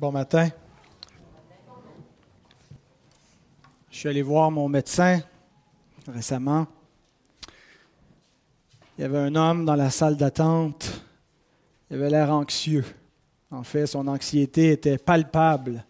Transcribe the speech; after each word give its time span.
Bon 0.00 0.10
matin. 0.10 0.48
Je 3.90 3.98
suis 3.98 4.08
allé 4.08 4.22
voir 4.22 4.50
mon 4.50 4.66
médecin 4.66 5.20
récemment. 6.08 6.66
Il 8.96 9.02
y 9.02 9.04
avait 9.04 9.18
un 9.18 9.34
homme 9.34 9.66
dans 9.66 9.74
la 9.74 9.90
salle 9.90 10.16
d'attente. 10.16 11.02
Il 11.90 11.96
avait 11.96 12.08
l'air 12.08 12.32
anxieux. 12.32 12.86
En 13.50 13.62
fait, 13.62 13.86
son 13.86 14.08
anxiété 14.08 14.70
était 14.70 14.96
palpable. 14.96 15.84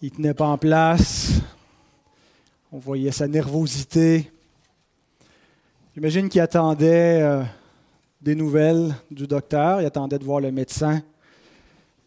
Il 0.00 0.12
ne 0.12 0.16
tenait 0.16 0.32
pas 0.32 0.46
en 0.46 0.56
place. 0.56 1.32
On 2.72 2.78
voyait 2.78 3.12
sa 3.12 3.28
nervosité. 3.28 4.32
J'imagine 5.94 6.30
qu'il 6.30 6.40
attendait 6.40 7.20
euh, 7.20 7.42
des 8.22 8.34
nouvelles 8.34 8.94
du 9.10 9.26
docteur. 9.26 9.82
Il 9.82 9.84
attendait 9.84 10.18
de 10.18 10.24
voir 10.24 10.40
le 10.40 10.50
médecin. 10.50 11.02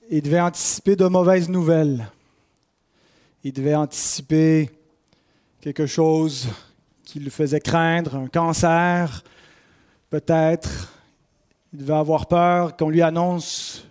Il 0.10 0.22
devait 0.22 0.42
anticiper 0.42 0.96
de 0.96 1.06
mauvaises 1.08 1.48
nouvelles. 1.48 2.08
Il 3.44 3.54
devait 3.54 3.76
anticiper 3.76 4.70
quelque 5.62 5.86
chose 5.86 6.50
qui 7.06 7.20
lui 7.20 7.30
faisait 7.30 7.62
craindre, 7.62 8.16
un 8.16 8.28
cancer, 8.28 9.24
peut-être. 10.10 10.94
Il 11.72 11.80
devait 11.80 11.94
avoir 11.94 12.28
peur 12.28 12.76
qu'on 12.76 12.90
lui 12.90 13.02
annonce 13.02 13.88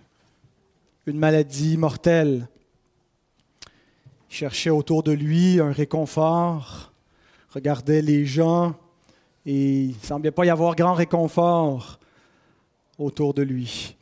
une 1.07 1.17
maladie 1.17 1.77
mortelle. 1.77 2.47
Il 4.29 4.35
cherchait 4.35 4.69
autour 4.69 5.01
de 5.01 5.11
lui 5.11 5.59
un 5.59 5.71
réconfort, 5.71 6.91
regardait 7.49 8.01
les 8.03 8.25
gens 8.25 8.75
et 9.45 9.83
il 9.85 9.97
ne 9.97 10.05
semblait 10.05 10.31
pas 10.31 10.45
y 10.45 10.49
avoir 10.49 10.75
grand 10.75 10.93
réconfort 10.93 11.99
autour 12.99 13.33
de 13.33 13.41
lui. 13.41 13.95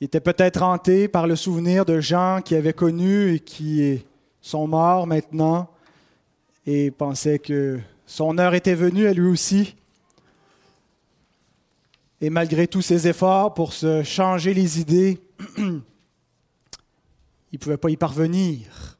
Il 0.00 0.04
était 0.04 0.20
peut-être 0.20 0.62
hanté 0.62 1.08
par 1.08 1.26
le 1.26 1.34
souvenir 1.34 1.84
de 1.84 1.98
gens 1.98 2.40
qui 2.44 2.54
avaient 2.54 2.72
connu 2.72 3.34
et 3.34 3.40
qui 3.40 4.04
sont 4.40 4.68
morts 4.68 5.08
maintenant 5.08 5.68
et 6.66 6.92
pensait 6.92 7.40
que 7.40 7.80
son 8.06 8.38
heure 8.38 8.54
était 8.54 8.76
venue 8.76 9.08
à 9.08 9.12
lui 9.12 9.26
aussi. 9.26 9.74
Et 12.20 12.30
malgré 12.30 12.68
tous 12.68 12.82
ses 12.82 13.08
efforts 13.08 13.54
pour 13.54 13.72
se 13.72 14.04
changer 14.04 14.54
les 14.54 14.80
idées, 14.80 15.20
il 15.58 15.82
ne 17.52 17.58
pouvait 17.58 17.76
pas 17.76 17.90
y 17.90 17.96
parvenir. 17.96 18.98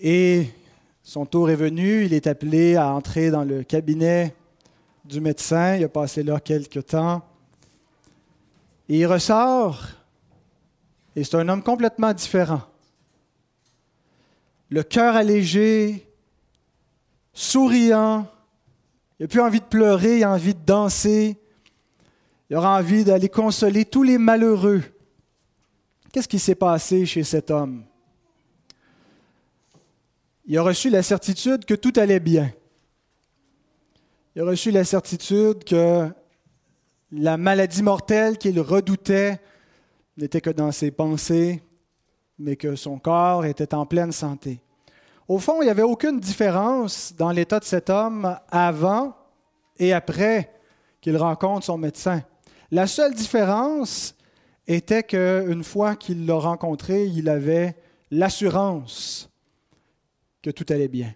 Et 0.00 0.48
son 1.02 1.26
tour 1.26 1.50
est 1.50 1.56
venu, 1.56 2.04
il 2.04 2.12
est 2.12 2.26
appelé 2.26 2.74
à 2.74 2.92
entrer 2.92 3.30
dans 3.30 3.44
le 3.44 3.62
cabinet 3.62 4.34
du 5.04 5.20
médecin, 5.20 5.76
il 5.76 5.84
a 5.84 5.88
passé 5.88 6.22
là 6.22 6.40
quelques 6.40 6.86
temps. 6.86 7.22
Et 8.88 8.98
il 9.00 9.06
ressort, 9.06 9.84
et 11.14 11.22
c'est 11.22 11.36
un 11.36 11.48
homme 11.48 11.62
complètement 11.62 12.12
différent. 12.12 12.62
Le 14.70 14.82
cœur 14.82 15.14
allégé, 15.14 16.06
souriant, 17.32 18.26
il 19.18 19.24
n'a 19.24 19.28
plus 19.28 19.40
envie 19.40 19.60
de 19.60 19.64
pleurer, 19.64 20.18
il 20.18 20.24
a 20.24 20.30
envie 20.30 20.54
de 20.54 20.64
danser, 20.64 21.36
il 22.48 22.56
aura 22.56 22.78
envie 22.78 23.04
d'aller 23.04 23.28
consoler 23.28 23.84
tous 23.84 24.02
les 24.02 24.16
malheureux. 24.16 24.82
Qu'est-ce 26.12 26.28
qui 26.28 26.38
s'est 26.38 26.54
passé 26.54 27.04
chez 27.04 27.24
cet 27.24 27.50
homme? 27.50 27.84
Il 30.46 30.56
a 30.56 30.62
reçu 30.62 30.88
la 30.88 31.02
certitude 31.02 31.66
que 31.66 31.74
tout 31.74 31.92
allait 31.96 32.20
bien. 32.20 32.50
Il 34.34 34.40
a 34.40 34.46
reçu 34.46 34.70
la 34.70 34.84
certitude 34.84 35.64
que 35.64 36.08
la 37.10 37.36
maladie 37.36 37.82
mortelle 37.82 38.38
qu'il 38.38 38.60
redoutait 38.60 39.40
n'était 40.16 40.40
que 40.40 40.50
dans 40.50 40.72
ses 40.72 40.90
pensées, 40.90 41.62
mais 42.38 42.56
que 42.56 42.76
son 42.76 42.98
corps 42.98 43.44
était 43.44 43.74
en 43.74 43.86
pleine 43.86 44.12
santé. 44.12 44.60
Au 45.26 45.38
fond, 45.38 45.60
il 45.60 45.66
n'y 45.66 45.70
avait 45.70 45.82
aucune 45.82 46.20
différence 46.20 47.14
dans 47.16 47.30
l'état 47.30 47.60
de 47.60 47.64
cet 47.64 47.90
homme 47.90 48.38
avant 48.50 49.14
et 49.78 49.92
après 49.92 50.52
qu'il 51.00 51.16
rencontre 51.16 51.66
son 51.66 51.78
médecin. 51.78 52.22
La 52.70 52.86
seule 52.86 53.14
différence 53.14 54.14
était 54.66 55.02
qu'une 55.02 55.64
fois 55.64 55.96
qu'il 55.96 56.26
l'a 56.26 56.34
rencontré, 56.34 57.06
il 57.06 57.28
avait 57.28 57.76
l'assurance 58.10 59.30
que 60.42 60.50
tout 60.50 60.66
allait 60.68 60.88
bien. 60.88 61.14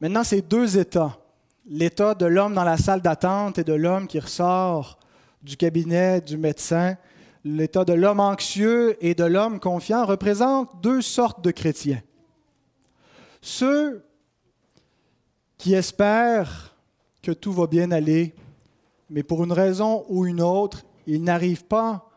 Maintenant, 0.00 0.24
ces 0.24 0.42
deux 0.42 0.78
états 0.78 1.21
l'état 1.66 2.14
de 2.14 2.26
l'homme 2.26 2.54
dans 2.54 2.64
la 2.64 2.76
salle 2.76 3.02
d'attente 3.02 3.58
et 3.58 3.64
de 3.64 3.72
l'homme 3.72 4.06
qui 4.06 4.18
ressort 4.18 4.98
du 5.42 5.56
cabinet 5.56 6.20
du 6.20 6.36
médecin, 6.36 6.96
l'état 7.44 7.84
de 7.84 7.92
l'homme 7.92 8.20
anxieux 8.20 8.96
et 9.04 9.14
de 9.14 9.24
l'homme 9.24 9.60
confiant 9.60 10.04
représentent 10.04 10.70
deux 10.82 11.02
sortes 11.02 11.42
de 11.42 11.50
chrétiens. 11.50 12.02
Ceux 13.40 14.04
qui 15.58 15.74
espèrent 15.74 16.76
que 17.22 17.32
tout 17.32 17.52
va 17.52 17.66
bien 17.66 17.90
aller, 17.90 18.34
mais 19.10 19.22
pour 19.22 19.44
une 19.44 19.52
raison 19.52 20.04
ou 20.08 20.26
une 20.26 20.40
autre, 20.40 20.82
ils 21.06 21.22
n'arrivent 21.22 21.64
pas 21.64 22.08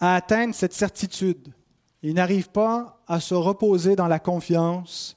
à 0.00 0.16
atteindre 0.16 0.54
cette 0.54 0.72
certitude. 0.72 1.52
Ils 2.02 2.14
n'arrivent 2.14 2.50
pas 2.50 3.00
à 3.08 3.20
se 3.20 3.34
reposer 3.34 3.96
dans 3.96 4.08
la 4.08 4.18
confiance 4.18 5.16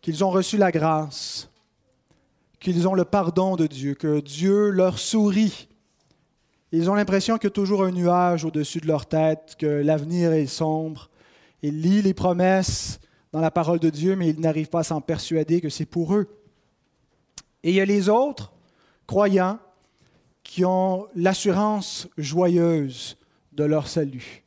qu'ils 0.00 0.24
ont 0.24 0.30
reçu 0.30 0.56
la 0.56 0.70
grâce, 0.70 1.48
qu'ils 2.60 2.88
ont 2.88 2.94
le 2.94 3.04
pardon 3.04 3.56
de 3.56 3.66
Dieu, 3.66 3.94
que 3.94 4.20
Dieu 4.20 4.70
leur 4.70 4.98
sourit. 4.98 5.68
Ils 6.72 6.90
ont 6.90 6.94
l'impression 6.94 7.36
qu'il 7.36 7.44
y 7.44 7.46
a 7.48 7.50
toujours 7.50 7.84
un 7.84 7.92
nuage 7.92 8.44
au-dessus 8.44 8.80
de 8.80 8.86
leur 8.86 9.06
tête, 9.06 9.56
que 9.58 9.66
l'avenir 9.66 10.32
est 10.32 10.46
sombre. 10.46 11.10
Ils 11.62 11.80
lisent 11.80 12.04
les 12.04 12.14
promesses 12.14 13.00
dans 13.32 13.40
la 13.40 13.50
parole 13.50 13.78
de 13.78 13.90
Dieu, 13.90 14.16
mais 14.16 14.30
ils 14.30 14.40
n'arrivent 14.40 14.68
pas 14.68 14.80
à 14.80 14.84
s'en 14.84 15.00
persuader 15.00 15.60
que 15.60 15.68
c'est 15.68 15.86
pour 15.86 16.14
eux. 16.14 16.28
Et 17.62 17.70
il 17.70 17.74
y 17.76 17.80
a 17.80 17.84
les 17.84 18.08
autres, 18.08 18.52
croyants, 19.06 19.58
qui 20.42 20.64
ont 20.64 21.06
l'assurance 21.14 22.08
joyeuse 22.16 23.16
de 23.52 23.64
leur 23.64 23.88
salut, 23.88 24.44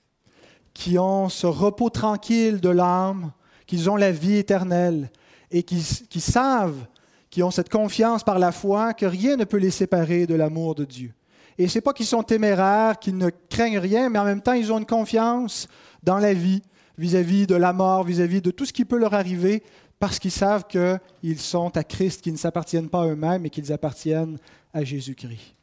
qui 0.74 0.98
ont 0.98 1.30
ce 1.30 1.46
repos 1.46 1.90
tranquille 1.90 2.62
de 2.62 2.70
l'âme, 2.70 3.32
qu'ils 3.68 3.90
ont 3.90 3.96
la 3.96 4.12
vie 4.12 4.38
éternelle 4.38 5.12
et 5.52 5.64
qui, 5.64 5.84
qui 6.10 6.22
savent 6.22 6.88
qui 7.30 7.44
ont 7.44 7.52
cette 7.52 7.70
confiance 7.70 8.24
par 8.24 8.40
la 8.40 8.52
foi 8.52 8.94
que 8.94 9.06
rien 9.06 9.36
ne 9.36 9.44
peut 9.44 9.58
les 9.58 9.72
séparer 9.72 10.26
de 10.26 10.36
l'amour 10.36 10.76
de 10.76 10.86
Dieu. 10.86 11.14
Et 11.58 11.68
ce 11.68 11.78
n'est 11.78 11.82
pas 11.82 11.94
qu'ils 11.94 12.06
sont 12.06 12.24
téméraires, 12.24 13.00
qu'ils 13.00 13.18
ne 13.18 13.30
craignent 13.50 13.80
rien, 13.80 14.10
mais 14.10 14.20
en 14.20 14.24
même 14.24 14.42
temps, 14.42 14.54
ils 14.54 14.72
ont 14.72 14.80
une 14.80 14.86
confiance 14.86 15.68
dans 16.04 16.18
la 16.18 16.34
vie, 16.34 16.62
vis-à-vis 16.98 17.48
de 17.48 17.56
la 17.56 17.74
mort, 17.74 18.04
vis-à-vis 18.04 18.42
de 18.42 18.52
tout 18.52 18.66
ce 18.66 18.74
qui 18.74 18.86
peut 18.86 18.98
leur 18.98 19.14
arriver, 19.14 19.64
parce 20.00 20.20
qu'ils 20.20 20.32
savent 20.32 20.66
qu'ils 20.68 21.40
sont 21.40 21.76
à 21.76 21.84
Christ, 21.84 22.22
qu'ils 22.22 22.34
ne 22.34 22.38
s'appartiennent 22.38 22.90
pas 22.90 23.04
à 23.04 23.08
eux-mêmes, 23.08 23.42
mais 23.42 23.50
qu'ils 23.50 23.74
appartiennent 23.74 24.38
à 24.74 24.84
Jésus-Christ. 24.84 25.56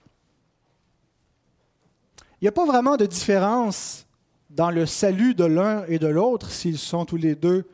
Il 2.40 2.44
n'y 2.44 2.48
a 2.48 2.52
pas 2.52 2.66
vraiment 2.66 2.98
de 2.98 3.06
différence 3.06 4.06
dans 4.50 4.70
le 4.70 4.84
salut 4.84 5.34
de 5.34 5.44
l'un 5.44 5.84
et 5.86 5.98
de 5.98 6.06
l'autre 6.06 6.50
s'ils 6.50 6.78
sont 6.78 7.06
tous 7.06 7.16
les 7.16 7.34
deux 7.34 7.64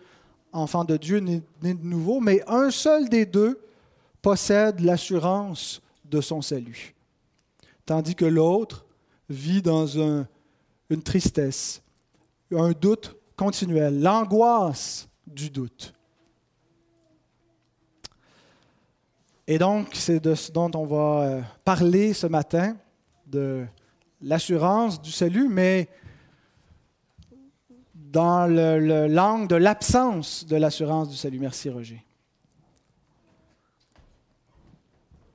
enfants 0.53 0.85
de 0.85 0.97
Dieu 0.97 1.19
nés 1.19 1.43
de 1.63 1.83
nouveau, 1.83 2.21
mais 2.21 2.43
un 2.47 2.71
seul 2.71 3.09
des 3.09 3.27
deux 3.27 3.61
possède 4.23 4.81
l'assurance 4.81 5.83
de 6.05 6.21
son 6.21 6.41
salut, 6.41 6.95
tandis 7.85 8.15
que 8.15 8.25
l'autre 8.25 8.87
vit 9.29 9.61
dans 9.63 9.87
une 9.87 11.03
tristesse, 11.03 11.83
un 12.53 12.71
doute 12.71 13.17
continuel, 13.37 14.01
l'angoisse 14.01 15.09
du 15.27 15.51
doute. 15.51 15.93
Et 19.47 19.59
donc, 19.59 19.89
c'est 19.93 20.21
de 20.21 20.35
ce 20.35 20.53
dont 20.53 20.71
on 20.75 20.87
va 20.87 21.23
euh, 21.23 21.43
parler 21.65 22.13
ce 22.13 22.27
matin, 22.27 22.77
de 23.27 23.67
l'assurance 24.21 25.01
du 25.01 25.11
salut, 25.11 25.49
mais 25.49 25.89
dans 27.95 28.47
l'angle 28.47 29.49
de 29.49 29.57
l'absence 29.57 30.47
de 30.47 30.57
l'assurance 30.57 31.09
du 31.09 31.17
salut. 31.17 31.39
Merci, 31.39 31.71
Roger. 31.71 32.05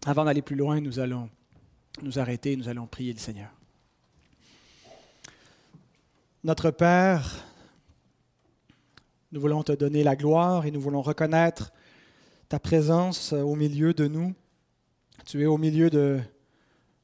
Avant 0.07 0.23
d'aller 0.23 0.41
plus 0.41 0.55
loin, 0.55 0.79
nous 0.79 0.99
allons 0.99 1.29
nous 2.01 2.17
arrêter, 2.17 2.55
nous 2.55 2.69
allons 2.69 2.87
prier 2.87 3.11
le 3.11 3.19
Seigneur. 3.19 3.49
Notre 6.45 6.71
Père, 6.71 7.43
nous 9.33 9.41
voulons 9.41 9.63
te 9.63 9.73
donner 9.73 10.03
la 10.03 10.15
gloire 10.15 10.65
et 10.65 10.71
nous 10.71 10.79
voulons 10.79 11.01
reconnaître 11.01 11.73
ta 12.47 12.57
présence 12.57 13.33
au 13.33 13.53
milieu 13.55 13.93
de 13.93 14.07
nous. 14.07 14.33
Tu 15.25 15.41
es 15.41 15.45
au 15.45 15.57
milieu 15.57 15.89
de, 15.89 16.21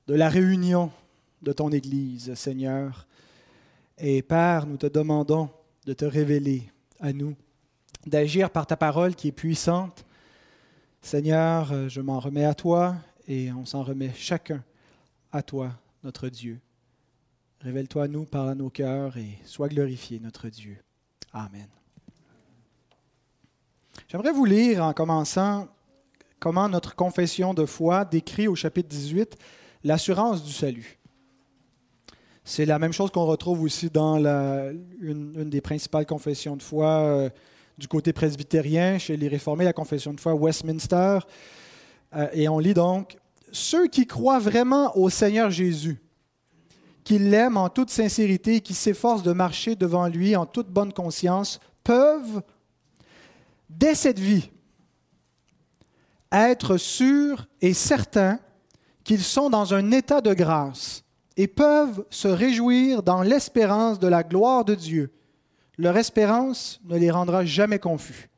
de 0.08 0.14
la 0.14 0.30
réunion 0.30 0.90
de 1.42 1.52
ton 1.52 1.72
Église, 1.74 2.34
Seigneur. 2.36 3.06
Et 3.98 4.22
Père, 4.22 4.66
nous 4.66 4.78
te 4.78 4.88
demandons 4.88 5.50
de 5.86 5.92
te 5.92 6.06
révéler 6.06 6.72
à 7.02 7.12
nous, 7.12 7.36
d'agir 8.08 8.50
par 8.50 8.66
ta 8.66 8.78
parole 8.78 9.14
qui 9.14 9.28
est 9.28 9.34
puissante, 9.34 10.06
Seigneur, 11.04 11.70
euh, 11.74 11.90
je 11.90 12.00
m'en 12.00 12.18
remets 12.18 12.46
à 12.46 12.54
toi 12.54 12.96
et 13.28 13.52
on 13.52 13.66
s'en 13.66 13.84
remet 13.84 14.12
chacun 14.16 14.64
à 15.34 15.44
toi, 15.44 15.72
notre 16.02 16.30
Dieu. 16.30 16.62
Révèle-toi 17.60 18.04
à 18.06 18.08
nous, 18.08 18.24
parle 18.24 18.52
à 18.52 18.56
nos 18.56 18.70
cœurs 18.70 19.18
et 19.18 19.38
sois 19.44 19.68
glorifié, 19.68 20.22
notre 20.22 20.48
Dieu. 20.48 20.78
Amen. 21.34 21.68
J'aimerais 24.08 24.32
vous 24.32 24.46
lire 24.46 24.82
en 24.82 24.94
commençant 24.94 25.68
comment 26.40 26.70
notre 26.70 26.96
confession 26.96 27.54
de 27.54 27.66
foi 27.66 28.06
décrit 28.06 28.48
au 28.48 28.56
chapitre 28.56 28.88
18 28.88 29.38
l'assurance 29.84 30.42
du 30.42 30.54
salut. 30.54 31.00
C'est 32.46 32.66
la 32.66 32.80
même 32.80 32.94
chose 32.94 33.12
qu'on 33.12 33.26
retrouve 33.26 33.62
aussi 33.62 33.90
dans 33.90 34.18
une, 35.02 35.50
des 35.50 35.62
principales 35.62 36.06
confessions 36.06 36.56
de 36.56 36.64
foi 36.64 36.88
euh, 36.88 37.30
du 37.78 37.88
côté 37.88 38.14
presbytérien, 38.14 38.98
chez 38.98 39.18
les 39.18 39.28
réformés, 39.28 39.66
la 39.66 39.74
confession 39.74 40.14
de 40.14 40.20
foi 40.20 40.34
Westminster. 40.34 41.20
Euh, 42.16 42.28
et 42.34 42.48
on 42.48 42.60
lit 42.60 42.74
donc, 42.74 43.18
Ceux 43.52 43.88
qui 43.88 44.06
croient 44.08 44.40
vraiment 44.40 44.96
au 44.98 45.10
Seigneur 45.10 45.50
Jésus, 45.50 46.02
qui 47.04 47.20
l'aiment 47.20 47.58
en 47.58 47.70
toute 47.70 47.90
sincérité 47.90 48.56
et 48.56 48.62
qui 48.62 48.74
s'efforcent 48.74 49.24
de 49.24 49.34
marcher 49.34 49.76
devant 49.76 50.08
lui 50.08 50.36
en 50.36 50.46
toute 50.46 50.70
bonne 50.70 50.94
conscience, 50.94 51.60
peuvent, 51.84 52.42
dès 53.70 53.96
cette 53.96 54.20
vie, 54.20 54.50
être 56.32 56.78
sûrs 56.78 57.48
et 57.62 57.74
certains 57.74 58.40
qu'ils 59.04 59.22
sont 59.22 59.50
dans 59.50 59.74
un 59.74 59.92
état 59.92 60.22
de 60.22 60.34
grâce 60.34 61.04
et 61.36 61.48
peuvent 61.48 62.06
se 62.10 62.28
réjouir 62.28 63.04
dans 63.04 63.22
l'espérance 63.22 64.00
de 64.00 64.08
la 64.08 64.24
gloire 64.24 64.66
de 64.66 64.76
Dieu. 64.76 65.12
Leur 65.84 65.98
espérance 65.98 66.80
ne 66.86 66.98
les 66.98 67.12
rendra 67.12 67.44
jamais 67.44 67.78
confus. 67.78 68.30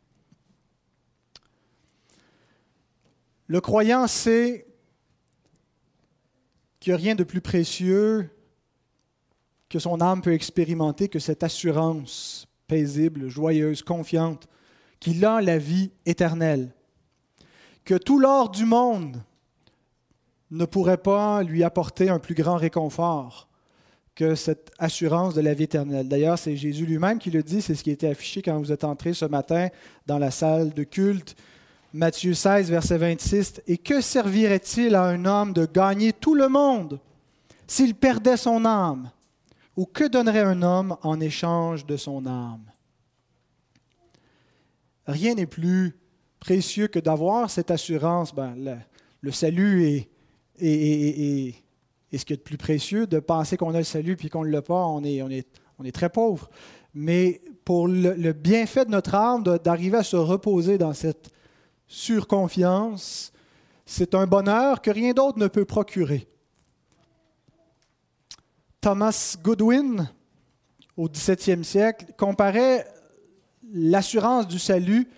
Le 3.45 3.61
croyant 3.61 4.07
sait 4.07 4.65
qu'il 6.79 6.91
n'y 6.91 6.95
a 6.95 7.03
rien 7.03 7.13
de 7.13 7.23
plus 7.23 7.41
précieux 7.41 8.31
que 9.69 9.77
son 9.77 10.01
âme 10.01 10.23
peut 10.23 10.33
expérimenter 10.33 11.07
que 11.07 11.19
cette 11.19 11.43
assurance 11.43 12.47
paisible, 12.65 13.27
joyeuse, 13.27 13.83
confiante, 13.83 14.47
qu'il 14.99 15.23
a 15.23 15.39
la 15.39 15.59
vie 15.59 15.91
éternelle. 16.07 16.73
Que 17.83 17.93
tout 17.93 18.17
l'or 18.17 18.49
du 18.49 18.65
monde 18.65 19.21
ne 20.49 20.65
pourrait 20.65 20.97
pas 20.97 21.43
lui 21.43 21.63
apporter 21.63 22.09
un 22.09 22.17
plus 22.17 22.33
grand 22.33 22.57
réconfort 22.57 23.49
que 24.15 24.33
cette 24.33 24.71
assurance 24.79 25.33
de 25.33 25.41
la 25.41 25.53
vie 25.53 25.65
éternelle. 25.65 26.07
D'ailleurs, 26.07 26.39
c'est 26.39 26.55
Jésus 26.55 26.85
lui-même 26.85 27.19
qui 27.19 27.31
le 27.31 27.43
dit, 27.43 27.61
c'est 27.61 27.75
ce 27.75 27.83
qui 27.83 27.91
était 27.91 28.07
affiché 28.07 28.41
quand 28.41 28.57
vous 28.57 28.71
êtes 28.71 28.85
entré 28.85 29.13
ce 29.13 29.25
matin 29.25 29.67
dans 30.07 30.17
la 30.17 30.31
salle 30.31 30.73
de 30.73 30.83
culte. 30.83 31.35
Matthieu 31.93 32.33
16, 32.33 32.69
verset 32.69 32.97
26. 32.97 33.61
Et 33.67 33.77
que 33.77 33.99
servirait-il 34.01 34.95
à 34.95 35.03
un 35.03 35.25
homme 35.25 35.53
de 35.53 35.65
gagner 35.65 36.13
tout 36.13 36.35
le 36.35 36.47
monde 36.47 36.99
s'il 37.67 37.93
perdait 37.93 38.37
son 38.37 38.65
âme? 38.65 39.11
Ou 39.75 39.85
que 39.85 40.07
donnerait 40.07 40.39
un 40.39 40.61
homme 40.61 40.95
en 41.03 41.19
échange 41.19 41.85
de 41.85 41.97
son 41.97 42.25
âme 42.25 42.63
Rien 45.05 45.35
n'est 45.35 45.45
plus 45.45 45.97
précieux 46.39 46.87
que 46.87 46.99
d'avoir 46.99 47.49
cette 47.49 47.71
assurance. 47.71 48.33
Ben, 48.33 48.79
le 49.19 49.31
salut 49.31 50.07
est, 50.57 51.55
et, 52.15 52.17
ce 52.17 52.25
qui 52.25 52.33
est 52.33 52.37
de 52.37 52.41
plus 52.41 52.57
précieux, 52.57 53.07
de 53.07 53.19
penser 53.19 53.57
qu'on 53.57 53.73
a 53.73 53.79
le 53.79 53.83
salut 53.83 54.15
puis 54.15 54.29
qu'on 54.29 54.45
ne 54.45 54.49
l'a 54.49 54.61
pas, 54.61 54.85
on 54.85 55.03
est, 55.03 55.21
on, 55.21 55.29
est, 55.29 55.47
on 55.79 55.83
est 55.83 55.91
très 55.91 56.09
pauvre. 56.09 56.49
Mais 56.93 57.41
pour 57.65 57.87
le, 57.87 58.31
bienfait 58.31 58.85
de 58.85 58.91
notre 58.91 59.15
âme, 59.15 59.43
d'arriver 59.43 59.97
à 59.97 60.03
se 60.03 60.15
reposer 60.15 60.77
dans 60.77 60.93
cette 60.93 61.29
surconfiance, 61.87 63.33
c'est 63.85 64.15
un 64.15 64.25
bonheur 64.25 64.81
que 64.81 64.91
rien 64.91 65.13
d'autre 65.13 65.37
ne 65.37 65.47
peut 65.47 65.65
procurer. 65.65 66.27
Thomas 68.79 69.35
Goodwin, 69.43 70.09
au 70.95 71.09
XVIIe 71.09 71.65
siècle, 71.65 72.05
comparait 72.17 72.87
l'assurance 73.73 74.47
du 74.47 74.59
salut 74.59 75.09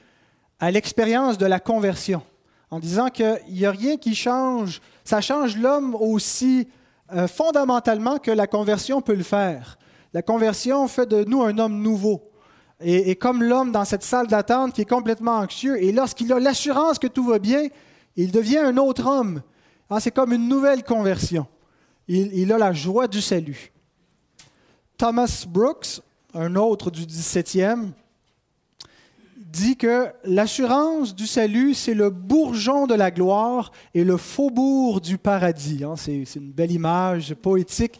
à 0.60 0.72
l'expérience 0.72 1.38
de 1.38 1.46
la 1.46 1.60
conversion 1.60 2.24
en 2.70 2.80
disant 2.80 3.10
qu'il 3.10 3.40
n'y 3.50 3.66
a 3.66 3.72
rien 3.72 3.98
qui 3.98 4.16
change. 4.16 4.82
Ça 5.04 5.22
change 5.22 5.58
l'homme 5.58 5.96
aussi 5.96 6.68
euh, 7.14 7.28
fondamentalement 7.28 8.18
que 8.18 8.32
la 8.32 8.48
conversion 8.48 9.02
peut 9.02 9.16
le 9.16 9.24
faire. 9.24 9.78
La 10.14 10.22
conversion 10.22 10.88
fait 10.88 11.06
de 11.06 11.24
nous 11.24 11.44
un 11.44 11.58
homme 11.58 11.82
nouveau. 11.82 12.32
Et, 12.80 13.16
comme 13.16 13.42
l'homme 13.42 13.72
dans 13.72 13.86
cette 13.86 14.04
salle 14.04 14.28
d'attente 14.28 14.74
qui 14.74 14.82
est 14.82 14.90
complètement 14.90 15.38
anxieux, 15.38 15.82
et 15.82 15.92
lorsqu'il 15.92 16.32
a 16.32 16.40
l'assurance 16.40 17.00
que 17.00 17.08
tout 17.08 17.24
va 17.24 17.40
bien, 17.40 17.68
il 18.16 18.32
devient 18.32 18.60
un 18.60 18.78
autre 18.78 19.08
homme. 19.08 19.42
Ah, 19.90 20.00
c'est 20.00 20.12
comme 20.12 20.32
une 20.32 20.48
nouvelle 20.48 20.84
conversion. 20.84 21.48
Il, 22.08 22.32
il, 22.34 22.54
a 22.54 22.58
la 22.58 22.74
joie 22.74 23.08
du 23.08 23.20
salut. 23.20 23.72
Thomas 24.98 25.46
Brooks, 25.48 26.02
un 26.34 26.56
autre 26.56 26.92
du 26.92 27.02
17e, 27.04 27.92
dit 29.38 29.78
que 29.78 30.08
l'assurance 30.24 31.16
du 31.16 31.28
salut, 31.28 31.74
c'est 31.74 31.94
le 31.94 32.10
bourgeon 32.10 32.88
de 32.88 32.96
la 32.96 33.12
gloire 33.12 33.72
et 33.94 34.04
le 34.04 34.18
faubourg 34.18 35.02
du 35.02 35.18
paradis. 35.18 35.84
Hein. 35.84 35.96
C'est 35.96 36.24
une 36.36 36.52
belle 36.52 36.72
image 36.72 37.34
poétique. 37.36 38.00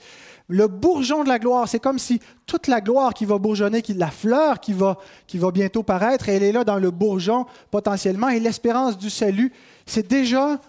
Le 0.50 0.68
bourgeon 0.68 1.24
de 1.24 1.30
la 1.30 1.40
gloire, 1.40 1.68
c'est 1.68 1.80
comme 1.80 2.00
si 2.00 2.22
toute 2.46 2.68
la 2.68 2.80
gloire 2.80 3.14
qui 3.14 3.26
va 3.26 3.38
bourgeonner, 3.38 3.82
qui, 3.82 3.94
la 3.94 4.10
fleur 4.10 4.60
qui 4.60 4.72
va, 4.72 4.98
qui 5.28 5.38
va 5.38 5.52
bientôt 5.52 5.84
paraître, 5.84 6.30
elle 6.30 6.44
est 6.44 6.54
là 6.54 6.64
dans 6.64 6.78
le 6.78 6.90
bourgeon 6.90 7.46
potentiellement. 7.70 8.30
Et 8.30 8.40
l'espérance 8.40 8.98
du 8.98 9.10
salut, 9.10 9.52
c'est 9.86 10.08
déjà 10.08 10.60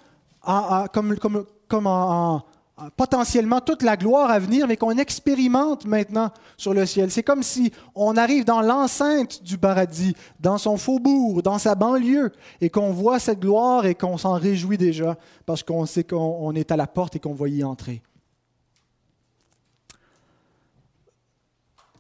comme, 0.92 1.16
comme, 1.16 1.44
comme 1.68 1.86
en, 1.86 2.42
potentiellement 2.96 3.60
toute 3.60 3.82
la 3.82 3.96
gloire 3.96 4.30
à 4.30 4.38
venir, 4.38 4.66
mais 4.66 4.76
qu'on 4.76 4.96
expérimente 4.96 5.84
maintenant 5.84 6.30
sur 6.56 6.74
le 6.74 6.86
ciel. 6.86 7.10
C'est 7.10 7.22
comme 7.22 7.42
si 7.42 7.72
on 7.94 8.16
arrive 8.16 8.44
dans 8.44 8.60
l'enceinte 8.60 9.42
du 9.42 9.58
paradis, 9.58 10.14
dans 10.40 10.58
son 10.58 10.76
faubourg, 10.76 11.42
dans 11.42 11.58
sa 11.58 11.74
banlieue, 11.74 12.32
et 12.60 12.70
qu'on 12.70 12.92
voit 12.92 13.18
cette 13.18 13.40
gloire 13.40 13.86
et 13.86 13.94
qu'on 13.94 14.16
s'en 14.16 14.34
réjouit 14.34 14.78
déjà, 14.78 15.16
parce 15.44 15.62
qu'on 15.62 15.86
sait 15.86 16.04
qu'on 16.04 16.54
est 16.54 16.70
à 16.70 16.76
la 16.76 16.86
porte 16.86 17.16
et 17.16 17.20
qu'on 17.20 17.34
va 17.34 17.48
y 17.48 17.64
entrer. 17.64 18.02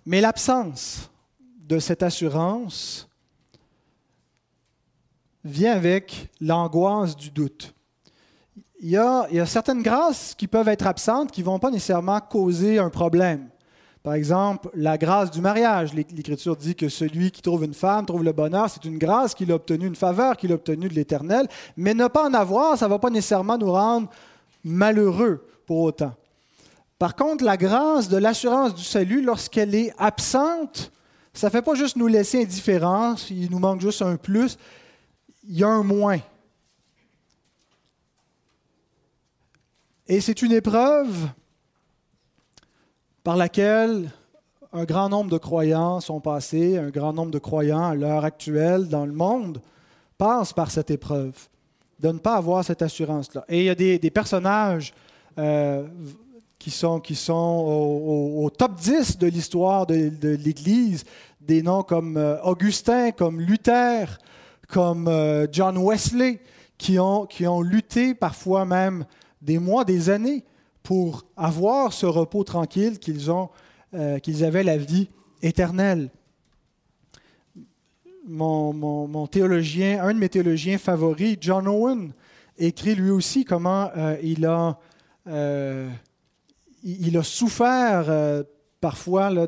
Mais 0.06 0.20
l'absence 0.20 1.10
de 1.58 1.78
cette 1.78 2.02
assurance 2.02 3.08
vient 5.44 5.72
avec 5.72 6.30
l'angoisse 6.40 7.16
du 7.16 7.30
doute 7.30 7.74
il 8.80 8.90
y, 8.90 8.96
a, 8.96 9.46
certaines 9.46 9.82
grâces 9.82 10.34
qui 10.36 10.46
peuvent 10.46 10.68
être 10.68 10.86
absentes 10.86 11.32
qui 11.32 11.40
ne 11.40 11.46
vont 11.46 11.58
pas 11.58 11.70
nécessairement 11.70 12.20
causer 12.20 12.78
un 12.78 12.90
problème. 12.90 13.48
Par 14.04 14.14
exemple, 14.14 14.70
la 14.74 14.96
grâce 14.96 15.30
du 15.30 15.40
mariage. 15.40 15.92
L'Écriture 15.92 16.56
dit 16.56 16.76
que 16.76 16.88
celui 16.88 17.30
qui 17.30 17.42
trouve 17.42 17.64
une 17.64 17.74
femme 17.74 18.06
trouve 18.06 18.22
le 18.22 18.32
bonheur. 18.32 18.70
C'est 18.70 18.84
une 18.84 18.96
grâce 18.96 19.34
qu'il 19.34 19.50
a 19.50 19.56
obtenue, 19.56 19.86
une 19.86 19.96
faveur 19.96 20.36
qu'il 20.36 20.52
a 20.52 20.54
obtenue 20.54 20.88
de 20.88 20.94
l'Éternel. 20.94 21.48
Mais 21.76 21.92
ne 21.92 22.06
pas 22.06 22.28
en 22.28 22.34
avoir, 22.34 22.78
ça 22.78 22.86
ne 22.86 22.90
va 22.90 22.98
pas 22.98 23.10
nécessairement 23.10 23.58
nous 23.58 23.72
rendre 23.72 24.08
malheureux 24.64 25.44
pour 25.66 25.80
autant. 25.80 26.14
Par 26.98 27.16
contre, 27.16 27.44
la 27.44 27.56
grâce 27.56 28.08
de 28.08 28.16
l'assurance 28.16 28.74
du 28.74 28.84
salut, 28.84 29.22
lorsqu'elle 29.22 29.74
est 29.74 29.92
absente, 29.98 30.92
ça 31.32 31.48
ne 31.48 31.50
fait 31.50 31.62
pas 31.62 31.74
juste 31.74 31.96
nous 31.96 32.06
laisser 32.06 32.42
indifférents, 32.42 33.14
il 33.30 33.50
nous 33.50 33.58
manque 33.58 33.80
juste 33.80 34.02
un 34.02 34.16
plus, 34.16 34.56
il 35.48 35.58
y 35.58 35.64
a 35.64 35.68
un 35.68 35.82
moins. 35.82 36.18
Et 40.10 40.22
c'est 40.22 40.40
une 40.40 40.52
épreuve 40.52 41.28
par 43.22 43.36
laquelle 43.36 44.10
un 44.72 44.84
grand 44.84 45.10
nombre 45.10 45.30
de 45.30 45.36
croyants 45.36 46.00
sont 46.00 46.18
passés, 46.18 46.78
un 46.78 46.88
grand 46.88 47.12
nombre 47.12 47.30
de 47.30 47.38
croyants 47.38 47.84
à 47.84 47.94
l'heure 47.94 48.24
actuelle 48.24 48.88
dans 48.88 49.04
le 49.04 49.12
monde 49.12 49.60
passent 50.16 50.54
par 50.54 50.70
cette 50.70 50.90
épreuve, 50.90 51.34
de 52.00 52.08
ne 52.08 52.18
pas 52.18 52.36
avoir 52.36 52.64
cette 52.64 52.80
assurance-là. 52.80 53.44
Et 53.50 53.58
il 53.58 53.64
y 53.64 53.70
a 53.70 53.74
des, 53.74 54.10
personnages 54.10 54.94
euh, 55.38 55.86
qui 56.58 56.70
sont, 56.70 57.00
qui 57.00 57.14
sont 57.14 57.34
au, 57.34 58.48
top 58.48 58.76
10 58.76 59.18
de 59.18 59.26
l'histoire 59.26 59.86
de, 59.86 60.38
l'Église, 60.42 61.04
des 61.42 61.60
noms 61.60 61.82
comme 61.82 62.16
euh, 62.16 62.40
Augustin, 62.44 63.10
comme 63.10 63.42
Luther, 63.42 64.18
comme 64.68 65.06
euh, 65.06 65.46
John 65.52 65.76
Wesley, 65.76 66.40
qui 66.78 66.98
ont, 66.98 67.26
qui 67.26 67.46
ont 67.46 67.60
lutté 67.60 68.14
parfois 68.14 68.64
même 68.64 69.04
des 69.42 69.58
mois, 69.58 69.84
des 69.84 70.10
années 70.10 70.44
pour 70.82 71.26
avoir 71.36 71.92
ce 71.92 72.06
repos 72.06 72.44
tranquille 72.44 72.98
qu'ils 72.98 73.30
ont, 73.30 73.50
euh, 73.94 74.18
qu'ils 74.18 74.44
avaient 74.44 74.62
la 74.62 74.78
vie 74.78 75.08
éternelle. 75.42 76.10
Mon, 78.26 79.26
théologien, 79.26 80.02
un 80.02 80.12
de 80.12 80.18
mes 80.18 80.28
théologiens 80.28 80.76
favoris, 80.76 81.38
John 81.40 81.66
Owen, 81.66 82.12
écrit 82.58 82.94
lui 82.94 83.10
aussi 83.10 83.44
comment 83.44 83.90
euh, 83.96 84.16
il, 84.22 84.44
a, 84.44 84.78
euh, 85.26 85.88
il 86.82 87.16
a 87.16 87.22
souffert 87.22 88.44
parfois 88.80 89.30
là, 89.30 89.46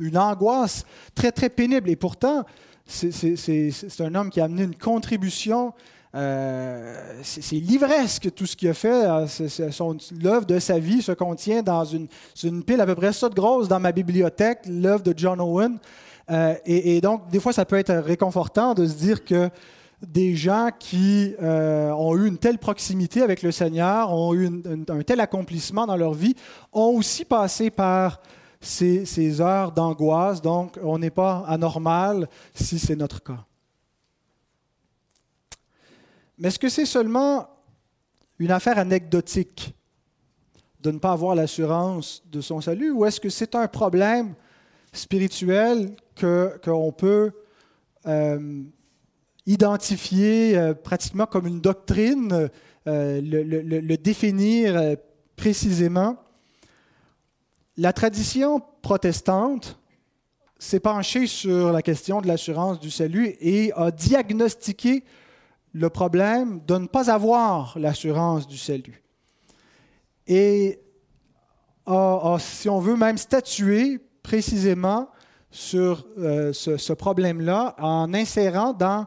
une 0.00 0.18
angoisse 0.18 0.84
très, 1.14 1.32
très 1.32 1.50
pénible. 1.50 1.90
Et 1.90 1.96
pourtant, 1.96 2.44
c'est 2.86 4.00
un 4.00 4.14
homme 4.14 4.30
qui 4.30 4.40
a 4.40 4.44
amené 4.44 4.62
une 4.62 4.76
contribution 4.76 5.74
euh, 6.16 6.94
c'est 7.22 7.56
livresque 7.56 8.32
tout 8.34 8.46
ce 8.46 8.56
qu'il 8.56 8.68
a 8.68 8.74
fait. 8.74 9.04
L'œuvre 10.22 10.46
de 10.46 10.58
sa 10.58 10.78
vie 10.78 11.02
se 11.02 11.12
contient 11.12 11.62
dans 11.62 11.84
une, 11.84 12.08
pile 12.64 12.80
à 12.80 12.86
peu 12.86 12.94
près 12.94 13.12
ça 13.12 13.28
grosse 13.28 13.68
dans 13.68 13.80
ma 13.80 13.92
bibliothèque, 13.92 14.60
l'œuvre 14.66 15.02
de 15.02 15.12
John 15.14 15.40
Owen. 15.40 15.78
Euh, 16.30 16.54
et, 16.64 17.00
donc, 17.02 17.28
des 17.30 17.38
fois, 17.38 17.52
ça 17.52 17.66
peut 17.66 17.76
être 17.76 17.94
réconfortant 17.94 18.72
de 18.72 18.86
se 18.86 18.94
dire 18.94 19.24
que 19.24 19.50
des 20.02 20.34
gens 20.34 20.70
qui 20.78 21.34
euh, 21.42 21.90
ont 21.90 22.16
eu 22.16 22.26
une 22.26 22.38
telle 22.38 22.58
proximité 22.58 23.22
avec 23.22 23.42
le 23.42 23.52
Seigneur, 23.52 24.12
ont 24.12 24.34
eu 24.34 24.48
un 24.88 25.02
tel 25.02 25.20
accomplissement 25.20 25.86
dans 25.86 25.96
leur 25.96 26.14
vie, 26.14 26.34
ont 26.72 26.96
aussi 26.96 27.24
passé 27.24 27.70
par 27.70 28.20
ces 28.60 29.40
heures 29.40 29.70
d'angoisse. 29.70 30.40
Donc, 30.40 30.78
on 30.82 30.98
n'est 30.98 31.10
pas 31.10 31.44
anormal 31.46 32.26
si 32.54 32.78
c'est 32.78 32.96
notre 32.96 33.22
cas. 33.22 33.44
Mais 36.38 36.48
est-ce 36.48 36.58
que 36.58 36.68
c'est 36.68 36.86
seulement 36.86 37.48
une 38.38 38.50
affaire 38.50 38.78
anecdotique 38.78 39.74
de 40.80 40.90
ne 40.90 40.98
pas 40.98 41.12
avoir 41.12 41.34
l'assurance 41.34 42.22
de 42.30 42.40
son 42.40 42.60
salut 42.60 42.90
ou 42.90 43.04
est-ce 43.04 43.20
que 43.20 43.30
c'est 43.30 43.54
un 43.54 43.66
problème 43.66 44.34
spirituel 44.92 45.96
qu'on 46.20 46.92
peut 46.92 47.32
euh, 48.06 48.62
identifier 49.46 50.56
euh, 50.56 50.74
pratiquement 50.74 51.26
comme 51.26 51.46
une 51.46 51.60
doctrine, 51.60 52.50
euh, 52.86 53.20
le, 53.22 53.96
définir 53.96 54.96
précisément? 55.34 56.16
La 57.76 57.92
tradition 57.92 58.62
protestante 58.82 59.78
s'est 60.58 60.80
penchée 60.80 61.26
sur 61.26 61.72
la 61.72 61.82
question 61.82 62.20
de 62.20 62.26
l'assurance 62.28 62.80
du 62.80 62.90
salut 62.90 63.36
et 63.40 63.72
a 63.74 63.90
diagnostiqué 63.90 65.04
le 65.76 65.90
problème 65.90 66.60
de 66.66 66.78
ne 66.78 66.86
pas 66.86 67.10
avoir 67.10 67.78
l'assurance 67.78 68.46
du 68.46 68.56
salut. 68.56 69.02
Et 70.26 70.80
si 72.38 72.68
on 72.70 72.80
veut 72.80 72.96
même 72.96 73.18
statuer 73.18 74.00
précisément 74.22 75.10
sur 75.50 76.06
euh, 76.18 76.54
ce, 76.54 76.92
problème-là 76.94 77.74
en 77.78 78.14
insérant 78.14 78.72
dans, 78.72 79.06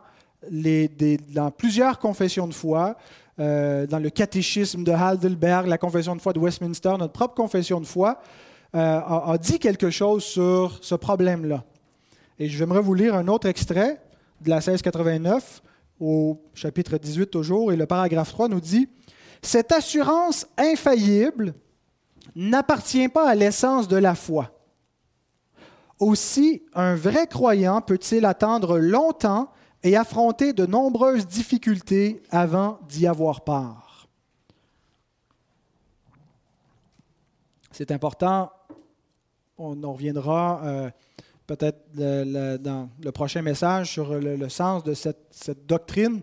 plusieurs 1.57 1.97
confessions 1.97 2.47
de 2.47 2.53
foi, 2.53 2.95
euh, 3.39 3.87
dans 3.87 3.99
le 3.99 4.11
catéchisme 4.11 4.83
de 4.83 4.91
Heidelberg, 4.91 5.65
la 5.65 5.79
confession 5.79 6.15
de 6.15 6.21
foi 6.21 6.33
de 6.33 6.39
Westminster, 6.39 6.93
notre 6.99 7.13
propre 7.13 7.33
confession 7.33 7.81
de 7.81 7.87
foi, 7.87 8.19
euh, 8.75 8.77
a, 8.77 9.31
a, 9.31 9.37
dit 9.39 9.57
quelque 9.57 9.89
chose 9.89 10.23
sur 10.23 10.77
ce 10.81 10.93
problème-là. 10.93 11.63
Et 12.37 12.47
j'aimerais 12.47 12.81
vous 12.81 12.93
lire 12.93 13.15
un 13.15 13.27
autre 13.27 13.47
extrait 13.47 13.99
de 14.41 14.51
la 14.51 14.57
1689 14.57 15.63
au 15.99 16.41
chapitre 16.53 16.97
18 16.97 17.27
toujours, 17.27 17.71
et 17.71 17.75
le 17.75 17.85
paragraphe 17.85 18.31
3 18.31 18.47
nous 18.47 18.61
dit, 18.61 18.89
Cette 19.41 19.71
assurance 19.71 20.47
infaillible 20.57 21.53
n'appartient 22.35 23.09
pas 23.09 23.29
à 23.29 23.35
l'essence 23.35 23.87
de 23.87 23.97
la 23.97 24.15
foi. 24.15 24.51
Aussi, 25.99 26.63
un 26.73 26.95
vrai 26.95 27.27
croyant 27.27 27.81
peut-il 27.81 28.25
attendre 28.25 28.79
longtemps 28.79 29.51
et 29.83 29.97
affronter 29.97 30.53
de 30.53 30.65
nombreuses 30.65 31.27
difficultés 31.27 32.21
avant 32.31 32.79
d'y 32.87 33.07
avoir 33.07 33.41
part. 33.41 34.07
C'est 37.71 37.91
important, 37.91 38.51
on 39.57 39.83
en 39.83 39.93
reviendra 39.93 40.61
euh, 40.63 40.89
peut-être 41.49 42.59
dans 42.61 42.89
le 43.03 43.11
prochain 43.11 43.41
message 43.41 43.91
sur 43.91 44.13
le, 44.13 44.49
sens 44.49 44.83
de 44.83 44.93
cette, 44.93 45.65
doctrine 45.65 46.21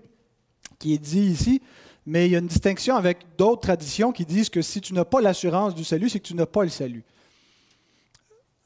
qui 0.78 0.94
est 0.94 0.98
dit 0.98 1.22
ici, 1.22 1.60
mais 2.06 2.26
il 2.26 2.32
y 2.32 2.36
a 2.36 2.38
une 2.38 2.46
distinction 2.46 2.94
avec 2.94 3.18
d'autres 3.36 3.62
traditions 3.62 4.12
qui 4.12 4.24
disent 4.24 4.50
que 4.50 4.62
si 4.62 4.80
tu 4.80 4.94
n'as 4.94 5.04
pas 5.04 5.20
l'assurance 5.20 5.74
du 5.74 5.82
salut, 5.82 6.08
c'est 6.08 6.20
que 6.20 6.28
tu 6.28 6.36
n'as 6.36 6.46
pas 6.46 6.62
le 6.62 6.68
salut. 6.68 7.02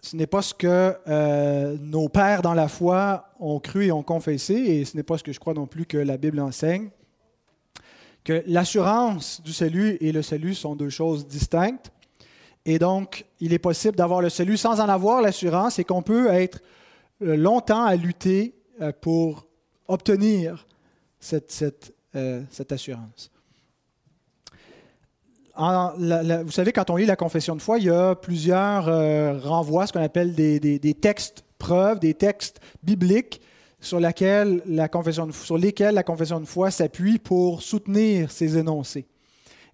Ce 0.03 0.15
n'est 0.17 0.27
pas 0.27 0.43
ce 0.43 0.53
que 0.53 0.95
euh, 1.09 1.79
nos 1.81 2.11
pères 2.11 2.43
dans 2.43 2.55
la 2.55 2.69
foi 2.69 3.31
ont 3.39 3.59
cru 3.59 3.87
et 3.87 3.93
ont 3.93 4.03
confessé, 4.03 4.55
et 4.55 4.85
ce 4.85 4.99
n'est 4.99 5.03
pas 5.03 5.17
ce 5.17 5.23
que 5.23 5.33
je 5.33 5.41
crois 5.41 5.55
non 5.55 5.67
plus 5.67 5.87
que 5.87 5.97
la 5.97 6.19
Bible 6.19 6.41
enseigne, 6.41 6.91
que 8.23 8.43
l'assurance 8.47 9.41
du 9.43 9.55
salut 9.55 9.97
et 10.03 10.13
le 10.13 10.21
salut 10.21 10.55
sont 10.55 10.77
deux 10.77 10.91
choses 10.91 11.27
distinctes. 11.27 11.91
Et 12.67 12.79
donc, 12.79 13.25
il 13.41 13.53
est 13.53 13.59
possible 13.59 13.97
d'avoir 13.97 14.21
le 14.21 14.29
salut 14.29 14.57
sans 14.57 14.81
en 14.81 14.89
avoir 14.89 15.23
l'assurance 15.23 15.79
et 15.79 15.85
qu'on 15.85 16.03
peut 16.03 16.29
être 16.29 16.61
euh, 17.23 17.37
longtemps 17.37 17.85
à 17.85 17.97
lutter 17.97 18.55
euh, 18.81 18.93
pour 18.99 19.47
obtenir 19.89 20.67
cette, 21.19 21.93
euh, 22.15 22.43
assurance. 22.71 23.31
vous 25.57 26.51
savez, 26.51 26.73
quand 26.73 26.91
on 26.91 26.97
lit 26.97 27.07
la 27.07 27.17
confession 27.17 27.57
de 27.57 27.63
foi, 27.63 27.79
il 27.79 27.87
y 27.87 27.91
a 27.91 28.15
plusieurs 28.15 28.85
renvois, 29.43 29.87
ce 29.87 29.93
qu'on 29.93 30.03
appelle 30.03 30.35
des, 30.35 30.95
textes 31.01 31.45
preuves, 31.59 31.99
des 31.99 32.15
textes 32.15 32.61
bibliques 32.83 33.41
sur, 33.81 34.01
lesquels 34.01 34.63
la 34.67 34.89
confession 34.89 35.27
de 35.27 36.47
foi 36.47 36.71
s'appuie 36.71 37.19
pour 37.19 37.63
soutenir 37.63 38.31
ces 38.31 38.57
énoncés. 38.57 39.07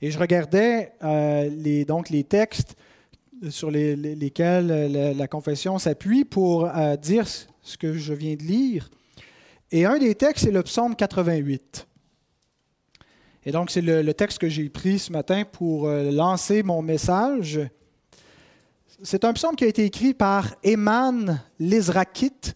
Et 0.03 0.11
je 0.11 0.19
regardais 0.19 0.93
euh, 1.03 1.49
les, 1.49 1.85
donc 1.85 2.11
les 2.11 2.25
textes 2.25 2.77
sur 3.51 3.71
lesquels 3.71 5.17
la, 5.17 5.29
confession 5.29 5.79
s'appuie 5.79 6.25
pour 6.25 6.67
euh, 6.67 6.97
dire 6.97 7.27
ce 7.63 7.77
que 7.77 7.95
je 7.95 8.15
viens 8.15 8.35
de 8.35 8.43
lire. 8.43 8.91
Et 9.71 9.85
un 9.85 9.99
des 9.99 10.15
textes, 10.15 10.45
c'est 10.45 10.53
le 10.53 10.63
psaume 10.63 10.97
88. 10.97 11.87
Et 13.45 13.53
donc, 13.53 13.71
c'est 13.71 13.81
le, 13.81 14.13
texte 14.15 14.39
que 14.39 14.49
j'ai 14.49 14.69
pris 14.69 14.99
ce 14.99 15.13
matin 15.13 15.45
pour 15.45 15.87
euh, 15.87 16.11
lancer 16.11 16.63
mon 16.63 16.83
message. 16.83 17.61
C'est 19.03 19.25
un 19.25 19.33
psaume 19.33 19.55
qui 19.55 19.65
a 19.65 19.69
été 19.69 19.85
écrit 19.85 20.15
par 20.15 20.55
Eman 20.65 21.41
l'Israkite, 21.59 22.55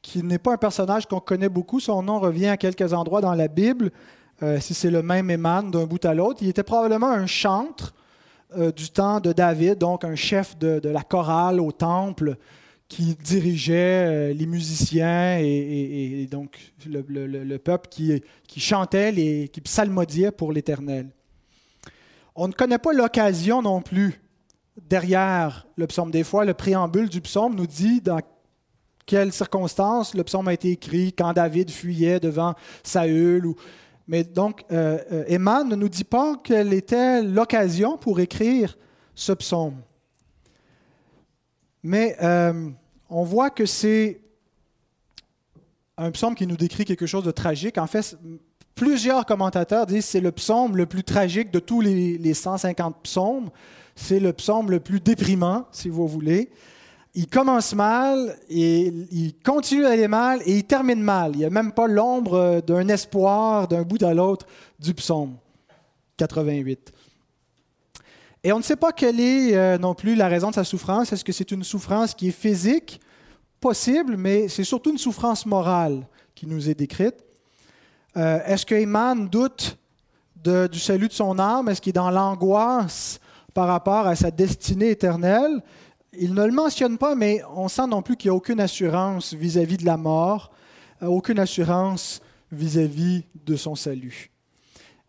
qui 0.00 0.22
n'est 0.22 0.38
pas 0.38 0.54
un 0.54 0.58
personnage 0.58 1.06
qu'on 1.06 1.20
connaît 1.20 1.48
beaucoup. 1.48 1.80
Son 1.80 2.02
nom 2.02 2.20
revient 2.20 2.46
à 2.46 2.56
quelques 2.56 2.92
endroits 2.92 3.20
dans 3.20 3.34
la 3.34 3.48
Bible. 3.48 3.90
Euh, 4.42 4.58
si 4.58 4.72
c'est 4.72 4.90
le 4.90 5.02
même 5.02 5.30
Éman 5.30 5.70
d'un 5.70 5.84
bout 5.84 6.02
à 6.04 6.14
l'autre. 6.14 6.38
Il 6.42 6.48
était 6.48 6.62
probablement 6.62 7.10
un 7.10 7.26
chantre 7.26 7.92
euh, 8.56 8.72
du 8.72 8.90
temps 8.90 9.20
de 9.20 9.32
David, 9.32 9.78
donc 9.78 10.04
un 10.04 10.14
chef 10.14 10.56
de, 10.58 10.80
la 10.88 11.02
chorale 11.02 11.60
au 11.60 11.72
temple 11.72 12.36
qui 12.88 13.14
dirigeait 13.14 14.30
euh, 14.30 14.32
les 14.32 14.46
musiciens 14.46 15.38
et, 15.38 16.26
donc 16.30 16.72
le, 16.86 17.56
peuple 17.58 17.88
qui, 17.88 18.22
chantait, 18.56 19.12
les, 19.12 19.48
qui 19.48 19.60
psalmodiait 19.60 20.32
pour 20.32 20.52
l'Éternel. 20.52 21.08
On 22.34 22.48
ne 22.48 22.52
connaît 22.52 22.78
pas 22.78 22.92
l'occasion 22.92 23.60
non 23.60 23.82
plus 23.82 24.20
derrière 24.88 25.66
le 25.76 25.86
psaume. 25.86 26.10
Des 26.10 26.24
fois, 26.24 26.44
le 26.44 26.54
préambule 26.54 27.08
du 27.08 27.20
psaume 27.20 27.54
nous 27.54 27.66
dit 27.66 28.00
dans 28.00 28.20
quelles 29.04 29.32
circonstances 29.32 30.14
le 30.14 30.24
psaume 30.24 30.48
a 30.48 30.54
été 30.54 30.70
écrit, 30.70 31.12
quand 31.12 31.32
David 31.34 31.70
fuyait 31.70 32.20
devant 32.20 32.54
Saül 32.82 33.44
ou 33.44 33.56
mais 34.10 34.24
donc, 34.24 34.64
euh, 34.72 34.98
euh, 35.12 35.24
Emman 35.28 35.62
ne 35.62 35.76
nous 35.76 35.88
dit 35.88 36.02
pas 36.02 36.34
quelle 36.42 36.72
était 36.72 37.22
l'occasion 37.22 37.96
pour 37.96 38.18
écrire 38.18 38.76
ce 39.14 39.30
psaume. 39.30 39.76
Mais 41.84 42.16
euh, 42.20 42.70
on 43.08 43.22
voit 43.22 43.50
que 43.50 43.66
c'est 43.66 44.20
un 45.96 46.10
psaume 46.10 46.34
qui 46.34 46.48
nous 46.48 46.56
décrit 46.56 46.84
quelque 46.84 47.06
chose 47.06 47.22
de 47.22 47.30
tragique. 47.30 47.78
En 47.78 47.86
fait, 47.86 48.18
plusieurs 48.74 49.24
commentateurs 49.26 49.86
disent 49.86 50.06
que 50.06 50.10
c'est 50.10 50.20
le 50.20 50.32
psaume 50.32 50.76
le 50.76 50.86
plus 50.86 51.04
tragique 51.04 51.52
de 51.52 51.60
tous 51.60 51.80
les 51.80 52.34
150 52.34 53.04
psaumes. 53.04 53.48
C'est 53.94 54.18
le 54.18 54.32
psaume 54.32 54.72
le 54.72 54.80
plus 54.80 54.98
déprimant, 54.98 55.66
si 55.70 55.88
vous 55.88 56.08
voulez 56.08 56.50
il 57.14 57.26
commence 57.26 57.74
mal, 57.74 58.36
et 58.48 58.92
il 59.10 59.34
continue 59.44 59.82
d'aller 59.82 60.08
mal 60.08 60.40
et 60.46 60.58
il 60.58 60.64
termine 60.64 61.02
mal. 61.02 61.32
Il 61.34 61.38
n'y 61.38 61.44
a 61.44 61.50
même 61.50 61.72
pas 61.72 61.88
l'ombre 61.88 62.62
d'un 62.66 62.86
espoir 62.88 63.66
d'un 63.66 63.82
bout 63.82 64.02
à 64.02 64.14
l'autre 64.14 64.46
du 64.78 64.94
psaume 64.94 65.36
88. 66.16 66.92
Et 68.42 68.52
on 68.52 68.58
ne 68.58 68.62
sait 68.62 68.76
pas 68.76 68.92
quelle 68.92 69.20
est 69.20 69.54
euh, 69.54 69.76
non 69.76 69.94
plus 69.94 70.14
la 70.14 70.28
raison 70.28 70.50
de 70.50 70.54
sa 70.54 70.64
souffrance. 70.64 71.12
Est-ce 71.12 71.24
que 71.24 71.32
c'est 71.32 71.50
une 71.50 71.64
souffrance 71.64 72.14
qui 72.14 72.28
est 72.28 72.32
physique? 72.32 73.00
Possible, 73.60 74.16
mais 74.16 74.48
c'est 74.48 74.64
surtout 74.64 74.90
une 74.90 74.98
souffrance 74.98 75.44
morale 75.44 76.06
qui 76.34 76.46
nous 76.46 76.70
est 76.70 76.74
décrite. 76.74 77.16
Euh, 78.16 78.38
est-ce 78.46 78.64
que 78.64 78.74
Eman 78.74 79.28
doute 79.28 79.76
du 80.42 80.78
salut 80.78 81.08
de 81.08 81.12
son 81.12 81.38
âme? 81.38 81.68
Est-ce 81.68 81.82
qu'il 81.82 81.90
est 81.90 81.92
dans 81.92 82.10
l'angoisse 82.10 83.20
par 83.52 83.66
rapport 83.66 84.06
à 84.06 84.16
sa 84.16 84.30
destinée 84.30 84.90
éternelle? 84.90 85.60
Il 86.18 86.34
ne 86.34 86.44
le 86.44 86.52
mentionne 86.52 86.98
pas, 86.98 87.14
mais 87.14 87.42
on 87.54 87.68
sent 87.68 87.86
non 87.86 88.02
plus 88.02 88.16
qu'il 88.16 88.30
n'y 88.30 88.34
a 88.34 88.36
aucune 88.36 88.60
assurance 88.60 89.34
vis-à-vis 89.34 89.76
de 89.76 89.86
la 89.86 89.96
mort, 89.96 90.50
euh, 91.02 91.06
aucune 91.06 91.38
assurance 91.38 92.20
vis-à-vis 92.50 93.24
de 93.46 93.56
son 93.56 93.74
salut. 93.74 94.30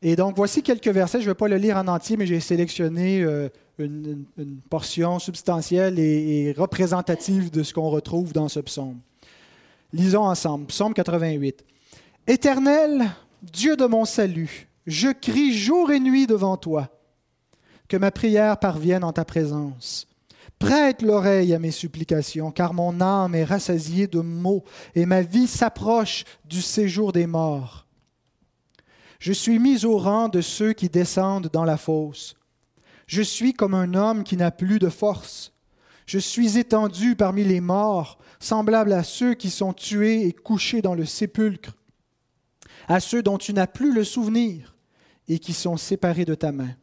Et 0.03 0.15
donc, 0.15 0.36
voici 0.36 0.63
quelques 0.63 0.88
versets. 0.88 1.20
Je 1.20 1.25
ne 1.25 1.31
vais 1.31 1.36
pas 1.36 1.48
le 1.48 1.58
lire 1.58 1.77
en 1.77 1.88
entier, 1.88 2.17
mais 2.17 2.25
j'ai 2.25 2.39
sélectionné 2.39 3.22
euh, 3.22 3.50
une, 3.77 4.25
portion 4.70 5.20
substantielle 5.20 6.00
et, 6.00 6.48
et 6.48 6.51
représentative 6.53 7.51
de 7.51 7.63
ce 7.63 7.74
qu'on 7.74 7.89
retrouve 7.89 8.34
dans 8.34 8.48
ce 8.48 8.60
psaume. 8.60 9.00
Lisons 9.93 10.24
ensemble. 10.24 10.65
Psaume 10.67 10.93
88. 10.93 11.65
Éternel, 12.27 13.12
Dieu 13.41 13.75
de 13.75 13.86
mon 13.86 14.05
salut, 14.05 14.67
je 14.86 15.10
crie 15.10 15.53
jour 15.53 15.91
et 15.91 16.00
nuit 16.00 16.27
devant 16.27 16.58
toi. 16.58 16.89
Que 17.88 17.98
ma 17.98 18.12
prière 18.12 18.58
parvienne 18.58 19.03
en 19.03 19.12
ta 19.12 19.25
présence. 19.25 20.08
Prête 20.62 21.01
l'oreille 21.01 21.56
à 21.56 21.60
mes 21.60 21.72
supplications, 21.72 22.51
car 22.51 22.75
mon 22.75 23.01
âme 23.01 23.34
est 23.34 23.44
rassasiée 23.44 24.06
de 24.06 24.20
maux 24.20 24.63
et 24.94 25.08
ma 25.08 25.24
vie 25.24 25.48
s'approche 25.48 26.24
du 26.46 26.62
séjour 26.62 27.13
des 27.13 27.25
morts. 27.25 27.88
Je 29.18 29.34
suis 29.34 29.58
mis 29.58 29.86
au 29.86 29.98
rang 29.98 30.30
de 30.30 30.39
ceux 30.39 30.74
qui 30.74 30.88
descendent 30.88 31.50
dans 31.51 31.65
la 31.65 31.77
fosse. 31.77 32.36
Je 33.08 33.24
suis 33.24 33.53
comme 33.53 33.74
un 33.74 33.96
homme 33.96 34.24
qui 34.24 34.38
n'a 34.38 34.51
plus 34.51 34.77
de 34.77 34.89
force. 34.89 35.51
Je 36.06 36.20
suis 36.20 36.60
étendu 36.60 37.15
parmi 37.15 37.44
les 37.44 37.60
morts, 37.60 38.20
semblable 38.39 38.94
à 38.94 39.03
ceux 39.03 39.34
qui 39.34 39.50
sont 39.50 39.74
tués 39.74 40.27
et 40.27 40.32
couchés 40.32 40.84
dans 40.84 40.96
le 40.96 41.06
sépulcre, 41.06 41.75
à 42.88 43.00
ceux 43.00 43.24
dont 43.24 43.39
tu 43.39 43.51
n'as 43.53 43.68
plus 43.68 43.94
le 43.94 44.03
souvenir 44.03 44.75
et 45.27 45.39
qui 45.39 45.53
sont 45.53 45.77
séparés 45.77 46.25
de 46.25 46.36
ta 46.36 46.51
main. 46.51 46.75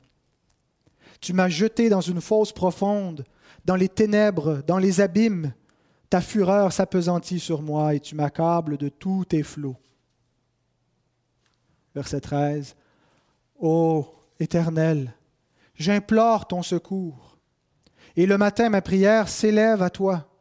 Tu 1.21 1.33
m'as 1.33 1.49
jeté 1.49 1.89
dans 1.89 2.01
une 2.01 2.21
fosse 2.21 2.53
profonde, 2.53 3.25
dans 3.69 3.77
les 3.77 3.91
ténèbres, 3.91 4.63
dans 4.67 4.79
les 4.79 5.03
abîmes. 5.03 5.53
Ta 6.09 6.23
fureur 6.23 6.73
s'apesantit 6.73 7.39
sur 7.39 7.61
moi 7.61 7.95
et 7.95 8.01
tu 8.01 8.15
m'accables 8.15 8.79
de 8.79 8.89
tous 8.89 9.27
tes 9.27 9.43
flots. 9.43 9.77
Verset 11.95 12.23
13. 12.23 12.75
Ô 13.61 14.07
Éternel, 14.41 15.13
j'implore 15.75 16.49
ton 16.49 16.63
secours. 16.63 17.37
Et 18.17 18.25
le 18.25 18.39
matin, 18.39 18.71
ma 18.71 18.81
prière 18.81 19.29
s'élève 19.29 19.83
à 19.83 19.91
toi. 19.91 20.33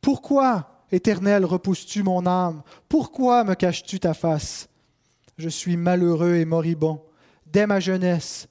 Pourquoi, 0.00 0.84
Éternel, 0.92 1.44
repousses-tu 1.44 2.04
mon 2.04 2.26
âme? 2.26 2.62
Pourquoi 2.88 3.42
me 3.42 3.54
caches-tu 3.54 3.98
ta 3.98 4.14
face? 4.14 4.68
Je 5.36 5.48
suis 5.48 5.76
malheureux 5.76 6.36
et 6.36 6.44
moribond. 6.44 7.02
Dès 7.44 7.66
ma 7.66 7.80
jeunesse, 7.80 8.46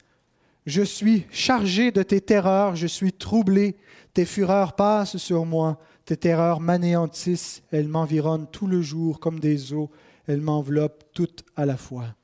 je 0.65 0.81
suis 0.81 1.25
chargé 1.31 1.91
de 1.91 2.03
tes 2.03 2.21
terreurs, 2.21 2.75
je 2.75 2.87
suis 2.87 3.13
troublé. 3.13 3.75
Tes 4.13 4.25
fureurs 4.25 4.73
passent 4.73 5.17
sur 5.17 5.45
moi, 5.45 5.79
tes 6.05 6.17
terreurs 6.17 6.59
m'anéantissent, 6.59 7.63
elles 7.71 7.87
m'environnent 7.87 8.47
tout 8.47 8.67
le 8.67 8.81
jour 8.81 9.19
comme 9.19 9.39
des 9.39 9.73
eaux, 9.73 9.89
elles 10.27 10.41
m'enveloppent 10.41 11.03
toutes 11.13 11.43
à 11.55 11.65
la 11.65 11.77
fois. 11.77 12.15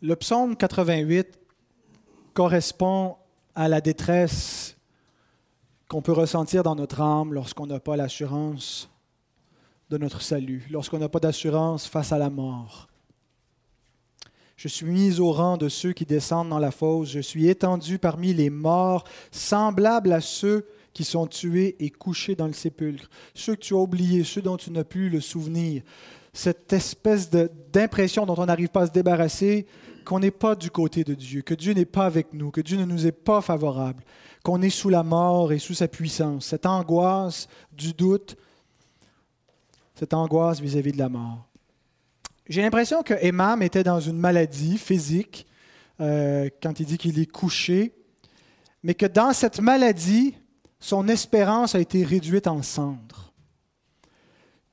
Le 0.00 0.14
psaume 0.14 0.56
88 0.56 1.38
correspond 2.32 3.16
à 3.56 3.68
la 3.68 3.80
détresse 3.80 4.76
qu'on 5.88 6.02
peut 6.02 6.12
ressentir 6.12 6.62
dans 6.62 6.76
notre 6.76 7.00
âme 7.00 7.34
lorsqu'on 7.34 7.66
n'a 7.66 7.80
pas 7.80 7.96
l'assurance 7.96 8.88
de 9.90 9.98
notre 9.98 10.22
salut, 10.22 10.66
lorsqu'on 10.70 10.98
n'a 10.98 11.08
pas 11.08 11.20
d'assurance 11.20 11.86
face 11.86 12.12
à 12.12 12.18
la 12.18 12.30
mort. 12.30 12.88
Je 14.56 14.68
suis 14.68 14.86
mis 14.86 15.20
au 15.20 15.30
rang 15.30 15.56
de 15.56 15.68
ceux 15.68 15.92
qui 15.92 16.04
descendent 16.04 16.48
dans 16.48 16.58
la 16.58 16.72
fosse, 16.72 17.10
je 17.10 17.20
suis 17.20 17.48
étendu 17.48 17.98
parmi 17.98 18.34
les 18.34 18.50
morts, 18.50 19.04
semblable 19.30 20.12
à 20.12 20.20
ceux 20.20 20.66
qui 20.92 21.04
sont 21.04 21.26
tués 21.28 21.76
et 21.78 21.90
couchés 21.90 22.34
dans 22.34 22.48
le 22.48 22.52
sépulcre, 22.52 23.08
ceux 23.34 23.54
que 23.54 23.60
tu 23.60 23.74
as 23.74 23.78
oubliés, 23.78 24.24
ceux 24.24 24.42
dont 24.42 24.56
tu 24.56 24.72
n'as 24.72 24.84
plus 24.84 25.08
le 25.10 25.20
souvenir. 25.20 25.82
Cette 26.32 26.72
espèce 26.72 27.30
d'impression 27.30 28.26
dont 28.26 28.34
on 28.36 28.46
n'arrive 28.46 28.68
pas 28.68 28.82
à 28.82 28.86
se 28.86 28.92
débarrasser, 28.92 29.66
qu'on 30.04 30.18
n'est 30.18 30.30
pas 30.30 30.54
du 30.54 30.70
côté 30.70 31.04
de 31.04 31.14
Dieu, 31.14 31.42
que 31.42 31.54
Dieu 31.54 31.72
n'est 31.72 31.84
pas 31.84 32.06
avec 32.06 32.32
nous, 32.32 32.50
que 32.50 32.60
Dieu 32.60 32.78
ne 32.78 32.84
nous 32.84 33.06
est 33.06 33.12
pas 33.12 33.40
favorable, 33.40 34.02
qu'on 34.42 34.60
est 34.60 34.70
sous 34.70 34.88
la 34.88 35.02
mort 35.02 35.52
et 35.52 35.58
sous 35.58 35.74
sa 35.74 35.86
puissance. 35.86 36.46
Cette 36.46 36.66
angoisse 36.66 37.46
du 37.72 37.92
doute, 37.92 38.36
cette 39.98 40.14
angoisse 40.14 40.60
vis-à-vis 40.60 40.92
de 40.92 40.98
la 40.98 41.08
mort. 41.08 41.48
J'ai 42.48 42.62
l'impression 42.62 43.02
que 43.02 43.14
Emam 43.20 43.62
était 43.62 43.82
dans 43.82 44.00
une 44.00 44.16
maladie 44.16 44.78
physique 44.78 45.46
euh, 46.00 46.48
quand 46.62 46.80
il 46.80 46.86
dit 46.86 46.98
qu'il 46.98 47.18
est 47.18 47.30
couché, 47.30 47.92
mais 48.82 48.94
que 48.94 49.06
dans 49.06 49.32
cette 49.32 49.60
maladie, 49.60 50.34
son 50.80 51.08
espérance 51.08 51.74
a 51.74 51.80
été 51.80 52.04
réduite 52.04 52.46
en 52.46 52.62
cendres 52.62 53.28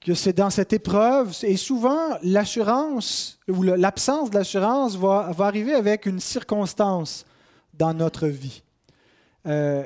que 0.05 0.13
c'est 0.13 0.33
dans 0.33 0.51
cette 0.51 0.71
épreuve, 0.71 1.35
et 1.41 1.57
souvent 1.57 2.19
l'assurance 2.21 3.39
ou 3.47 3.63
l'absence 3.63 4.29
de 4.29 4.35
l'assurance 4.35 4.95
va, 4.95 5.31
arriver 5.39 5.73
avec 5.73 6.05
une 6.05 6.19
circonstance 6.19 7.25
dans 7.73 7.91
notre 7.91 8.27
vie. 8.27 8.61
Euh, 9.47 9.83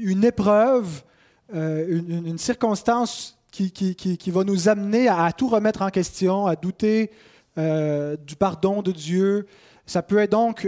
une 0.00 0.24
épreuve, 0.24 1.04
euh, 1.54 1.86
une, 1.88 2.36
circonstance 2.36 3.38
qui, 3.52 4.30
va 4.30 4.44
nous 4.44 4.68
amener 4.68 5.08
à, 5.08 5.30
tout 5.32 5.48
remettre 5.48 5.82
en 5.82 5.90
question, 5.90 6.46
à 6.46 6.56
douter 6.56 7.10
euh, 7.58 8.16
du 8.16 8.34
pardon 8.34 8.80
de 8.82 8.92
Dieu. 8.92 9.46
Ça 9.84 10.02
peut 10.02 10.18
être 10.18 10.32
donc 10.32 10.66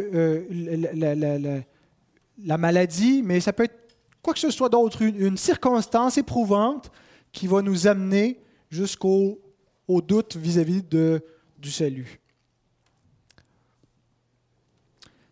la, 2.38 2.58
maladie, 2.58 3.22
mais 3.22 3.40
ça 3.40 3.52
peut 3.54 3.64
être 3.64 3.96
quoi 4.22 4.34
que 4.34 4.40
ce 4.40 4.50
soit 4.50 4.68
d'autre, 4.68 5.00
une, 5.02 5.38
circonstance 5.38 6.18
éprouvante 6.18 6.90
qui 7.32 7.46
va 7.46 7.62
nous 7.62 7.86
amener 7.86 8.38
jusqu'au 8.70 9.40
au 9.88 10.02
doute 10.02 10.36
vis-à-vis 10.36 10.82
de, 10.82 11.24
du 11.58 11.70
salut. 11.70 12.20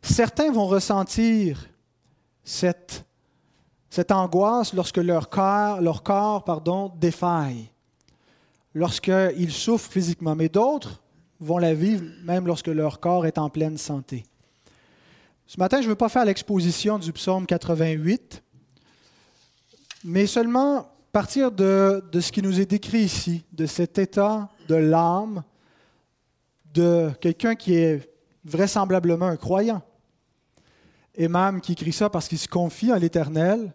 Certains 0.01 0.51
vont 0.51 0.67
ressentir 0.67 1.69
cette, 2.45 3.05
cette 3.93 4.11
angoisse 4.11 4.73
lorsque 4.73 4.97
leur 4.97 5.29
corps, 5.29 5.83
leur 5.83 6.03
corps 6.03 6.45
pardon, 6.45 6.91
défaille, 6.99 7.69
lorsqu'ils 8.73 9.53
souffrent 9.53 9.93
physiquement, 9.93 10.35
mais 10.35 10.49
d'autres 10.49 11.03
vont 11.39 11.59
la 11.59 11.75
vivre 11.75 12.03
même 12.25 12.47
lorsque 12.47 12.69
leur 12.69 13.01
corps 13.01 13.27
est 13.27 13.37
en 13.37 13.51
pleine 13.51 13.77
santé. 13.77 14.25
Ce 15.47 15.61
matin, 15.61 15.83
je 15.83 15.85
ne 15.85 15.91
veux 15.91 15.95
pas 15.95 16.09
faire 16.09 16.25
l'exposition 16.25 16.99
du 16.99 17.13
psaume 17.13 17.45
88, 17.45 18.43
mais 20.05 20.27
seulement 20.27 20.91
partir 21.13 21.53
de, 21.53 22.03
ce 22.19 22.33
qui 22.33 22.41
nous 22.41 22.61
est 22.61 22.71
décrit 22.71 23.01
ici, 23.01 23.45
de 23.53 23.67
cet 23.67 23.99
état 23.99 24.49
de 24.69 24.75
l'âme 24.75 25.43
de 26.73 27.11
quelqu'un 27.21 27.55
qui 27.55 27.75
est 27.75 28.11
vraisemblablement 28.43 29.27
un 29.27 29.37
croyant, 29.37 29.83
et 31.15 31.29
même 31.29 31.61
qui 31.61 31.73
écrit 31.73 31.93
ça 31.93 32.09
parce 32.09 32.27
qu'il 32.27 32.39
se 32.39 32.49
confie 32.49 32.91
en 32.91 32.97
l'Éternel, 32.97 33.71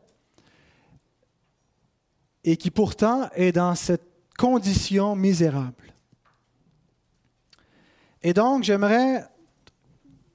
et 2.49 2.55
qui 2.55 2.71
pourtant 2.71 3.29
est 3.35 3.51
dans 3.51 3.75
cette 3.75 4.07
condition 4.37 5.17
misérable. 5.17 5.93
Et 8.23 8.33
donc, 8.33 8.63
j'aimerais, 8.63 9.25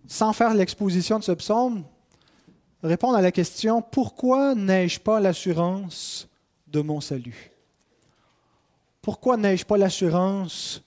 sans 0.07 0.35
faire 0.35 0.53
l'exposition 0.53 1.19
de 1.19 1.25
ce 1.25 1.33
psaume, 1.33 1.85
répondre 2.83 3.17
à 3.17 3.23
la 3.23 3.33
question, 3.33 3.81
pourquoi 3.81 4.55
n'ai-je 4.55 5.01
pas 5.01 5.21
l'assurance 5.21 6.29
de 6.67 6.83
mon 6.83 7.01
salut? 7.01 7.51
Pourquoi 9.01 9.39
n'ai-je 9.39 9.65
pas 9.65 9.79
l'assurance 9.79 10.85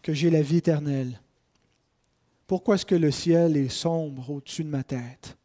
que 0.00 0.14
j'ai 0.14 0.30
la 0.30 0.42
vie 0.42 0.58
éternelle? 0.58 1.20
Pourquoi 2.46 2.76
est-ce 2.76 2.86
que 2.86 2.94
le 2.94 3.10
ciel 3.10 3.56
est 3.56 3.68
sombre 3.68 4.30
au-dessus 4.30 4.62
de 4.62 4.68
ma 4.68 4.84
tête? 4.84 5.36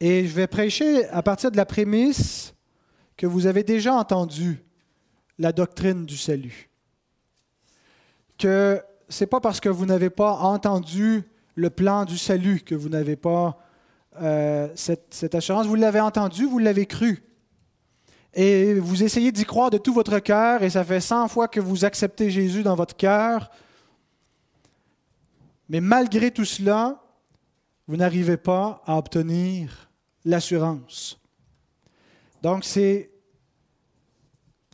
Et 0.00 0.26
je 0.26 0.34
vais 0.34 0.48
prêcher 0.48 1.06
à 1.10 1.22
partir 1.22 1.52
de 1.52 1.56
la 1.56 1.66
prémisse 1.66 2.53
que 3.16 3.26
vous 3.26 3.46
avez 3.46 3.62
déjà 3.62 3.94
entendu 3.94 4.62
la 5.38 5.52
doctrine 5.52 6.06
du 6.06 6.16
salut. 6.16 6.70
Que 8.38 8.82
ce 9.08 9.24
n'est 9.24 9.28
pas 9.28 9.40
parce 9.40 9.60
que 9.60 9.68
vous 9.68 9.86
n'avez 9.86 10.10
pas 10.10 10.32
entendu 10.32 11.22
le 11.54 11.70
plan 11.70 12.04
du 12.04 12.18
salut 12.18 12.60
que 12.60 12.74
vous 12.74 12.88
n'avez 12.88 13.16
pas 13.16 13.58
euh, 14.20 14.68
cette, 14.74 15.14
cette 15.14 15.34
assurance. 15.34 15.66
Vous 15.66 15.74
l'avez 15.74 16.00
entendu, 16.00 16.46
vous 16.46 16.58
l'avez 16.58 16.86
cru 16.86 17.22
et 18.34 18.74
vous 18.74 19.02
essayez 19.02 19.30
d'y 19.30 19.44
croire 19.44 19.70
de 19.70 19.78
tout 19.78 19.94
votre 19.94 20.18
cœur, 20.18 20.62
et 20.62 20.70
ça 20.70 20.84
fait 20.84 21.00
100 21.00 21.28
fois 21.28 21.48
que 21.48 21.60
vous 21.60 21.84
acceptez 21.84 22.30
Jésus 22.30 22.62
dans 22.62 22.74
votre 22.74 22.96
cœur, 22.96 23.50
mais 25.68 25.80
malgré 25.80 26.30
tout 26.30 26.44
cela, 26.44 27.00
vous 27.86 27.96
n'arrivez 27.96 28.36
pas 28.36 28.82
à 28.86 28.96
obtenir 28.96 29.90
l'assurance. 30.24 31.20
Donc 32.44 32.66
c'est 32.66 33.10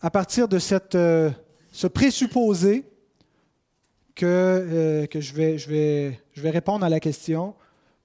à 0.03 0.11
partir 0.11 0.49
de 0.49 0.59
cette, 0.59 0.97
euh, 0.97 1.31
ce 1.71 1.87
présupposé 1.87 2.85
que, 4.17 4.27
euh, 4.27 5.07
que 5.07 5.21
je, 5.21 5.33
vais, 5.33 5.57
je, 5.57 5.71
vais, 5.71 6.21
je 6.33 6.43
vais 6.43 6.51
répondre 6.51 6.85
à 6.85 6.89
la 6.89 6.99
question, 6.99 7.55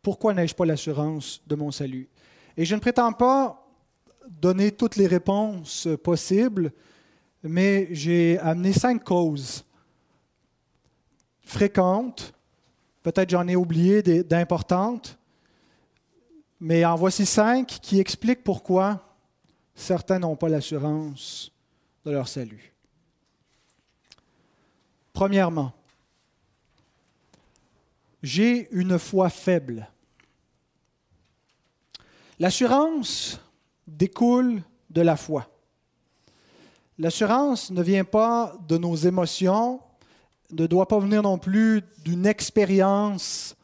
pourquoi 0.03 0.35
n'ai-je 0.35 0.53
pas 0.53 0.67
l'assurance 0.67 1.41
de 1.47 1.55
mon 1.55 1.71
salut? 1.71 2.07
Et 2.55 2.63
je 2.63 2.75
ne 2.75 2.79
prétends 2.79 3.11
pas 3.11 3.67
donner 4.29 4.71
toutes 4.71 4.97
les 4.97 5.07
réponses 5.07 5.87
possibles, 6.03 6.71
mais 7.41 7.87
j'ai 7.89 8.37
amené 8.37 8.71
cinq 8.71 9.03
causes 9.03 9.65
fréquentes. 11.41 12.35
Peut-être 13.01 13.31
j'en 13.31 13.47
ai 13.47 13.55
oublié 13.55 14.03
d'importantes, 14.03 15.17
mais 16.59 16.85
en 16.85 16.93
voici 16.93 17.25
cinq 17.25 17.79
qui 17.81 17.99
expliquent 17.99 18.43
pourquoi 18.43 19.04
certains 19.75 20.19
n'ont 20.19 20.37
pas 20.37 20.49
l'assurance 20.49 21.51
de 22.05 22.11
leur 22.11 22.27
salut. 22.27 22.73
Premièrement, 25.13 25.73
j'ai 28.23 28.69
une 28.71 28.97
foi 28.97 29.29
faible. 29.29 29.87
L'assurance 32.39 33.39
découle 33.87 34.61
de 34.89 35.01
la 35.01 35.15
foi. 35.15 35.47
L'assurance 36.97 37.71
ne 37.71 37.83
vient 37.83 38.03
pas 38.03 38.57
de 38.67 38.77
nos 38.77 38.95
émotions, 38.95 39.81
ne 40.51 40.65
doit 40.65 40.87
pas 40.87 40.99
venir 40.99 41.21
non 41.21 41.37
plus 41.37 41.81
d'une 42.03 42.25
expérience 42.25 43.55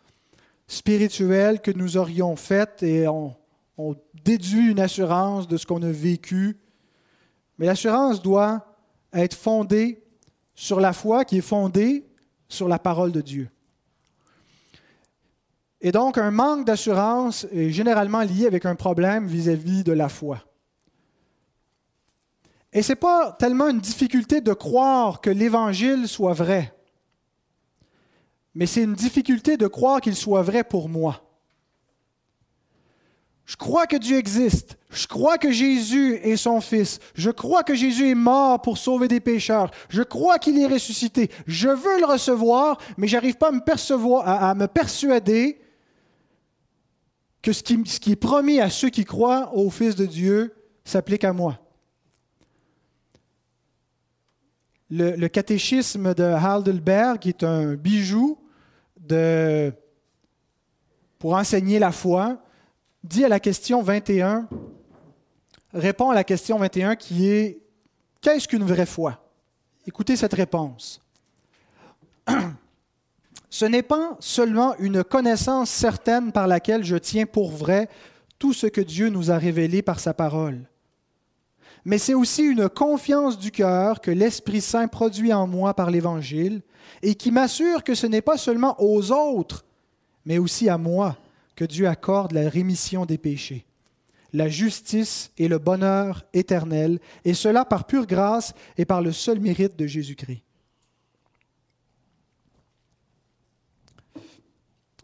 spirituelle 0.67 1.62
que 1.62 1.71
nous 1.71 1.97
aurions 1.97 2.36
faite 2.36 2.84
et 2.84 3.08
on, 3.08 3.36
on 3.82 3.96
déduit 4.24 4.72
une 4.72 4.80
assurance 4.80 5.48
de 5.48 5.58
ce 5.58 5.65
qu'on 5.65 5.82
a 5.82 5.91
vécu. 5.91 6.58
Mais 7.58 7.65
l'assurance 7.65 8.22
doit 8.22 8.65
être 9.13 9.36
fondée 9.36 10.04
sur 10.54 10.80
la 10.80 10.94
foi 10.94 11.26
qui 11.26 11.38
est 11.39 11.41
fondée 11.41 12.06
sur 12.48 12.67
la 12.67 12.80
parole 12.80 13.12
de 13.12 13.22
Dieu. 13.22 13.50
Et 15.82 15.91
donc, 15.91 16.20
un 16.20 16.30
manque 16.30 16.65
d'assurance 16.65 17.48
est 17.52 17.72
généralement 17.72 18.22
lié 18.22 18.46
avec 18.46 18.65
un 18.65 18.76
problème 18.76 19.26
vis-à-vis 19.26 19.84
de 19.84 19.94
la 19.94 20.10
foi. 20.10 20.39
Et 22.72 22.84
ce 22.84 22.91
n'est 22.91 22.98
pas 22.98 23.32
tellement 23.34 23.70
une 23.70 23.80
difficulté 23.80 24.41
de 24.41 24.54
croire 24.54 25.22
que 25.22 25.32
l'Évangile 25.32 26.08
soit 26.08 26.34
vrai, 26.34 26.74
mais 28.54 28.65
c'est 28.65 28.84
une 28.84 28.94
difficulté 28.94 29.58
de 29.58 29.67
croire 29.67 30.02
qu'il 30.02 30.15
soit 30.15 30.44
vrai 30.44 30.63
pour 30.63 30.88
moi. 30.88 31.31
Je 33.51 33.57
crois 33.57 33.85
que 33.85 33.97
Dieu 33.97 34.17
existe. 34.17 34.77
Je 34.91 35.07
crois 35.07 35.37
que 35.37 35.51
Jésus 35.51 36.15
est 36.23 36.37
son 36.37 36.61
Fils. 36.61 36.99
Je 37.15 37.29
crois 37.29 37.63
que 37.63 37.75
Jésus 37.75 38.09
est 38.09 38.15
mort 38.15 38.61
pour 38.61 38.77
sauver 38.77 39.09
des 39.09 39.19
pécheurs. 39.19 39.71
Je 39.89 40.03
crois 40.03 40.39
qu'il 40.39 40.57
est 40.57 40.67
ressuscité. 40.67 41.29
Je 41.47 41.67
veux 41.67 41.99
le 41.99 42.05
recevoir, 42.05 42.77
mais 42.95 43.09
je 43.09 43.17
n'arrive 43.17 43.35
pas 43.35 43.49
à 43.49 44.55
me, 44.55 44.67
persuader 44.67 45.59
que 47.41 47.51
ce 47.51 47.61
qui, 47.61 48.11
est 48.13 48.15
promis 48.15 48.61
à 48.61 48.69
ceux 48.69 48.89
qui 48.89 49.03
croient 49.03 49.53
au 49.53 49.69
Fils 49.69 49.97
de 49.97 50.05
Dieu 50.05 50.55
s'applique 50.85 51.25
à 51.25 51.33
moi. 51.33 51.59
Le, 54.89 55.27
catéchisme 55.27 56.13
de 56.13 56.23
Heidelberg, 56.23 57.27
est 57.27 57.43
un 57.43 57.73
bijou 57.73 58.39
pour 61.19 61.33
enseigner 61.33 61.79
la 61.79 61.91
foi, 61.91 62.40
dit 63.03 63.25
à 63.25 63.29
la 63.29 63.39
question 63.39 63.81
21, 63.81 64.47
répond 65.73 66.09
à 66.09 66.15
la 66.15 66.23
question 66.23 66.57
21 66.57 66.95
qui 66.95 67.29
est 67.29 67.61
Qu'est-ce 68.21 68.47
qu'une 68.47 68.63
vraie 68.63 68.85
foi? 68.85 69.17
Écoutez 69.87 70.15
cette 70.15 70.35
réponse. 70.35 71.01
Ce 73.49 73.65
n'est 73.65 73.81
pas 73.81 74.15
seulement 74.19 74.75
une 74.77 75.03
connaissance 75.03 75.71
certaine 75.71 76.31
par 76.31 76.45
laquelle 76.45 76.83
je 76.83 76.97
tiens 76.97 77.25
pour 77.25 77.49
vrai 77.49 77.89
tout 78.37 78.53
ce 78.53 78.67
que 78.67 78.79
Dieu 78.79 79.09
nous 79.09 79.31
a 79.31 79.37
révélé 79.37 79.81
par 79.81 79.99
sa 79.99 80.13
parole, 80.13 80.69
mais 81.83 81.97
c'est 81.97 82.13
aussi 82.13 82.43
une 82.43 82.69
confiance 82.69 83.39
du 83.39 83.51
cœur 83.51 84.01
que 84.01 84.11
l'Esprit 84.11 84.61
Saint 84.61 84.87
produit 84.87 85.33
en 85.33 85.47
moi 85.47 85.73
par 85.73 85.89
l'Évangile 85.89 86.61
et 87.01 87.15
qui 87.15 87.31
m'assure 87.31 87.83
que 87.83 87.95
ce 87.95 88.05
n'est 88.05 88.21
pas 88.21 88.37
seulement 88.37 88.75
aux 88.79 89.11
autres, 89.11 89.65
mais 90.25 90.37
aussi 90.37 90.69
à 90.69 90.77
moi 90.77 91.17
que 91.55 91.65
Dieu 91.65 91.87
accorde 91.87 92.31
la 92.31 92.49
rémission 92.49 93.05
des 93.05 93.17
péchés, 93.17 93.65
la 94.33 94.47
justice 94.47 95.31
et 95.37 95.47
le 95.47 95.57
bonheur 95.57 96.23
éternel, 96.33 96.99
et 97.25 97.33
cela 97.33 97.65
par 97.65 97.85
pure 97.85 98.05
grâce 98.05 98.53
et 98.77 98.85
par 98.85 99.01
le 99.01 99.11
seul 99.11 99.39
mérite 99.39 99.77
de 99.77 99.85
Jésus-Christ. 99.85 100.43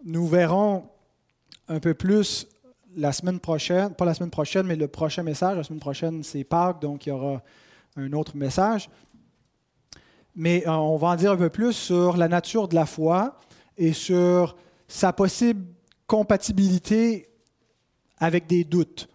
Nous 0.03 0.27
verrons 0.27 0.89
un 1.67 1.79
peu 1.79 1.93
plus 1.93 2.47
la 2.95 3.11
semaine 3.11 3.39
prochaine, 3.39 3.93
pas 3.93 4.05
la 4.05 4.13
semaine 4.13 4.31
prochaine, 4.31 4.65
mais 4.65 4.75
le 4.75 4.87
prochain 4.87 5.21
message. 5.21 5.57
La 5.57 5.63
semaine 5.63 5.79
prochaine, 5.79 6.23
c'est 6.23 6.43
Pâques, 6.43 6.81
donc 6.81 7.05
il 7.05 7.09
y 7.09 7.11
aura 7.11 7.41
un 7.95 8.11
autre 8.13 8.35
message. 8.35 8.89
Mais 10.35 10.67
euh, 10.67 10.71
on 10.71 10.97
va 10.97 11.09
en 11.09 11.15
dire 11.15 11.31
un 11.31 11.37
peu 11.37 11.49
plus 11.49 11.73
sur 11.73 12.17
la 12.17 12.27
nature 12.27 12.67
de 12.67 12.75
la 12.75 12.85
foi 12.85 13.37
et 13.77 13.93
sur 13.93 14.55
sa 14.87 15.11
possible 15.13 15.65
compatibilité 16.07 17.29
avec 18.17 18.47
des 18.47 18.63
doutes. 18.63 19.07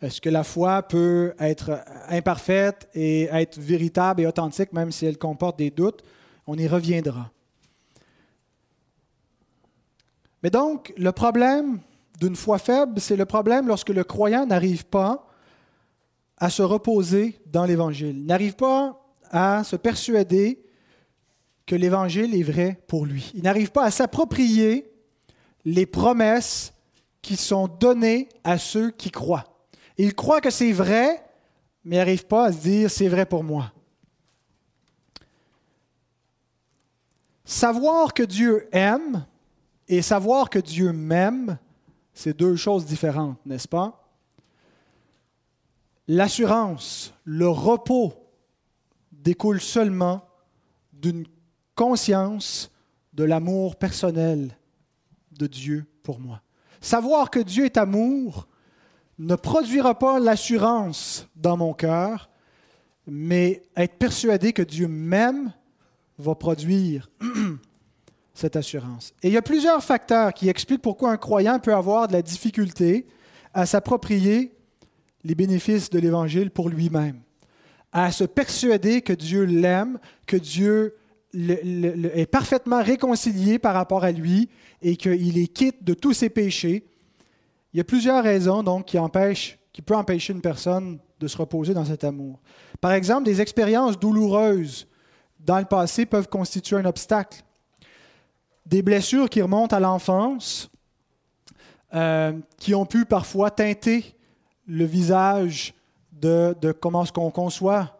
Est-ce 0.00 0.20
que 0.20 0.28
la 0.28 0.44
foi 0.44 0.82
peut 0.82 1.34
être 1.38 1.80
imparfaite 2.08 2.88
et 2.94 3.24
être 3.24 3.58
véritable 3.58 4.22
et 4.22 4.26
authentique 4.26 4.72
même 4.72 4.92
si 4.92 5.06
elle 5.06 5.16
comporte 5.16 5.58
des 5.58 5.70
doutes? 5.70 6.02
On 6.46 6.58
y 6.58 6.66
reviendra. 6.66 7.30
Mais 10.42 10.50
donc, 10.50 10.92
le 10.98 11.10
problème 11.10 11.80
d'une 12.20 12.36
foi 12.36 12.58
faible, 12.58 13.00
c'est 13.00 13.16
le 13.16 13.24
problème 13.24 13.66
lorsque 13.66 13.88
le 13.88 14.04
croyant 14.04 14.44
n'arrive 14.44 14.84
pas 14.84 15.26
à 16.36 16.50
se 16.50 16.62
reposer 16.62 17.40
dans 17.46 17.64
l'Évangile, 17.64 18.26
n'arrive 18.26 18.56
pas 18.56 19.00
à 19.30 19.64
se 19.64 19.76
persuader 19.76 20.62
que 21.64 21.74
l'Évangile 21.74 22.34
est 22.34 22.42
vrai 22.42 22.78
pour 22.88 23.06
lui. 23.06 23.32
Il 23.34 23.42
n'arrive 23.42 23.72
pas 23.72 23.84
à 23.84 23.90
s'approprier 23.90 24.93
les 25.64 25.86
promesses 25.86 26.72
qui 27.22 27.36
sont 27.36 27.68
données 27.68 28.28
à 28.44 28.58
ceux 28.58 28.90
qui 28.90 29.10
croient. 29.10 29.44
Il 29.96 30.14
croit 30.14 30.40
que 30.40 30.50
c'est 30.50 30.72
vrai, 30.72 31.24
mais 31.84 31.96
n'arrive 31.96 32.26
pas 32.26 32.46
à 32.46 32.52
se 32.52 32.58
dire 32.58 32.90
c'est 32.90 33.08
vrai 33.08 33.26
pour 33.26 33.44
moi. 33.44 33.72
Savoir 37.44 38.14
que 38.14 38.22
Dieu 38.22 38.68
aime 38.72 39.26
et 39.88 40.02
savoir 40.02 40.48
que 40.50 40.58
Dieu 40.58 40.92
m'aime, 40.92 41.58
c'est 42.12 42.36
deux 42.36 42.56
choses 42.56 42.86
différentes, 42.86 43.38
n'est-ce 43.44 43.68
pas? 43.68 44.00
L'assurance, 46.08 47.14
le 47.24 47.48
repos 47.48 48.14
découle 49.12 49.60
seulement 49.60 50.26
d'une 50.92 51.26
conscience 51.74 52.70
de 53.12 53.24
l'amour 53.24 53.76
personnel 53.76 54.56
de 55.38 55.46
Dieu 55.46 55.86
pour 56.02 56.20
moi. 56.20 56.40
Savoir 56.80 57.30
que 57.30 57.40
Dieu 57.40 57.64
est 57.64 57.76
amour 57.76 58.46
ne 59.18 59.36
produira 59.36 59.98
pas 59.98 60.18
l'assurance 60.18 61.28
dans 61.36 61.56
mon 61.56 61.72
cœur, 61.72 62.30
mais 63.06 63.62
être 63.76 63.96
persuadé 63.96 64.52
que 64.52 64.62
Dieu 64.62 64.88
m'aime 64.88 65.52
va 66.18 66.34
produire 66.34 67.10
cette 68.34 68.56
assurance. 68.56 69.14
Et 69.22 69.28
il 69.28 69.34
y 69.34 69.36
a 69.36 69.42
plusieurs 69.42 69.82
facteurs 69.82 70.34
qui 70.34 70.48
expliquent 70.48 70.82
pourquoi 70.82 71.10
un 71.10 71.16
croyant 71.16 71.58
peut 71.58 71.74
avoir 71.74 72.08
de 72.08 72.12
la 72.12 72.22
difficulté 72.22 73.06
à 73.52 73.66
s'approprier 73.66 74.52
les 75.22 75.34
bénéfices 75.34 75.90
de 75.90 75.98
l'Évangile 75.98 76.50
pour 76.50 76.68
lui-même, 76.68 77.20
à 77.92 78.12
se 78.12 78.24
persuader 78.24 79.00
que 79.02 79.12
Dieu 79.12 79.44
l'aime, 79.44 79.98
que 80.26 80.36
Dieu 80.36 80.96
est 81.34 82.30
parfaitement 82.30 82.82
réconcilié 82.82 83.58
par 83.58 83.74
rapport 83.74 84.04
à 84.04 84.12
lui 84.12 84.48
et 84.82 84.96
qu'il 84.96 85.38
est 85.38 85.48
quitte 85.48 85.82
de 85.84 85.94
tous 85.94 86.12
ses 86.12 86.30
péchés. 86.30 86.86
Il 87.72 87.78
y 87.78 87.80
a 87.80 87.84
plusieurs 87.84 88.22
raisons 88.22 88.62
donc 88.62 88.86
qui 88.86 88.98
empêchent, 88.98 89.58
qui 89.72 89.82
peuvent 89.82 89.98
empêcher 89.98 90.32
une 90.32 90.40
personne 90.40 90.98
de 91.18 91.26
se 91.26 91.36
reposer 91.36 91.74
dans 91.74 91.84
cet 91.84 92.04
amour. 92.04 92.40
Par 92.80 92.92
exemple, 92.92 93.24
des 93.24 93.40
expériences 93.40 93.98
douloureuses 93.98 94.86
dans 95.40 95.58
le 95.58 95.64
passé 95.64 96.06
peuvent 96.06 96.28
constituer 96.28 96.76
un 96.76 96.84
obstacle. 96.84 97.42
Des 98.66 98.82
blessures 98.82 99.28
qui 99.28 99.42
remontent 99.42 99.76
à 99.76 99.80
l'enfance, 99.80 100.70
euh, 101.94 102.32
qui 102.58 102.74
ont 102.74 102.86
pu 102.86 103.04
parfois 103.04 103.50
teinter 103.50 104.16
le 104.66 104.84
visage 104.84 105.74
de, 106.12 106.56
de 106.60 106.72
comment 106.72 107.04
est-ce 107.04 107.12
qu'on 107.12 107.30
conçoit 107.30 107.98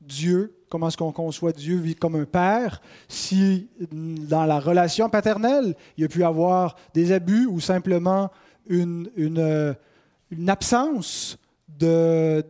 Dieu 0.00 0.61
comment 0.72 0.88
est-ce 0.88 0.96
qu'on 0.96 1.12
conçoit 1.12 1.52
Dieu 1.52 1.82
comme 2.00 2.14
un 2.14 2.24
père, 2.24 2.80
si 3.06 3.68
dans 3.92 4.46
la 4.46 4.58
relation 4.58 5.10
paternelle, 5.10 5.74
il 5.98 6.00
y 6.00 6.04
a 6.06 6.08
pu 6.08 6.24
avoir 6.24 6.76
des 6.94 7.12
abus 7.12 7.44
ou 7.44 7.60
simplement 7.60 8.30
une, 8.66 9.10
une, 9.16 9.76
absence 10.48 11.36
d'une 11.78 12.42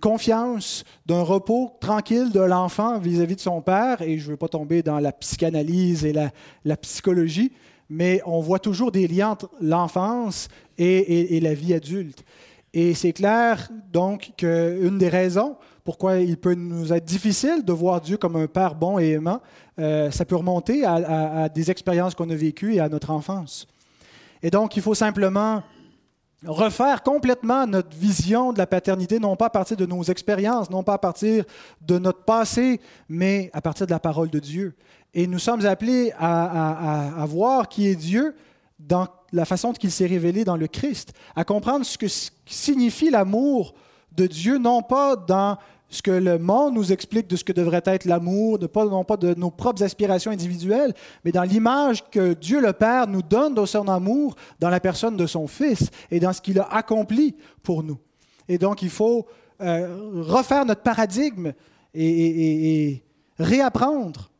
confiance, 0.00 0.84
d'un 1.04 1.22
repos 1.22 1.72
tranquille 1.80 2.30
de 2.30 2.38
l'enfant 2.38 3.00
vis-à-vis 3.00 3.34
de 3.34 3.40
son 3.40 3.60
père, 3.60 4.00
et 4.00 4.18
je 4.18 4.26
ne 4.26 4.30
veux 4.30 4.36
pas 4.36 4.46
tomber 4.46 4.84
dans 4.84 5.00
la 5.00 5.10
psychanalyse 5.10 6.04
et 6.04 6.12
la, 6.12 6.76
psychologie, 6.76 7.50
mais 7.90 8.22
on 8.24 8.38
voit 8.38 8.60
toujours 8.60 8.92
des 8.92 9.08
liens 9.08 9.30
entre 9.30 9.50
l'enfance 9.60 10.46
et 10.78 11.40
la 11.42 11.54
vie 11.54 11.74
adulte. 11.74 12.22
Et 12.74 12.94
c'est 12.94 13.12
clair 13.12 13.68
donc 13.92 14.32
qu'une 14.36 14.98
des 14.98 15.08
raisons 15.08 15.56
pourquoi 15.84 16.18
il 16.18 16.36
peut 16.36 16.54
nous 16.54 16.92
être 16.92 17.04
difficile 17.04 17.64
de 17.64 17.72
voir 17.72 18.00
Dieu 18.00 18.16
comme 18.16 18.36
un 18.36 18.46
Père 18.46 18.74
bon 18.74 18.98
et 18.98 19.10
aimant, 19.10 19.40
euh, 19.78 20.10
ça 20.10 20.24
peut 20.24 20.36
remonter 20.36 20.84
à, 20.84 21.48
des 21.48 21.70
expériences 21.70 22.14
qu'on 22.14 22.30
a 22.30 22.34
vécues 22.34 22.74
et 22.74 22.80
à 22.80 22.88
notre 22.88 23.10
enfance. 23.10 23.66
Et 24.42 24.50
donc, 24.50 24.76
il 24.76 24.82
faut 24.82 24.94
simplement 24.94 25.62
refaire 26.44 27.02
complètement 27.02 27.66
notre 27.66 27.96
vision 27.96 28.52
de 28.52 28.58
la 28.58 28.66
paternité, 28.66 29.18
non 29.18 29.36
pas 29.36 29.46
à 29.46 29.50
partir 29.50 29.76
de 29.76 29.86
nos 29.86 30.02
expériences, 30.02 30.70
non 30.70 30.82
pas 30.82 30.94
à 30.94 30.98
partir 30.98 31.44
de 31.80 31.98
notre 31.98 32.24
passé, 32.24 32.80
mais 33.08 33.50
à 33.52 33.60
partir 33.60 33.86
de 33.86 33.92
la 33.92 34.00
parole 34.00 34.30
de 34.30 34.38
Dieu. 34.38 34.74
Et 35.14 35.26
nous 35.26 35.38
sommes 35.38 35.64
appelés 35.66 36.12
à, 36.18 37.24
voir 37.28 37.68
qui 37.68 37.86
est 37.86 37.94
Dieu 37.94 38.34
dans 38.78 39.06
la 39.32 39.44
façon 39.44 39.72
dont 39.72 39.78
il 39.80 39.90
s'est 39.90 40.06
révélé 40.06 40.44
dans 40.44 40.56
le 40.56 40.66
Christ, 40.66 41.12
à 41.36 41.44
comprendre 41.44 41.86
ce 41.86 41.96
que 41.96 42.06
signifie 42.46 43.10
l'amour 43.10 43.74
de 44.10 44.26
Dieu, 44.26 44.58
non 44.58 44.82
pas 44.82 45.16
dans 45.16 45.58
ce 45.92 46.00
que 46.00 46.10
le 46.10 46.38
monde 46.38 46.74
nous 46.74 46.90
explique 46.90 47.28
de 47.28 47.36
ce 47.36 47.44
que 47.44 47.52
devrait 47.52 47.82
être 47.84 48.06
l'amour, 48.06 48.58
non 48.74 49.04
pas 49.04 49.18
de 49.18 49.34
nos 49.34 49.50
propres 49.50 49.82
aspirations 49.82 50.30
individuelles, 50.30 50.94
mais 51.22 51.32
dans 51.32 51.42
l'image 51.42 52.02
que 52.10 52.32
Dieu 52.32 52.62
le 52.62 52.72
Père 52.72 53.06
nous 53.06 53.20
donne 53.20 53.54
de 53.54 53.66
son 53.66 53.86
amour 53.88 54.34
dans 54.58 54.70
la 54.70 54.80
personne 54.80 55.18
de 55.18 55.26
son 55.26 55.46
Fils 55.46 55.90
et 56.10 56.18
dans 56.18 56.32
ce 56.32 56.40
qu'il 56.40 56.58
a 56.58 56.64
accompli 56.72 57.36
pour 57.62 57.82
nous. 57.82 57.98
Et 58.48 58.56
donc, 58.56 58.80
il 58.80 58.88
faut 58.88 59.26
euh, 59.60 60.22
refaire 60.22 60.64
notre 60.64 60.80
paradigme 60.80 61.52
et, 61.92 63.02
réapprendre. 63.38 64.30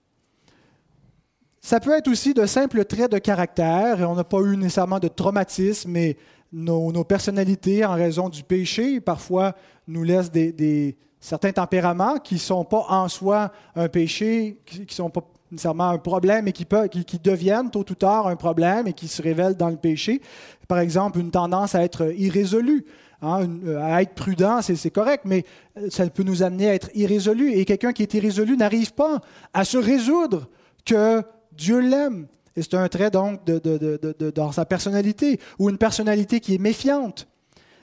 Ça 1.60 1.80
peut 1.80 1.92
être 1.92 2.08
aussi 2.08 2.32
de 2.32 2.46
simples 2.46 2.86
traits 2.86 3.12
de 3.12 3.18
caractère, 3.18 4.00
et 4.00 4.04
on 4.04 4.14
n'a 4.14 4.24
pas 4.24 4.40
eu 4.40 4.56
nécessairement 4.56 5.00
de 5.00 5.08
traumatisme, 5.08 5.90
mais 5.90 6.16
nos, 6.50 7.04
personnalités, 7.04 7.84
en 7.84 7.92
raison 7.92 8.30
du 8.30 8.42
péché, 8.42 9.02
parfois 9.02 9.54
nous 9.86 10.02
laissent 10.02 10.30
des 10.30 10.96
certains 11.22 11.52
tempéraments 11.52 12.18
qui 12.18 12.34
ne 12.34 12.40
sont 12.40 12.64
pas 12.64 12.84
en 12.88 13.08
soi 13.08 13.52
un 13.76 13.88
péché, 13.88 14.58
qui 14.66 14.80
ne 14.80 14.90
sont 14.90 15.08
pas 15.08 15.22
nécessairement 15.52 15.88
un 15.88 15.98
problème 15.98 16.48
et 16.48 16.52
qui, 16.52 16.66
qui, 17.04 17.18
deviennent 17.18 17.70
tôt 17.70 17.84
ou 17.88 17.94
tard 17.94 18.26
un 18.26 18.36
problème 18.36 18.88
et 18.88 18.92
qui 18.92 19.06
se 19.06 19.22
révèlent 19.22 19.56
dans 19.56 19.68
le 19.68 19.76
péché. 19.76 20.20
Par 20.66 20.80
exemple, 20.80 21.20
une 21.20 21.30
tendance 21.30 21.74
à 21.74 21.82
être 21.82 22.12
irrésolu. 22.18 22.84
Hein, 23.24 23.48
à 23.80 24.02
être 24.02 24.14
prudent, 24.14 24.62
c'est 24.62 24.90
correct, 24.90 25.22
mais 25.24 25.44
ça 25.90 26.04
peut 26.10 26.24
nous 26.24 26.42
amener 26.42 26.68
à 26.68 26.74
être 26.74 26.90
irrésolu. 26.96 27.52
Et 27.52 27.64
quelqu'un 27.64 27.92
qui 27.92 28.02
est 28.02 28.12
irrésolu 28.14 28.56
n'arrive 28.56 28.92
pas 28.94 29.20
à 29.54 29.64
se 29.64 29.78
résoudre 29.78 30.48
que 30.84 31.22
Dieu 31.52 31.78
l'aime. 31.78 32.26
Et 32.56 32.62
c'est 32.62 32.74
un 32.74 32.88
trait 32.88 33.12
donc 33.12 33.44
de, 33.46 34.30
dans 34.30 34.50
sa 34.50 34.64
personnalité, 34.64 35.38
ou 35.60 35.70
une 35.70 35.78
personnalité 35.78 36.40
qui 36.40 36.56
est 36.56 36.58
méfiante 36.58 37.28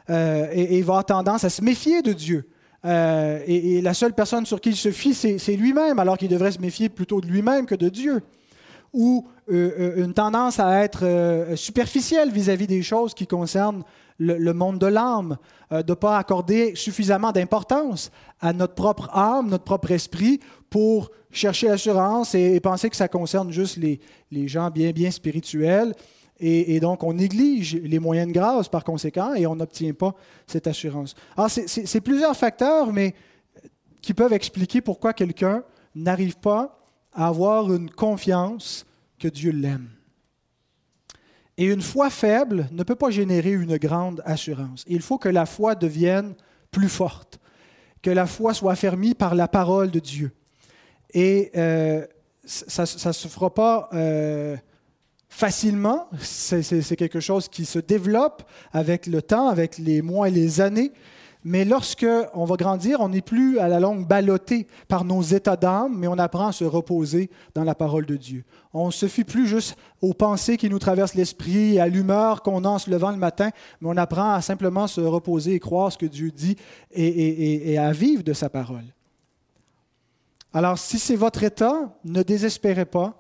euh, 0.10 0.50
et, 0.52 0.78
et 0.78 0.82
va 0.82 0.96
avoir 0.96 1.06
tendance 1.06 1.46
à 1.46 1.50
se 1.50 1.64
méfier 1.64 2.02
de 2.02 2.12
Dieu. 2.12 2.50
Euh, 2.86 3.42
et, 3.46 3.82
la 3.82 3.94
seule 3.94 4.14
personne 4.14 4.46
sur 4.46 4.62
qui 4.62 4.70
il 4.70 4.76
se 4.76 4.92
fie, 4.92 5.14
c'est 5.14 5.56
lui-même, 5.56 6.00
alors 6.00 6.18
qu'il 6.18 6.30
devrait 6.30 6.52
se 6.52 6.60
méfier 6.60 6.90
plutôt 6.90 7.22
de 7.22 7.28
lui-même 7.28 7.66
que 7.66 7.76
de 7.76 7.90
Dieu. 7.90 8.22
Ou 8.94 9.28
euh, 9.52 9.72
euh, 9.80 10.04
une 10.04 10.14
tendance 10.14 10.60
à 10.60 10.84
être 10.84 11.06
superficielle 11.56 12.32
vis-à-vis 12.32 12.68
des 12.68 12.82
choses 12.82 13.14
qui 13.14 13.28
concernent 13.28 13.84
le, 14.18 14.54
monde 14.54 14.80
de 14.80 14.88
l'âme, 14.88 15.38
de 15.72 15.78
ne 15.78 15.94
pas 15.94 16.18
accorder 16.18 16.76
suffisamment 16.76 17.32
d'importance 17.32 18.12
à 18.42 18.52
notre 18.52 18.74
propre 18.74 19.10
âme, 19.14 19.50
notre 19.50 19.64
propre 19.64 19.92
esprit, 19.92 20.40
pour 20.70 21.12
chercher 21.32 21.68
l'assurance 21.68 22.36
et, 22.36 22.60
penser 22.60 22.90
que 22.90 22.96
ça 22.96 23.08
concerne 23.08 23.52
juste 23.52 23.78
les, 23.78 24.00
les 24.32 24.48
gens 24.48 24.70
bien, 24.72 24.92
bien 24.92 25.12
spirituels 25.12 25.94
et, 26.42 26.80
donc, 26.80 27.04
on 27.04 27.14
néglige 27.14 27.76
les 27.76 28.00
moyens 28.00 28.30
de 28.30 28.34
grâce 28.34 28.70
par 28.70 28.86
conséquent 28.86 29.34
et 29.34 29.46
on 29.46 29.56
n'obtient 29.56 29.94
pas 29.94 30.16
cette 30.48 30.68
assurance. 30.68 31.14
Alors, 31.36 31.50
c'est 31.50 32.02
plusieurs 32.02 32.36
facteurs, 32.36 32.94
mais 32.94 33.14
qui 34.02 34.14
peuvent 34.14 34.32
expliquer 34.32 34.80
pourquoi 34.80 35.14
quelqu'un 35.14 35.64
n'arrive 35.96 36.38
pas 36.38 36.80
à 37.14 37.28
avoir 37.28 37.74
une 37.74 37.90
confiance 37.90 38.86
que 39.20 39.28
Dieu 39.28 39.52
l'aime. 39.52 39.90
Et 41.58 41.66
une 41.66 41.82
foi 41.82 42.10
faible 42.10 42.70
ne 42.72 42.84
peut 42.84 42.96
pas 42.96 43.10
générer 43.10 43.52
une 43.52 43.76
grande 43.78 44.22
assurance. 44.26 44.86
Il 44.88 45.02
faut 45.02 45.18
que 45.18 45.28
la 45.28 45.46
foi 45.46 45.76
devienne 45.76 46.36
plus 46.72 46.88
forte, 46.88 47.38
que 48.02 48.10
la 48.10 48.28
foi 48.28 48.54
soit 48.54 48.72
affermie 48.72 49.14
par 49.14 49.36
la 49.36 49.50
parole 49.50 49.92
de 49.92 50.00
Dieu. 50.00 50.32
Et 51.14 51.52
euh, 51.58 52.06
ça 52.46 52.84
ne 52.84 53.14
se 53.14 53.28
fera 53.28 53.54
pas 53.54 53.90
euh, 53.92 54.56
facilement. 55.30 56.10
C'est 56.20 56.96
quelque 56.96 57.20
chose 57.20 57.48
qui 57.48 57.66
se 57.66 57.80
développe 57.80 58.44
avec 58.74 59.08
le 59.08 59.22
temps, 59.22 59.48
avec 59.48 59.78
les 59.78 60.02
mois 60.02 60.28
et 60.28 60.32
les 60.32 60.60
années. 60.60 60.92
Mais 61.46 61.64
lorsque 61.64 62.06
on 62.34 62.44
va 62.44 62.58
grandir, 62.58 63.00
on 63.00 63.08
n'est 63.08 63.22
plus 63.22 63.60
à 63.60 63.70
la 63.70 63.80
longue 63.80 64.06
ballotté 64.06 64.68
par 64.90 65.06
nos 65.06 65.22
états 65.22 65.56
d'âme, 65.56 65.98
mais 65.98 66.08
on 66.08 66.18
apprend 66.18 66.48
à 66.48 66.52
se 66.52 66.66
reposer 66.66 67.30
dans 67.56 67.64
la 67.64 67.76
parole 67.76 68.06
de 68.06 68.18
Dieu. 68.18 68.44
On 68.74 68.88
ne 68.88 68.92
se 68.92 69.08
fie 69.08 69.24
plus 69.24 69.48
juste 69.48 69.78
aux 70.02 70.14
pensées 70.14 70.58
qui 70.58 70.70
nous 70.70 70.80
traversent 70.80 71.16
l'esprit, 71.16 71.80
à 71.80 71.88
l'humeur 71.88 72.42
qu'on 72.42 72.66
a 72.66 72.68
en 72.68 72.78
se 72.78 72.90
levant 72.90 73.12
le 73.12 73.18
matin, 73.18 73.52
mais 73.80 73.88
on 73.90 73.96
apprend 73.96 74.34
à 74.34 74.42
simplement 74.42 74.88
se 74.88 75.00
reposer 75.00 75.54
et 75.54 75.60
croire 75.60 75.94
ce 75.94 75.98
que 75.98 76.06
Dieu 76.06 76.30
dit 76.30 76.58
et 76.92 77.78
à 77.78 77.94
vivre 77.94 78.24
de 78.24 78.34
sa 78.34 78.50
parole. 78.50 78.84
Alors, 80.54 80.78
si 80.78 81.00
c'est 81.00 81.16
votre 81.16 81.44
état, 81.44 81.96
ne 82.04 82.22
désespérez 82.22 82.86
pas 82.86 83.19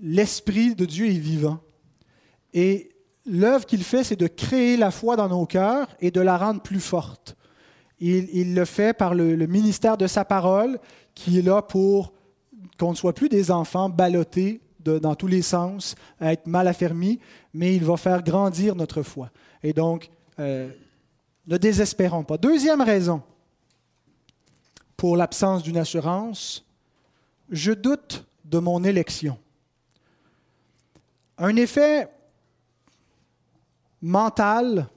l'Esprit 0.00 0.74
de 0.74 0.84
Dieu 0.84 1.06
est 1.06 1.18
vivant. 1.18 1.60
Et 2.54 2.90
l'œuvre 3.26 3.66
qu'il 3.66 3.82
fait, 3.82 4.04
c'est 4.04 4.16
de 4.16 4.26
créer 4.26 4.76
la 4.76 4.90
foi 4.90 5.16
dans 5.16 5.28
nos 5.28 5.46
cœurs 5.46 5.88
et 6.00 6.10
de 6.10 6.20
la 6.20 6.36
rendre 6.36 6.62
plus 6.62 6.80
forte. 6.80 7.36
Il, 8.00 8.54
le 8.54 8.64
fait 8.64 8.96
par 8.96 9.14
le, 9.14 9.34
ministère 9.46 9.96
de 9.96 10.06
sa 10.06 10.24
parole, 10.24 10.78
qui 11.14 11.38
est 11.38 11.42
là 11.42 11.62
pour 11.62 12.12
qu'on 12.78 12.90
ne 12.90 12.96
soit 12.96 13.12
plus 13.12 13.28
des 13.28 13.50
enfants 13.50 13.88
ballottés 13.88 14.60
dans 14.80 15.14
tous 15.16 15.26
les 15.26 15.42
sens, 15.42 15.96
à 16.20 16.32
être 16.32 16.46
mal 16.46 16.66
affermis, 16.68 17.18
mais 17.52 17.74
il 17.74 17.84
va 17.84 17.96
faire 17.96 18.22
grandir 18.22 18.74
notre 18.74 19.02
foi. 19.02 19.30
Et 19.62 19.72
donc, 19.72 20.10
euh, 20.38 20.70
ne 21.46 21.56
désespérons 21.58 22.24
pas. 22.24 22.38
Deuxième 22.38 22.80
raison 22.80 23.22
pour 24.96 25.16
l'absence 25.16 25.62
d'une 25.62 25.76
assurance, 25.76 26.64
je 27.50 27.72
doute 27.72 28.24
de 28.44 28.58
mon 28.58 28.82
élection. 28.84 29.38
Un 31.40 31.54
effet 31.54 32.08
mental 34.02 34.88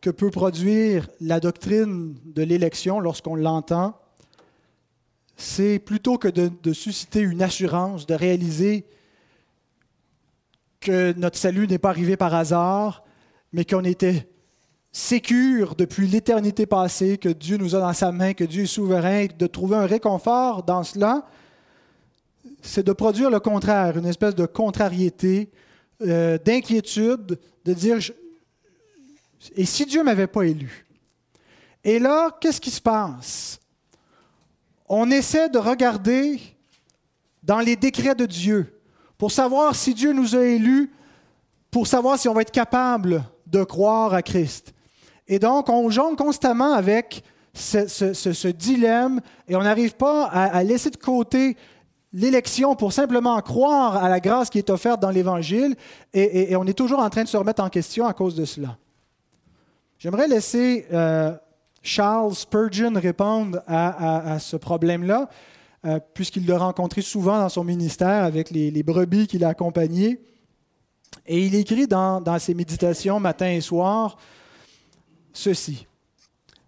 que 0.00 0.10
peut 0.10 0.30
produire 0.30 1.08
la 1.20 1.38
doctrine 1.38 2.16
de 2.24 2.42
l'élection 2.42 2.98
lorsqu'on 2.98 3.36
l'entend, 3.36 3.96
c'est 5.36 5.78
plutôt 5.78 6.18
que 6.18 6.26
de, 6.26 6.72
susciter 6.72 7.20
une 7.20 7.42
assurance, 7.42 8.06
de 8.06 8.14
réaliser 8.14 8.86
que 10.80 11.12
notre 11.12 11.38
salut 11.38 11.68
n'est 11.68 11.78
pas 11.78 11.90
arrivé 11.90 12.16
par 12.16 12.34
hasard, 12.34 13.04
mais 13.52 13.64
qu'on 13.64 13.84
était 13.84 14.28
sécure 14.90 15.76
depuis 15.76 16.08
l'éternité 16.08 16.66
passée, 16.66 17.18
que 17.18 17.28
Dieu 17.28 17.56
nous 17.56 17.76
a 17.76 17.80
dans 17.80 17.92
sa 17.92 18.10
main, 18.10 18.34
que 18.34 18.44
Dieu 18.44 18.64
est 18.64 18.66
souverain, 18.66 19.26
de 19.38 19.46
trouver 19.46 19.76
un 19.76 19.86
réconfort 19.86 20.64
dans 20.64 20.82
cela, 20.82 21.24
c'est 22.62 22.84
de 22.84 22.92
produire 22.92 23.30
le 23.30 23.40
contraire, 23.40 23.96
une 23.96 24.06
espèce 24.06 24.34
de 24.34 24.46
contrariété, 24.46 25.50
euh, 26.02 26.38
d'inquiétude, 26.38 27.38
de 27.64 27.72
dire 27.72 27.98
Et 29.56 29.64
si 29.64 29.86
Dieu 29.86 30.00
ne 30.00 30.06
m'avait 30.06 30.26
pas 30.26 30.42
élu? 30.42 30.86
Et 31.84 31.98
là, 31.98 32.30
qu'est-ce 32.40 32.60
qui 32.60 32.70
se 32.70 32.80
passe? 32.80 33.58
On 34.88 35.10
essaie 35.10 35.48
de 35.48 35.58
regarder 35.58 36.40
dans 37.42 37.60
les 37.60 37.76
décrets 37.76 38.14
de 38.14 38.26
Dieu 38.26 38.80
pour 39.16 39.32
savoir 39.32 39.74
si 39.74 39.94
Dieu 39.94 40.12
nous 40.12 40.36
a 40.36 40.42
élus, 40.42 40.90
pour 41.70 41.86
savoir 41.86 42.18
si 42.18 42.28
on 42.28 42.34
va 42.34 42.42
être 42.42 42.50
capable 42.50 43.24
de 43.46 43.64
croire 43.64 44.12
à 44.14 44.22
Christ. 44.22 44.74
Et 45.28 45.38
donc, 45.38 45.68
on 45.68 45.88
jongle 45.90 46.16
constamment 46.16 46.72
avec 46.72 47.22
ce, 47.54 48.48
dilemme 48.48 49.20
et 49.48 49.56
on 49.56 49.62
n'arrive 49.62 49.94
pas 49.94 50.26
à 50.26 50.62
laisser 50.64 50.90
de 50.90 50.96
côté 50.96 51.56
l'élection 52.12 52.74
pour 52.74 52.92
simplement 52.92 53.40
croire 53.40 53.96
à 54.02 54.08
la 54.08 54.20
grâce 54.20 54.50
qui 54.50 54.58
est 54.58 54.70
offerte 54.70 55.00
dans 55.00 55.10
l'Évangile, 55.10 55.76
et, 56.12 56.56
on 56.56 56.66
est 56.66 56.74
toujours 56.74 57.00
en 57.00 57.10
train 57.10 57.24
de 57.24 57.28
se 57.28 57.36
remettre 57.36 57.62
en 57.62 57.68
question 57.68 58.06
à 58.06 58.12
cause 58.12 58.34
de 58.34 58.44
cela. 58.44 58.76
J'aimerais 59.98 60.28
laisser 60.28 60.86
euh, 60.92 61.32
Charles 61.82 62.34
Spurgeon 62.34 62.92
répondre 62.94 63.60
à, 63.66 64.38
ce 64.40 64.56
problème-là, 64.56 65.28
euh, 65.86 66.00
puisqu'il 66.14 66.46
l'a 66.46 66.58
rencontré 66.58 67.00
souvent 67.00 67.38
dans 67.38 67.48
son 67.48 67.64
ministère 67.64 68.24
avec 68.24 68.50
les, 68.50 68.82
brebis 68.82 69.26
qu'il 69.26 69.44
a 69.44 69.48
accompagnées. 69.48 70.20
Et 71.26 71.44
il 71.46 71.54
écrit 71.54 71.86
dans, 71.86 72.20
dans 72.20 72.38
ses 72.38 72.54
méditations 72.54 73.20
matin 73.20 73.50
et 73.50 73.60
soir 73.60 74.16
ceci. 75.32 75.86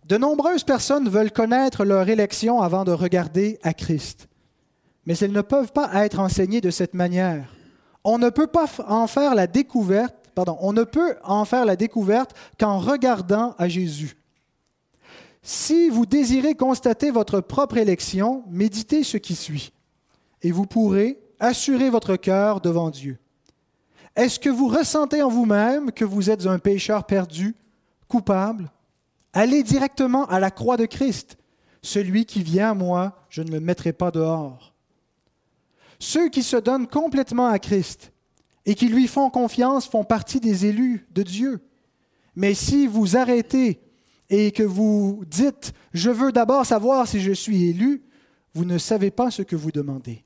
De 0.06 0.16
nombreuses 0.16 0.64
personnes 0.64 1.08
veulent 1.08 1.32
connaître 1.32 1.84
leur 1.84 2.08
élection 2.08 2.60
avant 2.60 2.84
de 2.84 2.92
regarder 2.92 3.58
à 3.62 3.72
Christ 3.72 4.28
mais 5.06 5.16
elles 5.18 5.32
ne 5.32 5.40
peuvent 5.40 5.72
pas 5.72 6.04
être 6.04 6.20
enseignées 6.20 6.60
de 6.60 6.70
cette 6.70 6.94
manière. 6.94 7.54
On 8.04 8.18
ne 8.18 8.30
peut 8.30 8.46
pas 8.46 8.66
en 8.86 9.06
faire 9.06 9.34
la 9.34 9.46
découverte, 9.46 10.14
pardon, 10.34 10.56
on 10.60 10.72
ne 10.72 10.84
peut 10.84 11.16
en 11.24 11.44
faire 11.44 11.64
la 11.64 11.76
découverte 11.76 12.34
qu'en 12.58 12.78
regardant 12.78 13.54
à 13.58 13.68
Jésus. 13.68 14.16
Si 15.42 15.88
vous 15.88 16.06
désirez 16.06 16.54
constater 16.54 17.10
votre 17.10 17.40
propre 17.40 17.76
élection, 17.76 18.44
méditez 18.48 19.02
ce 19.02 19.16
qui 19.16 19.34
suit, 19.34 19.72
et 20.42 20.52
vous 20.52 20.66
pourrez 20.66 21.18
assurer 21.40 21.90
votre 21.90 22.16
cœur 22.16 22.60
devant 22.60 22.90
Dieu. 22.90 23.18
Est-ce 24.14 24.38
que 24.38 24.50
vous 24.50 24.68
ressentez 24.68 25.22
en 25.22 25.28
vous-même 25.28 25.90
que 25.90 26.04
vous 26.04 26.30
êtes 26.30 26.46
un 26.46 26.58
pécheur 26.58 27.04
perdu, 27.04 27.56
coupable? 28.08 28.70
Allez 29.32 29.62
directement 29.62 30.26
à 30.26 30.38
la 30.38 30.50
croix 30.50 30.76
de 30.76 30.86
Christ. 30.86 31.38
Celui 31.82 32.26
qui 32.26 32.42
vient 32.42 32.70
à 32.70 32.74
moi, 32.74 33.26
je 33.30 33.42
ne 33.42 33.50
le 33.50 33.60
mettrai 33.60 33.92
pas 33.92 34.10
dehors. 34.10 34.71
Ceux 36.02 36.30
qui 36.30 36.42
se 36.42 36.56
donnent 36.56 36.88
complètement 36.88 37.46
à 37.46 37.60
Christ 37.60 38.10
et 38.66 38.74
qui 38.74 38.88
lui 38.88 39.06
font 39.06 39.30
confiance 39.30 39.86
font 39.86 40.02
partie 40.02 40.40
des 40.40 40.66
élus 40.66 41.06
de 41.12 41.22
Dieu. 41.22 41.60
Mais 42.34 42.54
si 42.54 42.88
vous 42.88 43.16
arrêtez 43.16 43.80
et 44.28 44.50
que 44.50 44.64
vous 44.64 45.22
dites, 45.28 45.72
je 45.92 46.10
veux 46.10 46.32
d'abord 46.32 46.66
savoir 46.66 47.06
si 47.06 47.20
je 47.20 47.30
suis 47.30 47.68
élu, 47.68 48.02
vous 48.52 48.64
ne 48.64 48.78
savez 48.78 49.12
pas 49.12 49.30
ce 49.30 49.42
que 49.42 49.54
vous 49.54 49.70
demandez. 49.70 50.24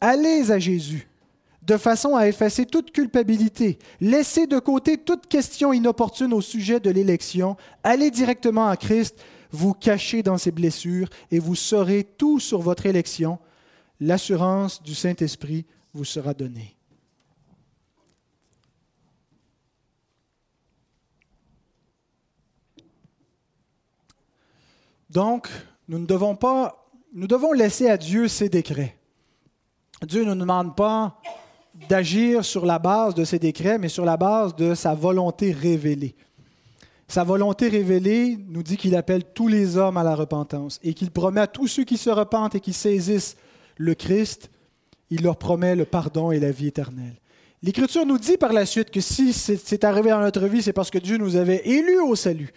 Allez 0.00 0.50
à 0.50 0.58
Jésus 0.58 1.06
de 1.60 1.76
façon 1.76 2.16
à 2.16 2.26
effacer 2.26 2.64
toute 2.64 2.90
culpabilité. 2.90 3.78
Laissez 4.00 4.46
de 4.46 4.58
côté 4.58 4.96
toute 4.96 5.26
question 5.26 5.74
inopportune 5.74 6.32
au 6.32 6.40
sujet 6.40 6.80
de 6.80 6.88
l'élection. 6.88 7.58
Allez 7.82 8.10
directement 8.10 8.68
à 8.68 8.78
Christ, 8.78 9.22
vous 9.50 9.74
cachez 9.74 10.22
dans 10.22 10.38
ses 10.38 10.50
blessures 10.50 11.10
et 11.30 11.40
vous 11.40 11.56
saurez 11.56 12.04
tout 12.04 12.40
sur 12.40 12.62
votre 12.62 12.86
élection. 12.86 13.38
L'assurance 14.00 14.82
du 14.82 14.94
Saint-Esprit 14.94 15.64
vous 15.92 16.04
sera 16.04 16.34
donnée. 16.34 16.76
Donc, 25.10 25.48
nous 25.86 26.00
ne 26.00 26.06
devons 26.06 26.34
pas, 26.34 26.90
nous 27.12 27.28
devons 27.28 27.52
laisser 27.52 27.88
à 27.88 27.96
Dieu 27.96 28.26
ses 28.26 28.48
décrets. 28.48 28.96
Dieu 30.02 30.24
ne 30.24 30.34
nous 30.34 30.40
demande 30.40 30.74
pas 30.74 31.20
d'agir 31.88 32.44
sur 32.44 32.66
la 32.66 32.80
base 32.80 33.14
de 33.14 33.24
ses 33.24 33.38
décrets, 33.38 33.78
mais 33.78 33.88
sur 33.88 34.04
la 34.04 34.16
base 34.16 34.56
de 34.56 34.74
sa 34.74 34.94
volonté 34.94 35.52
révélée. 35.52 36.16
Sa 37.06 37.22
volonté 37.22 37.68
révélée 37.68 38.38
nous 38.48 38.62
dit 38.62 38.76
qu'il 38.76 38.96
appelle 38.96 39.24
tous 39.24 39.46
les 39.46 39.76
hommes 39.76 39.96
à 39.96 40.02
la 40.02 40.16
repentance 40.16 40.80
et 40.82 40.94
qu'il 40.94 41.10
promet 41.10 41.42
à 41.42 41.46
tous 41.46 41.68
ceux 41.68 41.84
qui 41.84 41.96
se 41.96 42.10
repentent 42.10 42.56
et 42.56 42.60
qui 42.60 42.72
saisissent 42.72 43.36
le 43.76 43.94
Christ, 43.94 44.50
il 45.10 45.22
leur 45.22 45.36
promet 45.36 45.76
le 45.76 45.84
pardon 45.84 46.30
et 46.30 46.40
la 46.40 46.50
vie 46.50 46.68
éternelle. 46.68 47.16
L'Écriture 47.62 48.04
nous 48.04 48.18
dit 48.18 48.36
par 48.36 48.52
la 48.52 48.66
suite 48.66 48.90
que 48.90 49.00
si 49.00 49.32
c'est 49.32 49.84
arrivé 49.84 50.10
dans 50.10 50.20
notre 50.20 50.46
vie, 50.46 50.62
c'est 50.62 50.72
parce 50.72 50.90
que 50.90 50.98
Dieu 50.98 51.16
nous 51.16 51.36
avait 51.36 51.66
élus 51.66 52.00
au 52.00 52.14
salut. 52.14 52.52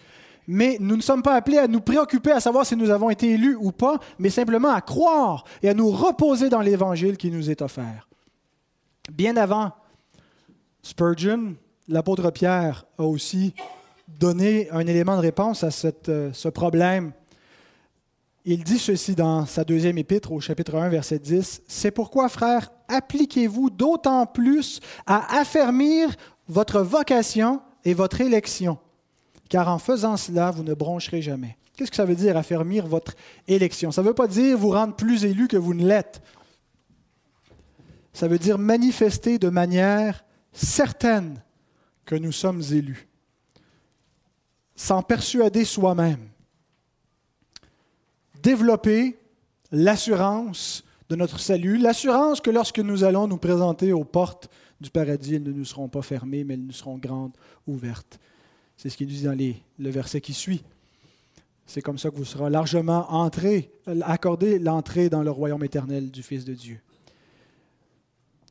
Mais 0.46 0.76
nous 0.80 0.96
ne 0.96 1.02
sommes 1.02 1.22
pas 1.22 1.34
appelés 1.34 1.58
à 1.58 1.68
nous 1.68 1.80
préoccuper 1.80 2.32
à 2.32 2.40
savoir 2.40 2.66
si 2.66 2.76
nous 2.76 2.90
avons 2.90 3.10
été 3.10 3.30
élus 3.30 3.56
ou 3.56 3.70
pas, 3.70 3.98
mais 4.18 4.30
simplement 4.30 4.70
à 4.70 4.80
croire 4.80 5.44
et 5.62 5.68
à 5.68 5.74
nous 5.74 5.90
reposer 5.90 6.48
dans 6.48 6.60
l'Évangile 6.60 7.16
qui 7.16 7.30
nous 7.30 7.50
est 7.50 7.62
offert. 7.62 8.08
Bien 9.10 9.36
avant 9.36 9.72
Spurgeon, 10.82 11.54
l'apôtre 11.88 12.30
Pierre 12.30 12.84
a 12.98 13.04
aussi 13.04 13.54
donné 14.18 14.70
un 14.70 14.86
élément 14.86 15.16
de 15.16 15.22
réponse 15.22 15.64
à 15.64 15.70
euh, 16.08 16.30
ce 16.32 16.48
problème. 16.48 17.12
Il 18.50 18.64
dit 18.64 18.78
ceci 18.78 19.14
dans 19.14 19.44
sa 19.44 19.62
deuxième 19.62 19.98
épître 19.98 20.32
au 20.32 20.40
chapitre 20.40 20.76
1, 20.76 20.88
verset 20.88 21.18
10. 21.18 21.62
C'est 21.68 21.90
pourquoi, 21.90 22.30
frères, 22.30 22.72
appliquez-vous 22.88 23.68
d'autant 23.68 24.24
plus 24.24 24.80
à 25.06 25.38
affermir 25.38 26.08
votre 26.48 26.80
vocation 26.80 27.60
et 27.84 27.92
votre 27.92 28.22
élection, 28.22 28.78
car 29.50 29.68
en 29.68 29.78
faisant 29.78 30.16
cela, 30.16 30.50
vous 30.50 30.62
ne 30.62 30.72
broncherez 30.72 31.20
jamais. 31.20 31.58
Qu'est-ce 31.76 31.90
que 31.90 31.96
ça 31.96 32.06
veut 32.06 32.14
dire, 32.14 32.38
affermir 32.38 32.86
votre 32.86 33.12
élection? 33.46 33.92
Ça 33.92 34.00
ne 34.02 34.08
veut 34.08 34.14
pas 34.14 34.26
dire 34.26 34.56
vous 34.56 34.70
rendre 34.70 34.96
plus 34.96 35.26
élu 35.26 35.46
que 35.46 35.58
vous 35.58 35.74
ne 35.74 35.86
l'êtes 35.86 36.22
ça 38.18 38.26
veut 38.26 38.40
dire 38.40 38.58
manifester 38.58 39.38
de 39.38 39.48
manière 39.48 40.24
certaine 40.52 41.40
que 42.04 42.16
nous 42.16 42.32
sommes 42.32 42.62
élus, 42.72 43.06
s'en 44.74 45.02
persuader 45.02 45.64
soi-même, 45.64 46.28
développer 48.48 49.18
l'assurance 49.72 50.82
de 51.10 51.16
notre 51.16 51.38
salut, 51.38 51.76
l'assurance 51.76 52.40
que 52.40 52.50
lorsque 52.50 52.78
nous 52.78 53.04
allons 53.04 53.28
nous 53.28 53.36
présenter 53.36 53.92
aux 53.92 54.04
portes 54.04 54.48
du 54.80 54.88
paradis, 54.88 55.34
elles 55.34 55.42
ne 55.42 55.52
nous 55.52 55.66
seront 55.66 55.88
pas 55.88 56.00
fermées, 56.00 56.44
mais 56.44 56.54
elles 56.54 56.64
nous 56.64 56.72
seront 56.72 56.96
grandes, 56.96 57.36
ouvertes. 57.66 58.18
C'est 58.78 58.88
ce 58.88 58.96
qu'il 58.96 59.08
dit 59.08 59.22
dans 59.22 59.36
le 59.36 59.90
verset 59.90 60.22
qui 60.22 60.32
suit. 60.32 60.64
C'est 61.66 61.82
comme 61.82 61.98
ça 61.98 62.10
que 62.10 62.16
vous 62.16 62.24
serez 62.24 62.48
largement 62.48 63.12
entré, 63.12 63.70
accordé 64.00 64.58
l'entrée 64.58 65.10
dans 65.10 65.22
le 65.22 65.30
royaume 65.30 65.64
éternel 65.64 66.10
du 66.10 66.22
Fils 66.22 66.46
de 66.46 66.54
Dieu. 66.54 66.80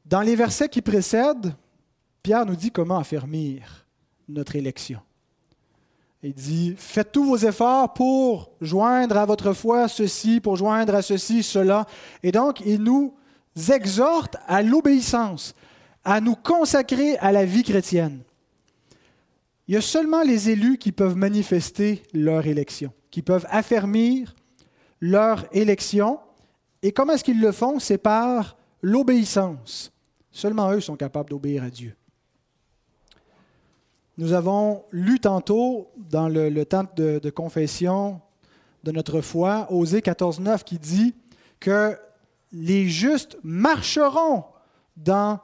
Dans 0.06 0.22
les 0.22 0.36
versets 0.36 0.70
qui 0.70 0.84
précèdent, 0.84 1.56
Pierre 2.22 2.46
nous 2.46 2.56
dit 2.56 2.70
comment 2.70 3.00
affermir 3.00 3.88
notre 4.30 4.56
élection. 4.56 5.02
Il 6.24 6.34
dit, 6.34 6.74
faites 6.78 7.12
tous 7.12 7.24
vos 7.24 7.38
efforts 7.38 7.94
pour 7.94 8.52
joindre 8.60 9.18
à 9.18 9.26
votre 9.26 9.54
foi 9.54 9.88
ceci, 9.88 10.40
pour 10.40 10.56
joindre 10.56 10.96
à 10.96 11.02
ceci, 11.02 11.44
cela. 11.44 11.86
Et 12.24 12.32
donc, 12.32 12.62
il 12.66 12.82
nous 12.82 13.14
exhorte 13.70 14.36
à 14.48 14.64
l'obéissance, 14.64 15.54
à 16.04 16.22
nous 16.22 16.36
consacrer 16.36 17.18
à 17.18 17.32
la 17.32 17.46
vie 17.46 17.64
chrétienne. 17.64 18.22
Il 19.68 19.74
y 19.74 19.78
a 19.78 19.82
seulement 19.82 20.24
les 20.24 20.50
élus 20.50 20.78
qui 20.78 20.94
peuvent 20.94 21.18
manifester 21.18 22.02
leur 22.14 22.48
élection, 22.48 22.94
qui 23.12 23.22
peuvent 23.22 23.46
affermir 23.50 24.34
leur 25.02 25.46
élection. 25.52 26.20
Et 26.82 26.94
comment 26.94 27.14
est-ce 27.14 27.24
qu'ils 27.24 27.42
le 27.42 27.52
font? 27.52 27.78
C'est 27.78 27.98
par 27.98 28.56
l'obéissance. 28.82 29.92
Seulement 30.32 30.72
eux 30.72 30.80
sont 30.80 30.96
capables 30.96 31.30
d'obéir 31.30 31.64
à 31.64 31.70
Dieu. 31.70 31.97
Nous 34.18 34.34
avons 34.34 34.84
lu 34.92 35.20
tantôt 35.20 35.92
dans 35.96 36.28
le, 36.28 36.66
temps 36.66 36.86
de, 36.96 37.20
de, 37.20 37.30
confession 37.30 38.20
de 38.84 38.92
notre 38.92 39.22
foi, 39.22 39.68
Osée 39.70 40.00
14.9, 40.00 40.64
qui 40.64 40.80
dit 40.80 41.14
que 41.60 41.96
les 42.52 42.88
justes 42.88 43.38
marcheront 43.44 44.46
dans 44.96 45.40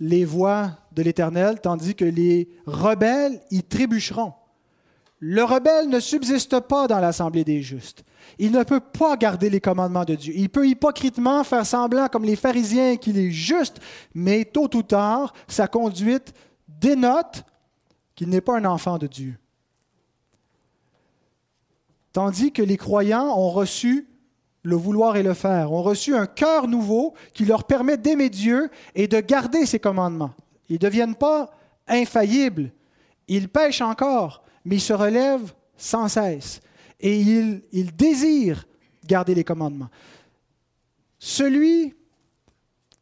les 0.00 0.24
voies 0.26 0.72
de 0.92 1.02
l'Éternel, 1.02 1.60
tandis 1.62 1.94
que 1.94 2.04
les 2.04 2.48
rebelles 2.66 3.40
y 3.50 3.62
trébucheront. 3.62 4.34
Le 5.18 5.44
rebelle 5.44 5.88
ne 5.88 6.00
subsiste 6.00 6.60
pas 6.60 6.88
dans 6.88 6.98
l'assemblée 6.98 7.44
des 7.44 7.62
justes. 7.62 8.04
Il 8.38 8.50
ne 8.50 8.64
peut 8.64 8.80
pas 8.80 9.16
garder 9.16 9.48
les 9.48 9.60
commandements 9.60 10.04
de 10.04 10.16
Dieu. 10.16 10.34
Il 10.36 10.50
peut 10.50 10.66
hypocritement 10.66 11.44
faire 11.44 11.64
semblant 11.64 12.08
comme 12.08 12.24
les 12.24 12.36
pharisiens 12.36 12.96
qu'il 12.96 13.16
est 13.18 13.30
juste, 13.30 13.80
mais 14.14 14.44
tôt 14.44 14.68
ou 14.74 14.82
tard, 14.82 15.32
sa 15.46 15.68
conduite 15.68 16.34
dénote 16.66 17.44
qu'il 18.22 18.30
n'est 18.30 18.40
pas 18.40 18.56
un 18.56 18.64
enfant 18.66 18.98
de 18.98 19.08
Dieu. 19.08 19.36
Tandis 22.12 22.52
que 22.52 22.62
les 22.62 22.76
croyants 22.76 23.36
ont 23.36 23.50
reçu 23.50 24.06
le 24.62 24.76
vouloir 24.76 25.16
et 25.16 25.24
le 25.24 25.34
faire, 25.34 25.72
ont 25.72 25.82
reçu 25.82 26.14
un 26.14 26.26
cœur 26.26 26.68
nouveau 26.68 27.14
qui 27.34 27.44
leur 27.44 27.64
permet 27.64 27.96
d'aimer 27.96 28.30
Dieu 28.30 28.70
et 28.94 29.08
de 29.08 29.18
garder 29.18 29.66
ses 29.66 29.80
commandements. 29.80 30.34
Ils 30.68 30.74
ne 30.74 30.78
deviennent 30.78 31.16
pas 31.16 31.50
infaillibles. 31.88 32.70
Ils 33.26 33.48
pêchent 33.48 33.80
encore, 33.80 34.44
mais 34.64 34.76
il 34.76 34.80
se 34.80 34.92
relève 34.92 35.52
sans 35.76 36.06
cesse 36.06 36.60
et 37.00 37.18
il, 37.18 37.62
il 37.72 37.96
désire 37.96 38.68
garder 39.04 39.34
les 39.34 39.42
commandements. 39.42 39.90
Celui 41.18 41.96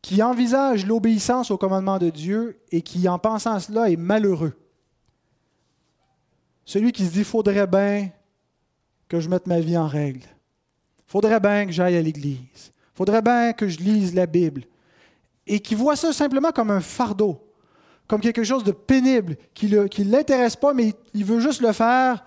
qui 0.00 0.22
envisage 0.22 0.86
l'obéissance 0.86 1.50
aux 1.50 1.58
commandements 1.58 1.98
de 1.98 2.08
Dieu 2.08 2.58
et 2.72 2.80
qui, 2.80 3.06
en 3.06 3.18
pensant 3.18 3.52
à 3.52 3.60
cela, 3.60 3.90
est 3.90 3.96
malheureux. 3.96 4.54
Celui 6.64 6.92
qui 6.92 7.06
se 7.06 7.12
dit, 7.12 7.24
faudrait 7.24 7.66
bien 7.66 8.10
que 9.08 9.20
je 9.20 9.28
mette 9.28 9.46
ma 9.46 9.60
vie 9.60 9.76
en 9.76 9.88
règle. 9.88 10.26
Faudrait 11.06 11.40
bien 11.40 11.66
que 11.66 11.72
j'aille 11.72 11.96
à 11.96 12.02
l'Église. 12.02 12.72
Faudrait 12.94 13.22
bien 13.22 13.52
que 13.52 13.68
je 13.68 13.78
lise 13.78 14.14
la 14.14 14.26
Bible. 14.26 14.64
Et 15.46 15.60
qui 15.60 15.74
voit 15.74 15.96
ça 15.96 16.12
simplement 16.12 16.52
comme 16.52 16.70
un 16.70 16.80
fardeau 16.80 17.50
comme 18.10 18.20
quelque 18.20 18.42
chose 18.42 18.64
de 18.64 18.72
pénible, 18.72 19.36
qui 19.54 19.70
ne 19.70 20.10
l'intéresse 20.10 20.56
pas, 20.56 20.74
mais 20.74 20.94
il 21.14 21.24
veut 21.24 21.38
juste 21.38 21.60
le 21.60 21.70
faire 21.70 22.24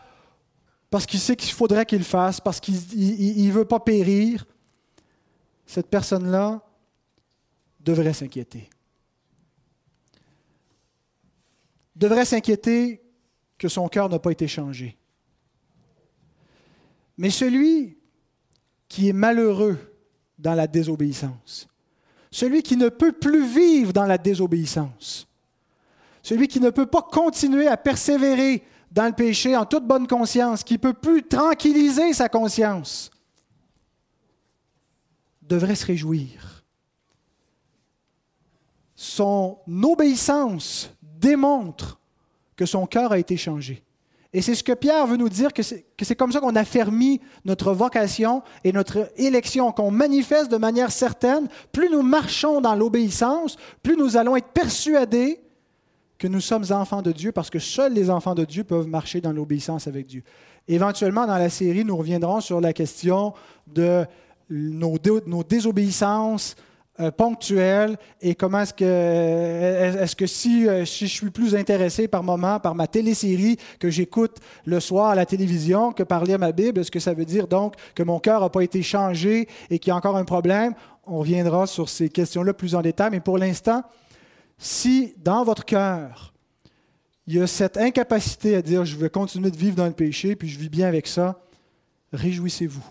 parce 0.89 1.05
qu'il 1.05 1.19
sait 1.19 1.35
qu'il 1.35 1.51
faudrait 1.51 1.85
qu'il 1.85 1.97
le 1.97 2.05
fasse, 2.05 2.39
parce 2.39 2.61
qu'il 2.61 2.75
ne 2.75 3.51
veut 3.51 3.65
pas 3.65 3.81
périr, 3.81 4.45
cette 5.65 5.87
personne-là 5.87 6.61
devrait 7.81 8.13
s'inquiéter. 8.13 8.69
Devrait 11.97 12.23
s'inquiéter 12.23 13.02
que 13.63 13.69
son 13.69 13.87
cœur 13.87 14.09
n'a 14.09 14.19
pas 14.19 14.31
été 14.31 14.45
changé. 14.45 14.97
Mais 17.17 17.29
celui 17.29 17.97
qui 18.89 19.07
est 19.07 19.13
malheureux 19.13 19.77
dans 20.37 20.53
la 20.53 20.67
désobéissance, 20.67 21.69
celui 22.29 22.61
qui 22.61 22.75
ne 22.75 22.89
peut 22.89 23.13
plus 23.13 23.47
vivre 23.47 23.93
dans 23.93 24.05
la 24.05 24.17
désobéissance, 24.17 25.29
celui 26.21 26.49
qui 26.49 26.59
ne 26.59 26.71
peut 26.71 26.87
pas 26.87 27.03
continuer 27.03 27.69
à 27.69 27.77
persévérer 27.77 28.65
dans 28.91 29.05
le 29.05 29.13
péché 29.13 29.55
en 29.55 29.65
toute 29.65 29.87
bonne 29.87 30.07
conscience, 30.07 30.65
qui 30.65 30.73
ne 30.73 30.79
peut 30.79 30.91
plus 30.91 31.23
tranquilliser 31.23 32.11
sa 32.11 32.27
conscience, 32.27 33.11
devrait 35.41 35.75
se 35.75 35.85
réjouir. 35.85 36.65
son 38.93 39.57
obéissance 39.83 40.89
démontre 41.01 41.97
que 42.63 42.69
son 42.69 42.85
cœur 42.85 43.11
a 43.11 43.17
été 43.17 43.35
changé. 43.35 43.83
Et 44.31 44.41
c'est 44.41 44.55
ce 44.55 44.63
que 44.63 44.71
Pierre 44.71 45.05
veut 45.05 45.17
nous 45.17 45.27
dire, 45.27 45.51
que 45.51 45.61
c'est 45.61 46.15
comme 46.15 46.31
ça 46.31 46.39
qu'on 46.39 46.55
affermit 46.55 47.19
notre 47.43 47.73
vocation 47.73 48.41
et 48.63 48.71
notre 48.71 49.11
élection, 49.17 49.73
qu'on 49.73 49.91
manifeste 49.91 50.49
de 50.49 50.55
manière 50.55 50.89
certaine. 50.89 51.49
Plus 51.73 51.89
nous 51.89 52.03
marchons 52.03 52.61
dans 52.61 52.73
l'obéissance, 52.73 53.57
plus 53.83 53.97
nous 53.97 54.15
allons 54.15 54.37
être 54.37 54.47
persuadés 54.47 55.41
que 56.17 56.27
nous 56.29 56.39
sommes 56.39 56.63
enfants 56.69 57.01
de 57.01 57.11
Dieu, 57.11 57.33
parce 57.33 57.49
que 57.49 57.59
seuls 57.59 57.93
les 57.93 58.09
enfants 58.09 58.33
de 58.33 58.45
Dieu 58.45 58.63
peuvent 58.63 58.87
marcher 58.87 59.19
dans 59.19 59.33
l'obéissance 59.33 59.87
avec 59.87 60.05
Dieu. 60.05 60.23
Éventuellement, 60.69 61.27
dans 61.27 61.37
la 61.37 61.49
série, 61.49 61.83
nous 61.83 61.97
reviendrons 61.97 62.39
sur 62.39 62.61
la 62.61 62.71
question 62.71 63.33
de 63.67 64.05
nos, 64.49 64.95
nos 65.27 65.43
désobéissances, 65.43 66.55
euh, 66.99 67.09
ponctuel 67.09 67.97
et 68.21 68.35
comment 68.35 68.59
est-ce 68.59 70.15
que, 70.15 70.27
si, 70.27 70.67
euh, 70.67 70.85
si, 70.85 71.07
je 71.07 71.11
suis 71.11 71.31
plus 71.31 71.55
intéressé 71.55 72.07
par 72.07 72.21
moment 72.21 72.59
par 72.59 72.75
ma 72.75 72.85
télésérie 72.85 73.57
que 73.79 73.89
j'écoute 73.89 74.37
le 74.65 74.79
soir 74.79 75.09
à 75.09 75.15
la 75.15 75.25
télévision 75.25 75.91
que 75.91 76.03
par 76.03 76.23
lire 76.23 76.37
ma 76.37 76.51
Bible, 76.51 76.79
est-ce 76.79 76.91
que 76.91 76.99
ça 76.99 77.15
veut 77.15 77.25
dire 77.25 77.47
donc 77.47 77.73
que 77.95 78.03
mon 78.03 78.19
cœur 78.19 78.41
n'a 78.41 78.49
pas 78.49 78.61
été 78.61 78.83
changé 78.83 79.47
et 79.71 79.79
qu'il 79.79 79.89
y 79.89 79.91
a 79.91 79.95
encore 79.95 80.17
un 80.17 80.23
problème? 80.23 80.75
On 81.07 81.17
reviendra 81.17 81.65
sur 81.65 81.89
ces 81.89 82.09
questions-là 82.09 82.53
plus 82.53 82.75
en 82.75 82.83
détail, 82.83 83.09
mais 83.09 83.21
pour 83.21 83.39
l'instant, 83.39 83.81
si 84.59 85.15
dans 85.17 85.43
votre 85.43 85.65
cœur, 85.65 86.31
il 87.25 87.37
y 87.37 87.41
a 87.41 87.47
cette 87.47 87.77
incapacité 87.77 88.55
à 88.55 88.61
dire 88.61 88.85
je 88.85 88.97
veux 88.97 89.09
continuer 89.09 89.49
de 89.49 89.57
vivre 89.57 89.75
dans 89.75 89.87
le 89.87 89.93
péché, 89.93 90.35
puis 90.35 90.47
je 90.47 90.59
vis 90.59 90.69
bien 90.69 90.89
avec 90.89 91.07
ça, 91.07 91.41
réjouissez-vous. 92.11 92.85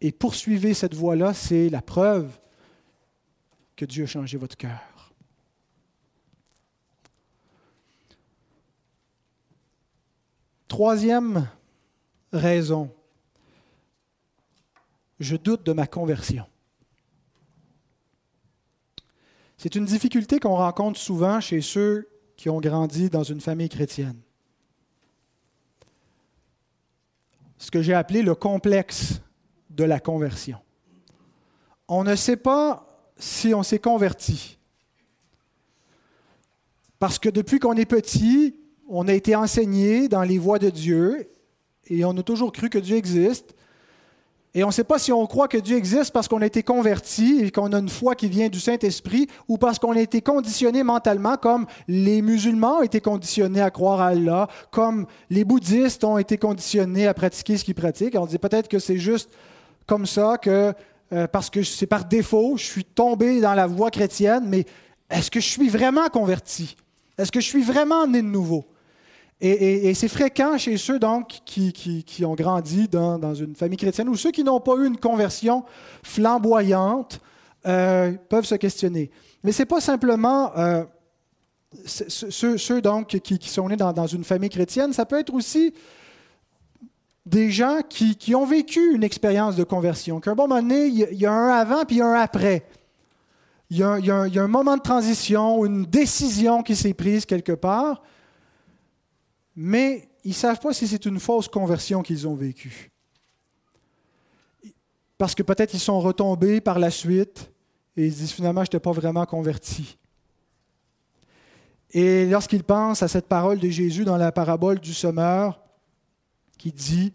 Et 0.00 0.12
poursuivez 0.12 0.72
cette 0.72 0.94
voie-là, 0.94 1.34
c'est 1.34 1.68
la 1.68 1.82
preuve 1.82 2.30
que 3.78 3.84
Dieu 3.84 4.02
a 4.02 4.06
changé 4.08 4.36
votre 4.36 4.56
cœur. 4.56 5.12
Troisième 10.66 11.48
raison, 12.32 12.92
je 15.20 15.36
doute 15.36 15.64
de 15.64 15.72
ma 15.72 15.86
conversion. 15.86 16.44
C'est 19.56 19.76
une 19.76 19.84
difficulté 19.84 20.40
qu'on 20.40 20.56
rencontre 20.56 20.98
souvent 20.98 21.40
chez 21.40 21.60
ceux 21.60 22.08
qui 22.36 22.50
ont 22.50 22.60
grandi 22.60 23.08
dans 23.08 23.22
une 23.22 23.40
famille 23.40 23.68
chrétienne. 23.68 24.20
Ce 27.58 27.70
que 27.70 27.80
j'ai 27.80 27.94
appelé 27.94 28.22
le 28.22 28.34
complexe 28.34 29.20
de 29.70 29.84
la 29.84 30.00
conversion. 30.00 30.58
On 31.86 32.02
ne 32.02 32.16
sait 32.16 32.36
pas 32.36 32.87
si 33.18 33.54
on 33.54 33.62
s'est 33.62 33.78
converti. 33.78 34.58
Parce 36.98 37.18
que 37.18 37.28
depuis 37.28 37.58
qu'on 37.58 37.74
est 37.74 37.84
petit, 37.84 38.56
on 38.88 39.06
a 39.08 39.12
été 39.12 39.36
enseigné 39.36 40.08
dans 40.08 40.22
les 40.22 40.38
voies 40.38 40.58
de 40.58 40.70
Dieu 40.70 41.30
et 41.88 42.04
on 42.04 42.16
a 42.16 42.22
toujours 42.22 42.52
cru 42.52 42.70
que 42.70 42.78
Dieu 42.78 42.96
existe. 42.96 43.54
Et 44.54 44.64
on 44.64 44.68
ne 44.68 44.72
sait 44.72 44.84
pas 44.84 44.98
si 44.98 45.12
on 45.12 45.26
croit 45.26 45.46
que 45.46 45.58
Dieu 45.58 45.76
existe 45.76 46.10
parce 46.10 46.26
qu'on 46.26 46.40
a 46.40 46.46
été 46.46 46.62
converti 46.62 47.40
et 47.42 47.50
qu'on 47.50 47.72
a 47.72 47.78
une 47.78 47.90
foi 47.90 48.14
qui 48.14 48.28
vient 48.28 48.48
du 48.48 48.58
Saint-Esprit 48.58 49.28
ou 49.46 49.58
parce 49.58 49.78
qu'on 49.78 49.92
a 49.92 50.00
été 50.00 50.22
conditionné 50.22 50.82
mentalement 50.82 51.36
comme 51.36 51.66
les 51.86 52.22
musulmans 52.22 52.78
ont 52.78 52.82
été 52.82 53.00
conditionnés 53.00 53.60
à 53.60 53.70
croire 53.70 54.00
à 54.00 54.08
Allah, 54.08 54.48
comme 54.70 55.06
les 55.28 55.44
bouddhistes 55.44 56.02
ont 56.02 56.18
été 56.18 56.38
conditionnés 56.38 57.06
à 57.06 57.14
pratiquer 57.14 57.58
ce 57.58 57.64
qu'ils 57.64 57.74
pratiquent. 57.74 58.16
on 58.16 58.26
dit 58.26 58.38
peut-être 58.38 58.68
que 58.68 58.78
c'est 58.78 58.96
juste 58.96 59.30
comme 59.86 60.06
ça 60.06 60.38
que 60.38 60.72
euh, 61.12 61.26
parce 61.26 61.50
que 61.50 61.62
c'est 61.62 61.86
par 61.86 62.04
défaut, 62.04 62.56
je 62.56 62.64
suis 62.64 62.84
tombé 62.84 63.40
dans 63.40 63.54
la 63.54 63.66
voie 63.66 63.90
chrétienne, 63.90 64.44
mais 64.46 64.66
est-ce 65.10 65.30
que 65.30 65.40
je 65.40 65.46
suis 65.46 65.68
vraiment 65.68 66.08
converti? 66.08 66.76
Est-ce 67.16 67.32
que 67.32 67.40
je 67.40 67.46
suis 67.46 67.62
vraiment 67.62 68.06
né 68.06 68.22
de 68.22 68.26
nouveau? 68.26 68.64
Et, 69.40 69.94
c'est 69.94 70.08
fréquent 70.08 70.58
chez 70.58 70.76
ceux 70.76 70.98
donc 70.98 71.28
qui, 71.44 71.72
qui, 71.72 72.24
ont 72.24 72.34
grandi 72.34 72.88
dans, 72.88 73.20
dans, 73.20 73.34
une 73.34 73.54
famille 73.54 73.76
chrétienne 73.76 74.08
ou 74.08 74.16
ceux 74.16 74.32
qui 74.32 74.42
n'ont 74.42 74.58
pas 74.58 74.74
eu 74.74 74.86
une 74.86 74.96
conversion 74.96 75.64
flamboyante 76.02 77.20
euh, 77.64 78.12
peuvent 78.28 78.44
se 78.44 78.56
questionner. 78.56 79.12
Mais 79.44 79.52
ce 79.52 79.62
n'est 79.62 79.66
pas 79.66 79.80
simplement 79.80 80.50
euh, 80.56 80.84
ceux, 81.86 82.58
ceux, 82.58 82.80
donc 82.80 83.06
qui, 83.06 83.38
qui 83.38 83.48
sont 83.48 83.68
nés 83.68 83.76
dans, 83.76 83.92
dans, 83.92 84.08
une 84.08 84.24
famille 84.24 84.50
chrétienne, 84.50 84.92
ça 84.92 85.06
peut 85.06 85.20
être 85.20 85.32
aussi 85.32 85.72
des 87.28 87.50
gens 87.50 87.80
qui, 87.88 88.34
ont 88.34 88.46
vécu 88.46 88.94
une 88.94 89.04
expérience 89.04 89.54
de 89.54 89.64
conversion, 89.64 90.18
qu'à 90.18 90.30
un 90.30 90.34
moment 90.34 90.56
donné, 90.56 90.86
il 90.86 91.14
y 91.14 91.26
a 91.26 91.32
un 91.32 91.48
avant 91.48 91.84
puis 91.84 92.00
un 92.00 92.14
après. 92.14 92.66
Il 93.70 93.76
y, 93.76 93.82
a 93.82 93.92
un, 93.92 94.48
moment 94.48 94.78
de 94.78 94.82
transition, 94.82 95.66
une 95.66 95.84
décision 95.84 96.62
qui 96.62 96.74
s'est 96.74 96.94
prise 96.94 97.26
quelque 97.26 97.52
part, 97.52 98.02
mais 99.54 100.08
ils 100.24 100.30
ne 100.30 100.34
savent 100.34 100.58
pas 100.58 100.72
si 100.72 100.88
c'est 100.88 101.04
une 101.04 101.20
fausse 101.20 101.48
conversion 101.48 102.02
qu'ils 102.02 102.26
ont 102.26 102.34
vécue. 102.34 102.90
Parce 105.18 105.34
que 105.34 105.42
peut-être 105.42 105.74
ils 105.74 105.80
sont 105.80 106.00
retombés 106.00 106.62
par 106.62 106.78
la 106.78 106.90
suite 106.90 107.50
et 107.94 108.06
ils 108.06 108.14
disent 108.14 108.32
finalement, 108.32 108.62
je 108.62 108.68
n'étais 108.68 108.80
pas 108.80 108.92
vraiment 108.92 109.26
converti. 109.26 109.98
Et 111.90 112.26
lorsqu'ils 112.26 112.64
pensent 112.64 113.02
à 113.02 113.08
cette 113.08 113.26
parole 113.26 113.58
de 113.58 113.68
Jésus 113.68 114.04
dans 114.04 114.16
la 114.16 114.32
parabole 114.32 114.78
du 114.78 114.94
semeur, 114.94 115.60
qui 116.56 116.72
dit, 116.72 117.12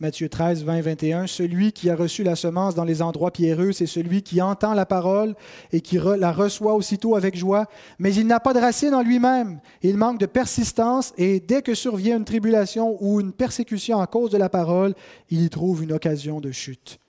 Matthieu 0.00 0.28
13, 0.28 0.62
20, 0.62 0.80
21, 0.80 1.26
Celui 1.26 1.72
qui 1.72 1.90
a 1.90 1.96
reçu 1.96 2.22
la 2.22 2.36
semence 2.36 2.76
dans 2.76 2.84
les 2.84 3.02
endroits 3.02 3.32
pierreux, 3.32 3.72
c'est 3.72 3.86
celui 3.86 4.22
qui 4.22 4.40
entend 4.40 4.72
la 4.72 4.86
parole 4.86 5.34
et 5.72 5.80
qui 5.80 5.98
la 5.98 6.30
reçoit 6.30 6.74
aussitôt 6.74 7.16
avec 7.16 7.36
joie, 7.36 7.66
mais 7.98 8.14
il 8.14 8.28
n'a 8.28 8.38
pas 8.38 8.54
de 8.54 8.60
racine 8.60 8.94
en 8.94 9.02
lui-même. 9.02 9.58
Il 9.82 9.96
manque 9.96 10.20
de 10.20 10.26
persistance 10.26 11.12
et 11.18 11.40
dès 11.40 11.62
que 11.62 11.74
survient 11.74 12.16
une 12.16 12.24
tribulation 12.24 12.96
ou 13.00 13.20
une 13.20 13.32
persécution 13.32 14.00
à 14.00 14.06
cause 14.06 14.30
de 14.30 14.38
la 14.38 14.48
parole, 14.48 14.94
il 15.30 15.42
y 15.42 15.50
trouve 15.50 15.82
une 15.82 15.92
occasion 15.92 16.40
de 16.40 16.52
chute. 16.52 17.00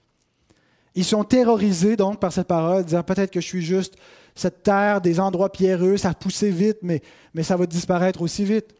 Ils 0.95 1.05
sont 1.05 1.23
terrorisés 1.23 1.95
donc 1.95 2.19
par 2.19 2.33
cette 2.33 2.47
parole, 2.47 2.85
disant 2.85 3.03
peut-être 3.03 3.29
que 3.29 3.39
je 3.39 3.45
suis 3.45 3.61
juste 3.61 3.97
cette 4.33 4.63
terre 4.63 4.99
des 4.99 5.19
endroits 5.19 5.51
pierreux, 5.51 5.97
ça 5.97 6.09
a 6.09 6.13
poussé 6.15 6.49
vite, 6.49 6.79
mais, 6.81 7.03
mais 7.35 7.43
ça 7.43 7.55
va 7.55 7.67
disparaître 7.67 8.23
aussi 8.23 8.45
vite. 8.45 8.73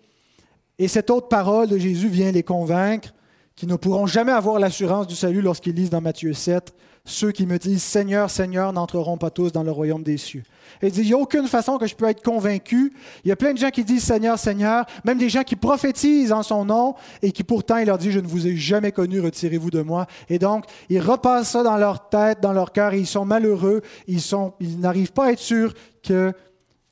Et 0.79 0.87
cette 0.87 1.11
autre 1.11 1.27
parole 1.27 1.67
de 1.67 1.77
Jésus 1.77 2.07
vient 2.07 2.31
les 2.31 2.41
convaincre 2.41 3.13
qui 3.59 3.67
ne 3.67 3.75
pourront 3.75 4.07
jamais 4.07 4.31
avoir 4.31 4.57
l'assurance 4.57 5.05
du 5.05 5.15
salut 5.15 5.41
lorsqu'ils 5.41 5.75
lisent 5.75 5.89
dans 5.89 5.99
Matthieu 5.99 6.31
7, 6.31 6.73
ceux 7.03 7.33
qui 7.33 7.45
me 7.45 7.57
disent 7.57 7.83
Seigneur, 7.83 8.29
Seigneur 8.29 8.71
n'entreront 8.71 9.17
pas 9.17 9.31
tous 9.31 9.51
dans 9.51 9.63
le 9.63 9.71
royaume 9.71 10.01
des 10.01 10.15
cieux. 10.15 10.43
Et 10.81 10.87
il 10.87 10.93
dit, 10.93 11.01
il 11.01 11.07
n'y 11.07 11.13
a 11.13 11.17
aucune 11.17 11.45
façon 11.45 11.77
que 11.77 11.85
je 11.85 11.93
peux 11.93 12.07
être 12.07 12.23
convaincu. 12.23 12.93
Il 13.25 13.27
y 13.27 13.33
a 13.33 13.35
plein 13.35 13.51
de 13.51 13.57
gens 13.57 13.69
qui 13.69 13.83
disent 13.83 14.05
Seigneur, 14.05 14.39
Seigneur, 14.39 14.85
même 15.03 15.17
des 15.17 15.27
gens 15.27 15.43
qui 15.43 15.57
prophétisent 15.57 16.31
en 16.31 16.41
son 16.41 16.63
nom 16.63 16.95
et 17.21 17.33
qui 17.33 17.43
pourtant, 17.43 17.75
il 17.75 17.87
leur 17.87 17.97
dit, 17.97 18.13
je 18.13 18.21
ne 18.21 18.27
vous 18.27 18.47
ai 18.47 18.55
jamais 18.55 18.93
connu, 18.93 19.19
retirez-vous 19.19 19.71
de 19.71 19.81
moi. 19.81 20.07
Et 20.29 20.39
donc, 20.39 20.63
ils 20.87 21.01
repassent 21.01 21.49
ça 21.49 21.61
dans 21.61 21.75
leur 21.75 22.07
tête, 22.07 22.39
dans 22.39 22.53
leur 22.53 22.71
cœur, 22.71 22.93
et 22.93 22.99
ils 22.99 23.07
sont 23.07 23.25
malheureux, 23.25 23.81
ils, 24.07 24.21
sont, 24.21 24.53
ils 24.61 24.79
n'arrivent 24.79 25.11
pas 25.11 25.25
à 25.25 25.31
être 25.33 25.39
sûrs 25.39 25.73
que 26.01 26.31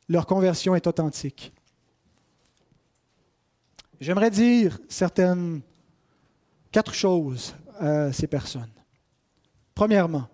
leur 0.09 0.25
conversion 0.25 0.75
est 0.75 0.85
authentique. 0.85 1.53
J'aimerais 4.01 4.31
dire 4.31 4.79
certaines 4.89 5.61
quatre 6.71 6.93
choses 6.93 7.55
à 7.79 8.11
ces 8.11 8.27
personnes. 8.27 8.71
Premièrement, 9.75 10.27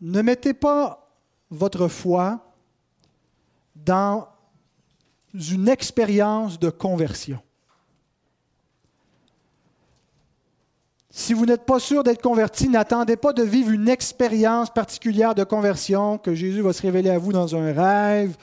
ne 0.00 0.20
mettez 0.22 0.54
pas 0.54 1.10
votre 1.50 1.88
foi 1.88 2.52
dans 3.74 4.28
une 5.34 5.68
expérience 5.68 6.58
de 6.58 6.70
conversion. 6.70 7.40
Si 11.10 11.32
vous 11.32 11.46
n'êtes 11.46 11.64
pas 11.64 11.78
sûr 11.78 12.02
d'être 12.02 12.20
converti, 12.20 12.68
n'attendez 12.68 13.16
pas 13.16 13.32
de 13.32 13.42
vivre 13.42 13.70
une 13.70 13.88
expérience 13.88 14.68
particulière 14.68 15.34
de 15.34 15.44
conversion, 15.44 16.18
que 16.18 16.34
Jésus 16.34 16.60
va 16.60 16.72
se 16.72 16.82
révéler 16.82 17.10
à 17.10 17.18
vous 17.18 17.32
dans 17.32 17.54
un 17.54 17.72
rêve, 17.72 18.36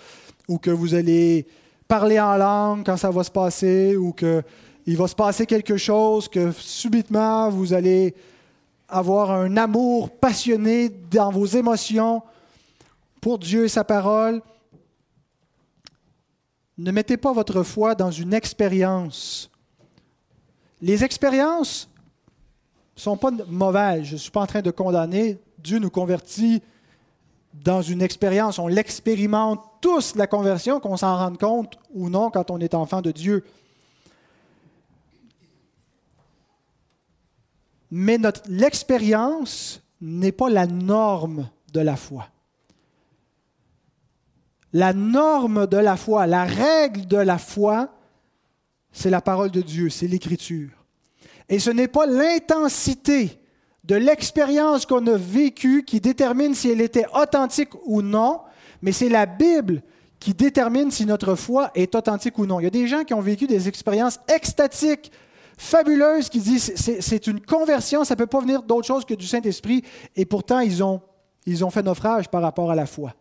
ou 0.47 0.57
que 0.57 0.71
vous 0.71 0.95
allez 0.95 1.47
parler 1.91 2.21
en 2.21 2.37
langue 2.37 2.85
quand 2.85 2.95
ça 2.95 3.11
va 3.11 3.21
se 3.21 3.29
passer 3.29 3.97
ou 3.97 4.13
qu'il 4.13 4.95
va 4.95 5.09
se 5.09 5.13
passer 5.13 5.45
quelque 5.45 5.75
chose, 5.75 6.29
que 6.29 6.53
subitement 6.53 7.49
vous 7.49 7.73
allez 7.73 8.15
avoir 8.87 9.31
un 9.31 9.57
amour 9.57 10.09
passionné 10.09 10.87
dans 10.87 11.31
vos 11.31 11.45
émotions 11.45 12.23
pour 13.19 13.39
Dieu 13.39 13.65
et 13.65 13.67
sa 13.67 13.83
parole. 13.83 14.41
Ne 16.77 16.91
mettez 16.91 17.17
pas 17.17 17.33
votre 17.33 17.61
foi 17.61 17.93
dans 17.93 18.09
une 18.09 18.33
expérience. 18.33 19.51
Les 20.81 21.03
expériences 21.03 21.89
ne 22.95 23.01
sont 23.01 23.17
pas 23.17 23.31
mauvaises. 23.49 24.05
Je 24.05 24.13
ne 24.13 24.17
suis 24.17 24.31
pas 24.31 24.39
en 24.39 24.47
train 24.47 24.61
de 24.61 24.71
condamner. 24.71 25.39
Dieu 25.57 25.77
nous 25.77 25.89
convertit 25.89 26.61
dans 27.53 27.81
une 27.81 28.01
expérience, 28.01 28.59
on 28.59 28.67
l'expérimente 28.67 29.63
tous, 29.81 30.15
la 30.15 30.27
conversion, 30.27 30.79
qu'on 30.79 30.97
s'en 30.97 31.17
rende 31.17 31.37
compte 31.37 31.77
ou 31.93 32.09
non 32.09 32.29
quand 32.29 32.51
on 32.51 32.59
est 32.59 32.73
enfant 32.73 33.01
de 33.01 33.11
Dieu. 33.11 33.43
Mais 37.89 38.17
l'expérience 38.47 39.81
n'est 39.99 40.31
pas 40.31 40.49
la 40.49 40.65
norme 40.65 41.49
de 41.73 41.81
la 41.81 41.97
foi. 41.97 42.27
La 44.73 44.93
norme 44.93 45.67
de 45.67 45.77
la 45.77 45.97
foi, 45.97 46.25
la 46.27 46.45
règle 46.45 47.05
de 47.05 47.17
la 47.17 47.37
foi, 47.37 47.89
c'est 48.93 49.09
la 49.09 49.19
parole 49.19 49.51
de 49.51 49.61
Dieu, 49.61 49.89
c'est 49.89 50.07
l'Écriture. 50.07 50.69
Et 51.49 51.59
ce 51.59 51.69
n'est 51.69 51.89
pas 51.89 52.05
l'intensité 52.05 53.40
de 53.83 53.95
l'expérience 53.95 54.85
qu'on 54.85 55.05
a 55.07 55.17
vécue 55.17 55.83
qui 55.83 55.99
détermine 55.99 56.53
si 56.53 56.69
elle 56.69 56.81
était 56.81 57.05
authentique 57.13 57.71
ou 57.85 58.01
non, 58.01 58.41
mais 58.81 58.91
c'est 58.91 59.09
la 59.09 59.25
Bible 59.25 59.81
qui 60.19 60.33
détermine 60.33 60.91
si 60.91 61.05
notre 61.05 61.35
foi 61.35 61.71
est 61.73 61.95
authentique 61.95 62.37
ou 62.37 62.45
non. 62.45 62.59
Il 62.59 62.63
y 62.63 62.67
a 62.67 62.71
des 62.71 62.87
gens 62.87 63.03
qui 63.03 63.13
ont 63.13 63.21
vécu 63.21 63.47
des 63.47 63.67
expériences 63.67 64.19
extatiques, 64.27 65.11
fabuleuses, 65.57 66.29
qui 66.29 66.39
disent 66.39 66.73
c'est 66.75 67.27
une 67.27 67.41
conversion, 67.41 68.03
ça 68.03 68.13
ne 68.13 68.19
peut 68.19 68.27
pas 68.27 68.39
venir 68.39 68.61
d'autre 68.61 68.85
chose 68.85 69.03
que 69.03 69.15
du 69.15 69.25
Saint-Esprit, 69.25 69.83
et 70.15 70.25
pourtant 70.25 70.59
ils 70.59 70.83
ont, 70.83 71.01
ils 71.47 71.65
ont 71.65 71.71
fait 71.71 71.81
naufrage 71.81 72.29
par 72.29 72.43
rapport 72.43 72.69
à 72.69 72.75
la 72.75 72.85
foi. 72.85 73.15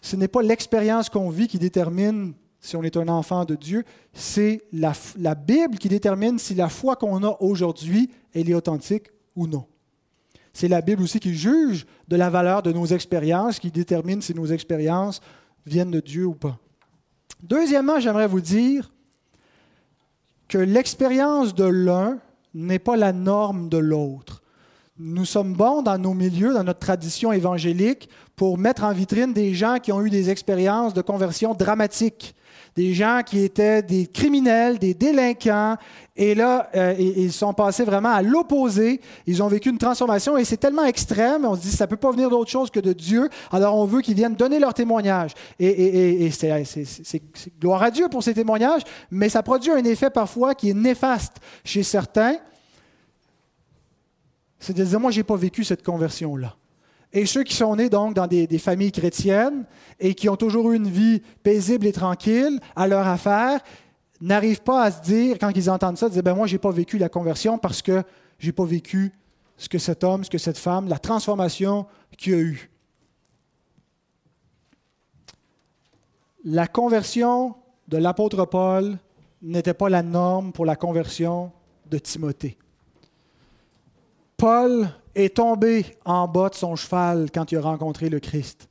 Ce 0.00 0.14
n'est 0.16 0.28
pas 0.28 0.42
l'expérience 0.42 1.10
qu'on 1.10 1.30
vit 1.30 1.48
qui 1.48 1.58
détermine 1.58 2.32
si 2.60 2.76
on 2.76 2.82
est 2.82 2.96
un 2.96 3.08
enfant 3.08 3.44
de 3.44 3.54
Dieu, 3.54 3.84
c'est 4.12 4.62
la, 4.72 4.92
Bible 5.34 5.78
qui 5.78 5.88
détermine 5.88 6.38
si 6.38 6.54
la 6.54 6.68
foi 6.68 6.96
qu'on 6.96 7.24
a 7.24 7.36
aujourd'hui, 7.40 8.10
elle 8.34 8.50
est 8.50 8.54
authentique 8.54 9.08
ou 9.34 9.46
non. 9.46 9.64
C'est 10.52 10.68
la 10.68 10.82
Bible 10.82 11.02
aussi 11.02 11.20
qui 11.20 11.34
juge 11.34 11.86
de 12.08 12.16
la 12.16 12.28
valeur 12.28 12.62
de 12.62 12.72
nos 12.72 12.86
expériences, 12.86 13.58
qui 13.58 13.70
détermine 13.70 14.20
si 14.20 14.34
nos 14.34 14.46
expériences 14.46 15.20
viennent 15.64 15.90
de 15.90 16.00
Dieu 16.00 16.26
ou 16.26 16.34
pas. 16.34 16.58
Deuxièmement, 17.42 17.98
j'aimerais 17.98 18.26
vous 18.26 18.40
dire 18.40 18.92
que 20.48 20.58
l'expérience 20.58 21.54
de 21.54 21.64
l'un 21.64 22.18
n'est 22.52 22.78
pas 22.78 22.96
la 22.96 23.12
norme 23.12 23.68
de 23.68 23.78
l'autre. 23.78 24.42
Nous 24.98 25.24
sommes 25.24 25.54
bons 25.54 25.80
dans 25.80 25.96
nos 25.96 26.12
milieux, 26.12 26.52
dans 26.52 26.64
notre 26.64 26.80
tradition 26.80 27.32
évangélique, 27.32 28.10
pour 28.36 28.58
mettre 28.58 28.84
en 28.84 28.92
vitrine 28.92 29.32
des 29.32 29.54
gens 29.54 29.78
qui 29.78 29.92
ont 29.92 30.04
eu 30.04 30.10
des 30.10 30.28
expériences 30.28 30.92
de 30.92 31.00
conversion 31.00 31.54
dramatiques, 31.54 32.34
des 32.76 32.94
gens 32.94 33.22
qui 33.24 33.40
étaient 33.40 33.82
des 33.82 34.06
criminels, 34.06 34.78
des 34.78 34.94
délinquants, 34.94 35.76
et 36.20 36.34
là, 36.34 36.68
euh, 36.74 36.94
ils 36.98 37.32
sont 37.32 37.54
passés 37.54 37.82
vraiment 37.82 38.10
à 38.10 38.20
l'opposé. 38.20 39.00
Ils 39.26 39.42
ont 39.42 39.48
vécu 39.48 39.70
une 39.70 39.78
transformation 39.78 40.36
et 40.36 40.44
c'est 40.44 40.58
tellement 40.58 40.84
extrême, 40.84 41.46
on 41.46 41.56
se 41.56 41.62
dit, 41.62 41.70
ça 41.70 41.86
ne 41.86 41.90
peut 41.90 41.96
pas 41.96 42.10
venir 42.10 42.28
d'autre 42.28 42.50
chose 42.50 42.70
que 42.70 42.78
de 42.78 42.92
Dieu. 42.92 43.30
Alors 43.50 43.74
on 43.74 43.86
veut 43.86 44.02
qu'ils 44.02 44.16
viennent 44.16 44.34
donner 44.34 44.58
leur 44.58 44.74
témoignage. 44.74 45.32
Et, 45.58 46.30
c'est 46.30 47.22
gloire 47.58 47.82
à 47.82 47.90
Dieu 47.90 48.08
pour 48.10 48.22
ces 48.22 48.34
témoignages, 48.34 48.82
mais 49.10 49.30
ça 49.30 49.42
produit 49.42 49.70
un 49.70 49.82
effet 49.84 50.10
parfois 50.10 50.54
qui 50.54 50.68
est 50.68 50.74
néfaste 50.74 51.36
chez 51.64 51.82
certains. 51.82 52.36
C'est 54.58 54.76
de 54.76 54.84
dire, 54.84 55.00
moi, 55.00 55.10
je 55.10 55.20
n'ai 55.20 55.24
pas 55.24 55.36
vécu 55.36 55.64
cette 55.64 55.82
conversion-là. 55.82 56.54
Et 57.12 57.26
ceux 57.26 57.42
qui 57.42 57.54
sont 57.54 57.74
nés 57.76 57.90
donc 57.90 58.14
dans 58.14 58.26
des, 58.26 58.46
familles 58.58 58.92
chrétiennes 58.92 59.64
et 59.98 60.14
qui 60.14 60.28
ont 60.28 60.36
toujours 60.36 60.70
eu 60.70 60.76
une 60.76 60.88
vie 60.88 61.22
paisible 61.42 61.86
et 61.86 61.92
tranquille 61.92 62.60
à 62.76 62.86
leur 62.86 63.06
affaire, 63.06 63.60
n'arrivent 64.20 64.62
pas 64.62 64.84
à 64.84 64.90
se 64.90 65.02
dire, 65.02 65.38
quand 65.38 65.50
ils 65.54 65.70
entendent 65.70 65.98
ça, 65.98 66.08
dire, 66.08 66.22
ben 66.22 66.34
moi, 66.34 66.46
je 66.46 66.52
n'ai 66.52 66.58
pas 66.58 66.70
vécu 66.70 66.98
la 66.98 67.08
conversion 67.08 67.58
parce 67.58 67.82
que 67.82 68.02
je 68.38 68.46
n'ai 68.46 68.52
pas 68.52 68.64
vécu 68.64 69.12
ce 69.56 69.68
que 69.68 69.78
cet 69.78 70.04
homme, 70.04 70.24
ce 70.24 70.30
que 70.30 70.38
cette 70.38 70.58
femme, 70.58 70.88
la 70.88 70.98
transformation 70.98 71.86
qu'il 72.16 72.34
a 72.34 72.38
eue. 72.38 72.70
La 76.44 76.66
conversion 76.66 77.54
de 77.88 77.98
l'apôtre 77.98 78.44
Paul 78.46 78.98
n'était 79.42 79.74
pas 79.74 79.88
la 79.88 80.02
norme 80.02 80.52
pour 80.52 80.64
la 80.64 80.76
conversion 80.76 81.50
de 81.90 81.98
Timothée. 81.98 82.56
Paul 84.36 84.88
est 85.14 85.36
tombé 85.36 85.84
en 86.04 86.28
bas 86.28 86.48
de 86.48 86.54
son 86.54 86.76
cheval 86.76 87.28
quand 87.32 87.50
il 87.52 87.58
a 87.58 87.62
rencontré 87.62 88.08
le 88.08 88.20
Christ. 88.20 88.68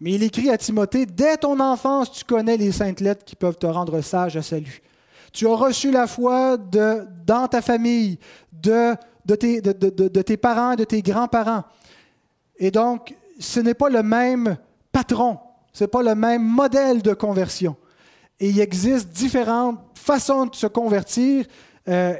Mais 0.00 0.12
il 0.12 0.22
écrit 0.22 0.50
à 0.50 0.58
Timothée, 0.58 1.06
dès 1.06 1.36
ton 1.36 1.60
enfance, 1.60 2.10
tu 2.10 2.24
connais 2.24 2.56
les 2.56 2.72
saintes 2.72 3.00
lettres 3.00 3.24
qui 3.24 3.36
peuvent 3.36 3.58
te 3.58 3.66
rendre 3.66 4.00
sage 4.00 4.36
à 4.36 4.42
salut. 4.42 4.82
Tu 5.32 5.46
as 5.46 5.54
reçu 5.54 5.90
la 5.90 6.06
foi 6.06 6.56
de, 6.56 7.06
dans 7.24 7.46
ta 7.46 7.62
famille, 7.62 8.18
de, 8.52 8.94
de, 9.24 9.34
tes, 9.36 9.60
de, 9.60 9.72
de 9.72 10.22
tes 10.22 10.36
parents, 10.36 10.74
de 10.74 10.84
tes 10.84 11.02
grands-parents. 11.02 11.62
Et 12.58 12.70
donc, 12.70 13.14
ce 13.38 13.60
n'est 13.60 13.74
pas 13.74 13.88
le 13.88 14.02
même 14.02 14.56
patron, 14.90 15.38
ce 15.72 15.84
n'est 15.84 15.88
pas 15.88 16.02
le 16.02 16.14
même 16.14 16.42
modèle 16.42 17.00
de 17.00 17.14
conversion. 17.14 17.76
Et 18.40 18.50
il 18.50 18.60
existe 18.60 19.08
différentes 19.10 19.78
façons 19.94 20.46
de 20.46 20.54
se 20.54 20.66
convertir. 20.66 21.46
Euh, 21.88 22.14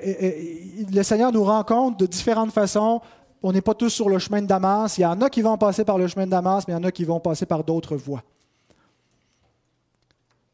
le 0.93 1.03
Seigneur 1.03 1.32
nous 1.32 1.45
rend 1.45 1.64
compte 1.64 1.99
de 1.99 2.07
différentes 2.07 2.53
façons 2.53 3.01
on 3.43 3.53
n'est 3.53 3.61
pas 3.61 3.74
tous 3.74 3.90
sur 3.90 4.09
le 4.09 4.18
chemin 4.18 4.43
de 4.43 4.47
Damas. 4.47 4.99
Il 4.99 5.03
y 5.03 5.07
en 5.07 5.20
a 5.20 5.28
qui 5.28 5.43
vont 5.43 5.59
passer 5.59 5.84
par 5.84 5.99
le 5.99 6.07
chemin 6.07 6.26
de 6.26 6.30
Damas, 6.30 6.64
mais 6.66 6.74
il 6.74 6.76
y 6.76 6.80
en 6.80 6.84
a 6.84 6.93
qui 6.93 7.05
vont 7.05 7.20
passer 7.20 7.47
par 7.47 7.64
d'autres 7.64 7.97
voies. 7.97 8.22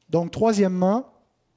Donc, 0.08 0.30
troisièmement, 0.30 1.04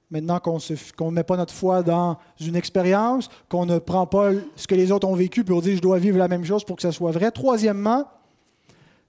maintenant 0.09 0.39
qu'on 0.39 0.57
ne 0.57 1.11
met 1.11 1.23
pas 1.23 1.37
notre 1.37 1.53
foi 1.53 1.83
dans 1.83 2.17
une 2.39 2.55
expérience, 2.55 3.29
qu'on 3.49 3.65
ne 3.65 3.79
prend 3.79 4.05
pas 4.05 4.31
ce 4.55 4.67
que 4.67 4.75
les 4.75 4.91
autres 4.91 5.07
ont 5.07 5.15
vécu 5.15 5.43
pour 5.43 5.61
dire 5.61 5.75
je 5.75 5.81
dois 5.81 5.99
vivre 5.99 6.17
la 6.17 6.27
même 6.27 6.43
chose 6.43 6.65
pour 6.65 6.75
que 6.75 6.81
ça 6.81 6.91
soit 6.91 7.11
vrai. 7.11 7.31
Troisièmement, 7.31 8.05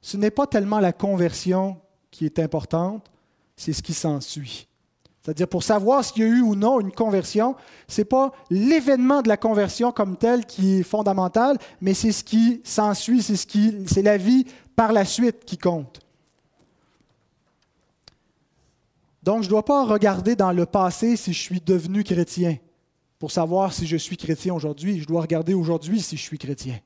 ce 0.01 0.17
n'est 0.17 0.31
pas 0.31 0.47
tellement 0.47 0.79
la 0.79 0.93
conversion 0.93 1.77
qui 2.11 2.25
est 2.25 2.39
importante, 2.39 3.11
c'est 3.57 3.73
ce 3.73 3.83
qui 3.83 3.95
s'ensuit. 3.95 4.69
C'est-à-dire 5.23 5.47
pour 5.47 5.63
savoir 5.63 6.05
s'il 6.05 6.23
y 6.23 6.25
a 6.25 6.29
eu 6.29 6.41
ou 6.41 6.57
non 6.57 6.81
une 6.81 6.91
conversion, 6.91 7.55
ce 7.87 8.01
n'est 8.01 8.05
pas 8.05 8.33
l'événement 8.51 9.23
de 9.23 9.29
la 9.29 9.37
conversion 9.37 9.93
comme 9.93 10.17
tel 10.17 10.45
qui 10.47 10.81
est 10.81 10.83
fondamental, 10.83 11.59
mais 11.81 11.95
c'est 11.95 12.11
ce 12.11 12.25
qui 12.25 12.61
s'ensuit, 12.65 13.23
c'est, 13.23 13.37
ce 13.37 13.47
qui, 13.47 13.85
c'est 13.87 14.03
la 14.03 14.17
vie 14.17 14.47
par 14.75 14.93
la 14.93 15.05
suite 15.05 15.45
qui 15.45 15.59
compte. 15.59 16.01
Donc 19.23 19.43
je 19.43 19.47
ne 19.47 19.51
dois 19.51 19.65
pas 19.65 19.85
regarder 19.85 20.35
dans 20.35 20.51
le 20.51 20.67
passé 20.67 21.17
si 21.17 21.33
je 21.33 21.39
suis 21.39 21.61
devenu 21.61 22.03
chrétien 22.03 22.57
pour 23.21 23.31
savoir 23.31 23.73
si 23.73 23.87
je 23.87 23.97
suis 23.97 24.17
chrétien 24.17 24.53
aujourd'hui. 24.53 25.01
Je 25.01 25.07
dois 25.07 25.21
regarder 25.21 25.55
aujourd'hui 25.55 26.01
si 26.01 26.17
je 26.17 26.23
suis 26.23 26.39
chrétien. 26.39 26.81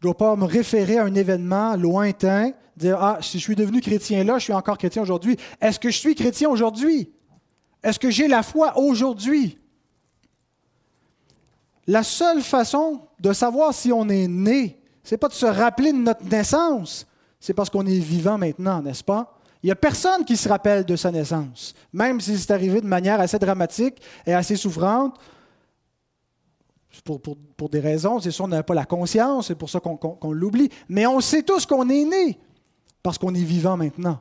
Je 0.00 0.06
ne 0.08 0.12
dois 0.12 0.16
pas 0.16 0.36
me 0.36 0.44
référer 0.44 0.98
à 0.98 1.04
un 1.04 1.14
événement 1.14 1.76
lointain, 1.76 2.52
dire 2.76 2.98
Ah, 3.00 3.18
si 3.20 3.38
je 3.38 3.42
suis 3.44 3.56
devenu 3.56 3.80
chrétien 3.80 4.24
là, 4.24 4.38
je 4.38 4.44
suis 4.44 4.52
encore 4.52 4.78
chrétien 4.78 5.02
aujourd'hui. 5.02 5.36
Est-ce 5.60 5.78
que 5.78 5.90
je 5.90 5.98
suis 5.98 6.14
chrétien 6.14 6.48
aujourd'hui? 6.48 7.10
Est-ce 7.82 7.98
que 7.98 8.10
j'ai 8.10 8.28
la 8.28 8.42
foi 8.42 8.78
aujourd'hui? 8.78 9.58
La 11.86 12.02
seule 12.02 12.40
façon 12.40 13.00
de 13.20 13.32
savoir 13.32 13.74
si 13.74 13.92
on 13.92 14.08
est 14.08 14.26
né, 14.26 14.80
ce 15.02 15.14
n'est 15.14 15.18
pas 15.18 15.28
de 15.28 15.34
se 15.34 15.46
rappeler 15.46 15.92
de 15.92 15.98
notre 15.98 16.24
naissance, 16.24 17.06
c'est 17.38 17.52
parce 17.52 17.68
qu'on 17.68 17.86
est 17.86 17.98
vivant 17.98 18.38
maintenant, 18.38 18.80
n'est-ce 18.80 19.04
pas? 19.04 19.38
Il 19.62 19.66
n'y 19.66 19.72
a 19.72 19.76
personne 19.76 20.24
qui 20.24 20.36
se 20.36 20.48
rappelle 20.48 20.84
de 20.84 20.96
sa 20.96 21.10
naissance, 21.10 21.74
même 21.92 22.20
si 22.20 22.38
c'est 22.38 22.50
arrivé 22.50 22.80
de 22.80 22.86
manière 22.86 23.20
assez 23.20 23.38
dramatique 23.38 23.96
et 24.26 24.34
assez 24.34 24.56
souffrante 24.56 25.18
pour, 27.04 27.68
des 27.68 27.80
raisons, 27.80 28.18
c'est 28.18 28.30
sûr, 28.30 28.46
on 28.46 28.48
n'a 28.48 28.62
pas 28.62 28.74
la 28.74 28.86
conscience, 28.86 29.48
c'est 29.48 29.54
pour 29.54 29.68
ça 29.68 29.78
qu'on 29.80 30.32
l'oublie. 30.32 30.70
Mais 30.88 31.06
on 31.06 31.20
sait 31.20 31.42
tous 31.42 31.66
qu'on 31.66 31.88
est 31.90 32.04
né, 32.04 32.38
parce 33.02 33.18
qu'on 33.18 33.34
est 33.34 33.44
vivant 33.44 33.76
maintenant. 33.76 34.20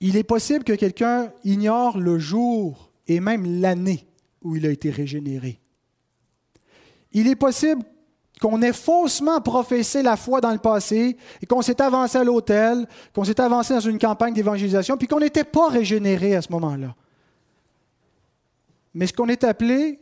Il 0.00 0.16
est 0.16 0.24
possible 0.24 0.64
que 0.64 0.72
quelqu'un 0.72 1.32
ignore 1.44 1.98
le 1.98 2.18
jour 2.18 2.90
et 3.06 3.20
même 3.20 3.60
l'année 3.60 4.06
où 4.42 4.56
il 4.56 4.64
a 4.64 4.70
été 4.70 4.90
régénéré. 4.90 5.60
Il 7.12 7.26
est 7.26 7.36
possible 7.36 7.82
qu'on 8.40 8.62
ait 8.62 8.72
faussement 8.72 9.40
professé 9.40 10.02
la 10.02 10.16
foi 10.16 10.40
dans 10.40 10.52
le 10.52 10.58
passé 10.58 11.16
et 11.42 11.46
qu'on 11.46 11.60
s'est 11.60 11.82
avancé 11.82 12.16
à 12.16 12.24
l'autel, 12.24 12.86
qu'on 13.12 13.24
s'est 13.24 13.40
avancé 13.40 13.74
dans 13.74 13.80
une 13.80 13.98
campagne 13.98 14.32
d'évangélisation, 14.32 14.96
puis 14.96 15.08
qu'on 15.08 15.20
n'était 15.20 15.44
pas 15.44 15.68
régénéré 15.68 16.36
à 16.36 16.42
ce 16.42 16.50
moment-là. 16.52 16.94
Mais 18.94 19.06
ce 19.06 19.12
qu'on 19.12 19.28
est 19.28 19.44
appelé 19.44 20.00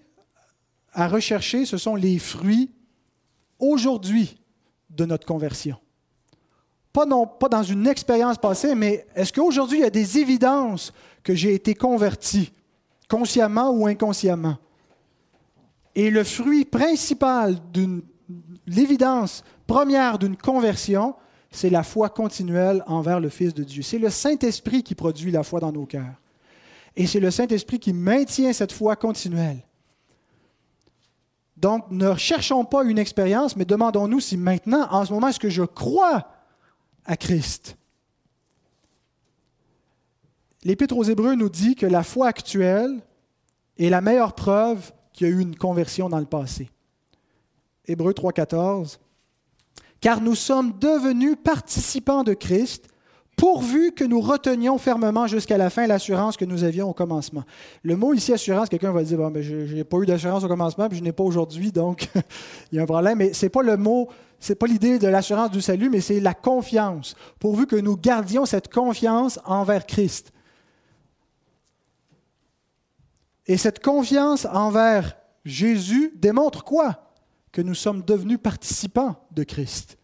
à 0.99 1.07
rechercher, 1.07 1.65
ce 1.65 1.77
sont 1.77 1.95
les 1.95 2.19
fruits 2.19 2.73
aujourd'hui 3.61 4.37
de 4.91 5.05
notre 5.05 5.25
conversion. 5.25 5.77
Pas, 6.93 7.07
non, 7.07 7.25
pas 7.25 7.49
dans 7.49 7.63
une 7.63 7.87
expérience 7.87 8.37
passée, 8.37 8.75
mais 8.75 9.07
est-ce 9.15 9.33
qu'aujourd'hui 9.33 9.79
il 9.79 9.83
y 9.83 9.87
a 9.87 9.91
des 9.91 10.19
évidences 10.19 10.93
que 11.23 11.37
j'ai 11.37 11.55
été 11.55 11.77
converti, 11.77 12.51
consciemment 13.09 13.71
ou 13.71 13.87
inconsciemment? 13.87 14.59
Et 15.95 16.11
le 16.11 16.25
fruit 16.25 16.65
principal 16.65 17.57
l'évidence 18.67 19.45
première 19.69 20.19
d'une 20.19 20.37
conversion, 20.37 21.15
c'est 21.53 21.71
la 21.71 21.85
foi 21.85 22.09
continuelle 22.09 22.83
envers 22.89 23.21
le 23.21 23.29
Fils 23.29 23.55
de 23.55 23.63
Dieu. 23.63 23.83
C'est 23.83 23.99
le 23.99 24.11
Saint-Esprit 24.11 24.83
qui 24.83 24.97
produit 24.97 25.31
la 25.31 25.45
foi 25.45 25.61
dans 25.61 25.71
nos 25.71 25.87
cœurs. 25.87 26.21
Et 26.97 27.07
c'est 27.07 27.21
le 27.21 27.31
Saint-Esprit 27.31 27.79
qui 27.79 27.93
maintient 27.93 28.53
cette 28.53 28.73
foi 28.73 28.97
continuelle. 28.97 29.63
Donc, 31.59 31.91
ne 31.91 32.15
cherchons 32.15 32.65
pas 32.65 32.85
une 32.85 32.99
expérience, 32.99 33.57
mais 33.57 33.65
demandons-nous 33.65 34.21
si 34.21 34.37
maintenant, 34.37 34.87
en 34.93 35.05
ce 35.05 35.13
moment, 35.13 35.27
est-ce 35.27 35.41
que 35.41 35.51
je 35.51 35.65
crois 35.65 36.29
à 37.05 37.17
Christ? 37.17 37.77
L'Épître 40.63 40.97
aux 40.97 41.03
Hébreux 41.03 41.35
nous 41.35 41.49
dit 41.49 41.75
que 41.75 41.87
la 41.87 42.05
foi 42.05 42.29
actuelle 42.29 43.01
est 43.77 43.89
la 43.89 44.01
meilleure 44.01 44.35
preuve 44.35 44.93
qu'il 45.13 45.27
y 45.27 45.31
a 45.31 45.35
eu 45.35 45.41
une 45.41 45.57
conversion 45.57 46.09
dans 46.09 46.21
le 46.21 46.27
passé. 46.27 46.71
Hébreux 47.87 48.13
3,14. 48.13 48.99
car 50.01 50.21
nous 50.21 50.37
sommes 50.37 50.79
devenus 50.79 51.37
participants 51.43 52.23
de 52.23 52.35
Christ, 52.35 52.89
pourvu 53.39 53.93
que 53.93 54.03
nous 54.03 54.21
retenions 54.21 54.79
fermement 54.79 55.29
jusqu'à 55.29 55.57
la 55.57 55.71
fin 55.71 55.87
l'assurance 55.87 56.37
que 56.37 56.45
nous 56.45 56.65
avions 56.65 56.91
au 56.91 56.93
commencement. 56.93 57.45
Le 57.85 57.97
mot 57.97 58.13
ici, 58.13 58.33
assurance, 58.33 58.69
quelqu'un 58.69 58.91
va 58.91 59.05
dire, 59.05 59.17
bon, 59.17 59.31
mais 59.31 59.45
je 59.45 59.75
n'ai 59.75 59.85
pas 59.85 59.99
eu 59.99 60.07
d'assurance 60.07 60.43
au 60.43 60.49
commencement, 60.49 60.89
puis 60.89 60.99
je 60.99 61.05
n'ai 61.05 61.13
pas 61.13 61.23
aujourd'hui, 61.23 61.71
donc 61.71 62.09
il 62.73 62.77
y 62.77 62.79
a 62.81 62.83
un 62.83 62.87
problème. 62.87 63.19
Mais 63.19 63.33
ce 63.33 63.47
n'est 63.47 63.51
pas 63.51 63.63
le 63.63 63.77
mot, 63.77 64.09
c'est 64.41 64.57
pas 64.57 64.67
l'idée 64.67 64.99
de 64.99 65.07
l'assurance 65.07 65.53
du 65.53 65.63
salut, 65.63 65.89
mais 65.89 66.01
c'est 66.01 66.19
la 66.19 66.35
confiance, 66.35 67.15
pourvu 67.39 67.69
que 67.69 67.77
nous 67.77 67.97
gardions 67.97 68.45
cette 68.45 68.73
confiance 68.73 69.39
envers 69.45 69.87
Christ. 69.87 70.33
Et 73.47 73.57
cette 73.57 73.83
confiance 73.83 74.47
envers 74.53 75.17
Jésus 75.45 76.13
démontre 76.17 76.65
quoi? 76.65 77.15
Que 77.53 77.63
nous 77.63 77.75
sommes 77.75 78.03
devenus 78.03 78.39
participants 78.43 79.15
de 79.31 79.45
Christ. 79.45 79.97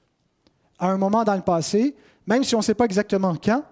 À 0.78 0.88
un 0.88 0.98
moment 0.98 1.24
dans 1.24 1.34
le 1.34 1.42
passé, 1.42 1.96
même 2.26 2.44
si 2.44 2.54
on 2.54 2.58
ne 2.58 2.64
sait 2.64 2.74
pas 2.74 2.84
exactement 2.84 3.34
quand, 3.42 3.62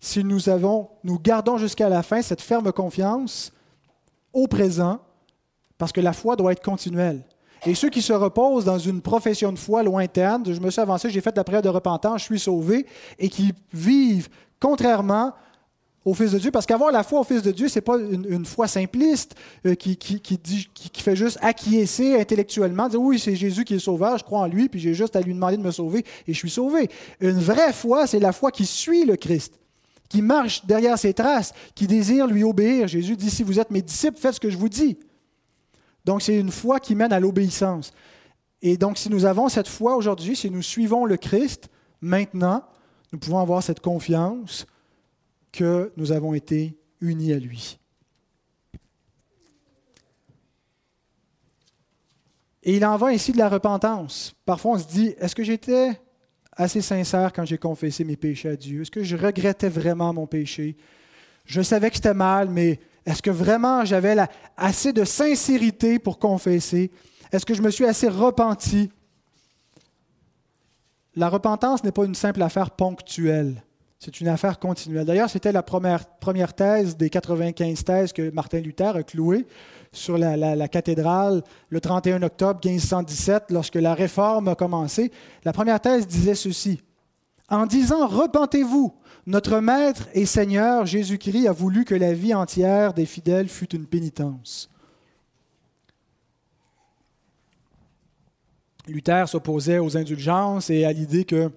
si 0.00 0.22
nous 0.22 0.48
avons, 0.48 0.88
nous 1.04 1.18
gardons 1.18 1.58
jusqu'à 1.58 1.88
la 1.88 2.02
fin 2.02 2.22
cette 2.22 2.40
ferme 2.40 2.72
confiance 2.72 3.52
au 4.32 4.46
présent, 4.46 5.00
parce 5.76 5.92
que 5.92 6.00
la 6.00 6.12
foi 6.12 6.36
doit 6.36 6.52
être 6.52 6.62
continuelle. 6.62 7.24
Et 7.66 7.74
ceux 7.74 7.90
qui 7.90 8.02
se 8.02 8.12
reposent 8.12 8.64
dans 8.64 8.78
une 8.78 9.00
profession 9.00 9.52
de 9.52 9.58
foi 9.58 9.82
lointaine, 9.82 10.44
je 10.46 10.60
me 10.60 10.70
suis 10.70 10.80
avancé, 10.80 11.10
j'ai 11.10 11.20
fait 11.20 11.36
la 11.36 11.44
prière 11.44 11.62
de 11.62 11.68
repentance, 11.68 12.20
je 12.20 12.26
suis 12.26 12.38
sauvé, 12.38 12.86
et 13.18 13.28
qui 13.28 13.52
vivent 13.72 14.28
contrairement 14.60 15.32
au 16.04 16.14
Fils 16.14 16.32
de 16.32 16.38
Dieu, 16.38 16.50
parce 16.50 16.64
qu'avoir 16.64 16.90
la 16.90 17.02
foi 17.02 17.20
au 17.20 17.24
Fils 17.24 17.42
de 17.42 17.50
Dieu, 17.50 17.68
ce 17.68 17.78
n'est 17.78 17.82
pas 17.82 17.98
une, 17.98 18.46
foi 18.46 18.68
simpliste 18.68 19.34
euh, 19.66 19.74
qui, 19.74 19.96
qui, 19.96 20.20
qui, 20.20 21.02
fait 21.02 21.16
juste 21.16 21.38
acquiescer 21.42 22.18
intellectuellement, 22.20 22.88
dire 22.88 23.00
oui, 23.00 23.18
c'est 23.18 23.36
Jésus 23.36 23.64
qui 23.64 23.74
est 23.74 23.78
sauveur, 23.78 24.16
je 24.16 24.24
crois 24.24 24.40
en 24.40 24.46
lui, 24.46 24.68
puis 24.68 24.80
j'ai 24.80 24.94
juste 24.94 25.16
à 25.16 25.20
lui 25.20 25.34
demander 25.34 25.56
de 25.56 25.62
me 25.62 25.70
sauver 25.70 26.04
et 26.26 26.32
je 26.32 26.38
suis 26.38 26.50
sauvé. 26.50 26.88
Une 27.20 27.38
vraie 27.38 27.72
foi, 27.72 28.06
c'est 28.06 28.20
la 28.20 28.32
foi 28.32 28.50
qui 28.50 28.64
suit 28.64 29.04
le 29.04 29.16
Christ, 29.16 29.58
qui 30.08 30.22
marche 30.22 30.64
derrière 30.64 30.98
ses 30.98 31.12
traces, 31.12 31.52
qui 31.74 31.86
désire 31.86 32.26
lui 32.26 32.44
obéir. 32.44 32.88
Jésus 32.88 33.16
dit, 33.16 33.30
si 33.30 33.42
vous 33.42 33.60
êtes 33.60 33.70
mes 33.70 33.82
disciples, 33.82 34.18
faites 34.18 34.34
ce 34.34 34.40
que 34.40 34.50
je 34.50 34.56
vous 34.56 34.68
dis. 34.68 34.98
Donc 36.04 36.22
c'est 36.22 36.36
une 36.36 36.50
foi 36.50 36.80
qui 36.80 36.94
mène 36.94 37.12
à 37.12 37.20
l'obéissance. 37.20 37.92
Et 38.62 38.76
donc 38.76 38.98
si 38.98 39.10
nous 39.10 39.24
avons 39.24 39.48
cette 39.48 39.68
foi 39.68 39.96
aujourd'hui, 39.96 40.36
si 40.36 40.50
nous 40.50 40.62
suivons 40.62 41.04
le 41.04 41.16
Christ, 41.16 41.68
maintenant, 42.00 42.62
nous 43.12 43.18
pouvons 43.18 43.40
avoir 43.40 43.62
cette 43.62 43.80
confiance 43.80 44.66
que 45.58 45.92
nous 45.96 46.12
avons 46.12 46.34
été 46.34 46.78
unis 47.00 47.32
à 47.32 47.38
lui. 47.40 47.80
Et 52.62 52.76
il 52.76 52.86
en 52.86 52.96
va 52.96 53.08
ainsi 53.08 53.32
de 53.32 53.38
la 53.38 53.48
repentance. 53.48 54.36
Parfois, 54.46 54.74
on 54.74 54.78
se 54.78 54.86
dit, 54.86 55.16
est-ce 55.18 55.34
que 55.34 55.42
j'étais 55.42 56.00
assez 56.52 56.80
sincère 56.80 57.32
quand 57.32 57.44
j'ai 57.44 57.58
confessé 57.58 58.04
mes 58.04 58.16
péchés 58.16 58.50
à 58.50 58.56
Dieu? 58.56 58.82
Est-ce 58.82 58.90
que 58.92 59.02
je 59.02 59.16
regrettais 59.16 59.68
vraiment 59.68 60.12
mon 60.12 60.28
péché? 60.28 60.76
Je 61.44 61.60
savais 61.60 61.90
que 61.90 61.96
c'était 61.96 62.14
mal, 62.14 62.48
mais 62.50 62.78
est-ce 63.04 63.20
que 63.20 63.30
vraiment 63.30 63.84
j'avais 63.84 64.16
assez 64.56 64.92
de 64.92 65.04
sincérité 65.04 65.98
pour 65.98 66.20
confesser? 66.20 66.92
Est-ce 67.32 67.44
que 67.44 67.54
je 67.54 67.62
me 67.62 67.70
suis 67.70 67.84
assez 67.84 68.08
repenti? 68.08 68.92
La 71.16 71.28
repentance 71.28 71.82
n'est 71.82 71.90
pas 71.90 72.04
une 72.04 72.14
simple 72.14 72.42
affaire 72.42 72.70
ponctuelle. 72.70 73.64
C'est 73.98 74.20
une 74.20 74.28
affaire 74.28 74.60
continuelle. 74.60 75.04
D'ailleurs, 75.04 75.28
c'était 75.28 75.50
la 75.50 75.64
première, 75.64 76.54
thèse 76.54 76.96
des 76.96 77.10
95 77.10 77.82
thèses 77.82 78.12
que 78.12 78.30
Martin 78.30 78.60
Luther 78.60 78.94
a 78.94 79.02
clouées 79.02 79.44
sur 79.90 80.16
la, 80.16 80.68
cathédrale 80.68 81.42
le 81.68 81.80
31 81.80 82.22
octobre 82.22 82.60
1517, 82.64 83.46
lorsque 83.50 83.74
la 83.74 83.94
réforme 83.94 84.48
a 84.48 84.54
commencé. 84.54 85.10
La 85.44 85.52
première 85.52 85.80
thèse 85.80 86.06
disait 86.06 86.36
ceci. 86.36 86.80
En 87.48 87.66
disant 87.66 88.06
Repentez-vous, 88.06 88.94
notre 89.26 89.58
Maître 89.58 90.08
et 90.14 90.26
Seigneur 90.26 90.86
Jésus-Christ 90.86 91.48
a 91.48 91.52
voulu 91.52 91.84
que 91.84 91.94
la 91.96 92.12
vie 92.12 92.34
entière 92.34 92.94
des 92.94 93.06
fidèles 93.06 93.48
fût 93.48 93.74
une 93.74 93.86
pénitence. 93.86 94.70
Luther 98.86 99.28
s'opposait 99.28 99.80
aux 99.80 99.96
indulgences 99.96 100.70
et 100.70 100.84
à 100.84 100.92
l'idée 100.92 101.24
que 101.24 101.50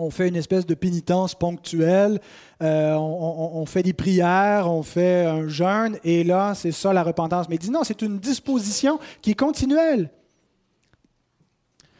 on 0.00 0.10
fait 0.10 0.28
une 0.28 0.36
espèce 0.36 0.64
de 0.64 0.74
pénitence 0.74 1.34
ponctuelle, 1.34 2.20
euh, 2.62 2.94
on, 2.94 3.66
fait 3.66 3.82
des 3.82 3.92
prières, 3.92 4.70
on 4.70 4.82
fait 4.82 5.26
un 5.26 5.46
jeûne, 5.46 5.98
et 6.04 6.24
là, 6.24 6.54
c'est 6.54 6.72
ça 6.72 6.92
la 6.92 7.02
repentance. 7.02 7.48
Mais 7.48 7.56
il 7.56 7.58
dit 7.58 7.70
non, 7.70 7.84
c'est 7.84 8.00
une 8.00 8.18
disposition 8.18 8.98
qui 9.20 9.32
est 9.32 9.38
continuelle. 9.38 10.10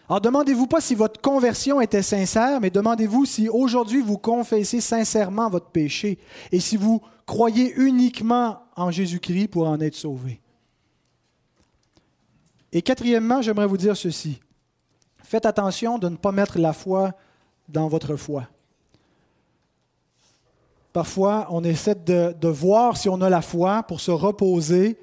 Alors, 0.08 0.20
demandez-vous 0.22 0.66
pas 0.66 0.80
si 0.80 0.94
votre 0.94 1.20
conversion 1.20 1.80
était 1.80 2.02
sincère, 2.02 2.60
mais 2.60 2.70
demandez-vous 2.70 3.26
si 3.26 3.48
aujourd'hui 3.48 4.00
vous 4.00 4.18
confessez 4.18 4.80
sincèrement 4.80 5.50
votre 5.50 5.68
péché 5.68 6.18
et 6.50 6.58
si 6.58 6.76
vous 6.76 7.00
croyez 7.26 7.74
uniquement 7.76 8.62
en 8.76 8.90
Jésus-Christ 8.90 9.48
pour 9.48 9.68
en 9.68 9.78
être 9.78 9.94
sauvé. 9.94 10.40
Et 12.72 12.82
quatrièmement, 12.82 13.42
j'aimerais 13.42 13.66
vous 13.66 13.76
dire 13.76 13.96
ceci. 13.96 14.40
Faites 15.22 15.46
attention 15.46 15.98
de 15.98 16.08
ne 16.08 16.16
pas 16.16 16.32
mettre 16.32 16.58
la 16.58 16.72
foi 16.72 17.12
dans 17.72 17.88
votre 17.88 18.16
foi. 18.16 18.48
Parfois, 20.92 21.46
on 21.50 21.62
essaie 21.62 21.94
de, 21.94 22.48
voir 22.48 22.96
si 22.96 23.08
on 23.08 23.20
a 23.20 23.30
la 23.30 23.42
foi 23.42 23.82
pour 23.84 24.00
se 24.00 24.10
reposer 24.10 24.98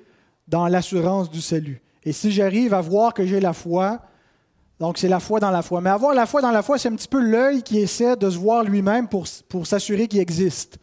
dans 0.47 0.67
l'assurance 0.67 1.29
du 1.29 1.41
salut. 1.41 1.81
Et 2.03 2.11
si 2.11 2.31
j'arrive 2.31 2.73
à 2.73 2.81
voir 2.81 3.13
que 3.13 3.25
j'ai 3.25 3.39
la 3.39 3.53
foi, 3.53 4.01
donc 4.79 4.97
c'est 4.97 5.07
la 5.07 5.19
foi 5.19 5.39
dans 5.39 5.51
la 5.51 5.61
foi. 5.61 5.79
Mais 5.81 5.89
avoir 5.89 6.13
la 6.13 6.25
foi 6.25 6.41
dans 6.41 6.51
la 6.51 6.61
foi, 6.61 6.77
c'est 6.77 6.89
un 6.89 6.95
petit 6.95 7.07
peu 7.07 7.21
l'œil 7.21 7.63
qui 7.63 7.79
essaie 7.79 8.15
de 8.15 8.29
se 8.29 8.37
voir 8.37 8.63
lui-même 8.63 9.07
pour, 9.07 9.25
pour 9.47 9.65
s'assurer 9.65 10.07
qu'il 10.07 10.19
existe. 10.19 10.77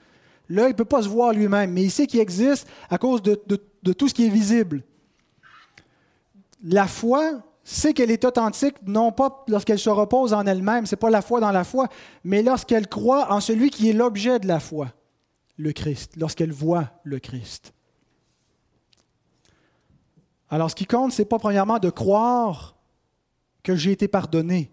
L'œil 0.48 0.68
ne 0.68 0.76
peut 0.76 0.84
pas 0.84 1.02
se 1.02 1.08
voir 1.08 1.32
lui-même, 1.32 1.70
mais 1.70 1.82
il 1.82 1.90
sait 1.90 2.06
qu'il 2.06 2.20
existe 2.20 2.66
à 2.90 2.98
cause 2.98 3.22
de, 3.22 3.40
de 3.82 3.92
tout 3.92 4.08
ce 4.08 4.14
qui 4.14 4.26
est 4.26 4.30
visible. 4.30 4.82
La 6.62 6.86
foi, 6.86 7.42
sait 7.64 7.94
qu'elle 7.94 8.10
est 8.10 8.24
authentique, 8.24 8.76
non 8.86 9.10
pas 9.10 9.44
lorsqu'elle 9.48 9.78
se 9.78 9.90
repose 9.90 10.34
en 10.34 10.46
elle-même, 10.46 10.86
ce 10.86 10.94
n'est 10.94 10.98
pas 10.98 11.10
la 11.10 11.22
foi 11.22 11.40
dans 11.40 11.50
la 11.50 11.64
foi, 11.64 11.88
mais 12.22 12.42
lorsqu'elle 12.42 12.88
croit 12.88 13.32
en 13.32 13.40
celui 13.40 13.70
qui 13.70 13.88
est 13.88 13.94
l'objet 13.94 14.38
de 14.38 14.46
la 14.46 14.60
foi, 14.60 14.92
le 15.56 15.72
Christ, 15.72 16.12
lorsqu'elle 16.16 16.52
voit 16.52 16.90
le 17.04 17.18
Christ. 17.18 17.72
Alors 20.50 20.70
ce 20.70 20.74
qui 20.74 20.86
compte, 20.86 21.12
ce 21.12 21.22
n'est 21.22 21.26
pas 21.26 21.38
premièrement 21.38 21.78
de 21.78 21.90
croire 21.90 22.76
que 23.62 23.74
j'ai 23.74 23.92
été 23.92 24.08
pardonné, 24.08 24.70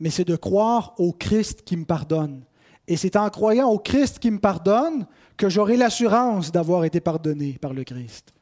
mais 0.00 0.10
c'est 0.10 0.24
de 0.24 0.36
croire 0.36 0.94
au 0.98 1.12
Christ 1.12 1.62
qui 1.62 1.76
me 1.76 1.84
pardonne. 1.84 2.44
Et 2.88 2.96
c'est 2.96 3.16
en 3.16 3.28
croyant 3.28 3.68
au 3.68 3.78
Christ 3.78 4.18
qui 4.18 4.30
me 4.30 4.38
pardonne 4.40 5.06
que 5.36 5.48
j'aurai 5.48 5.76
l'assurance 5.76 6.50
d'avoir 6.50 6.84
été 6.84 7.00
pardonné 7.00 7.58
par 7.60 7.74
le 7.74 7.84
Christ. 7.84 8.32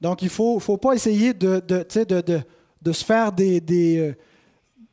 Donc, 0.00 0.22
il 0.22 0.26
ne 0.26 0.30
faut, 0.30 0.58
faut, 0.60 0.78
pas 0.78 0.94
essayer 0.94 1.34
de, 1.34 1.60
de, 1.60 1.86
de, 2.82 2.92
se 2.92 3.04
faire 3.04 3.32
des, 3.32 3.60
des, 3.60 3.98
euh, 3.98 4.14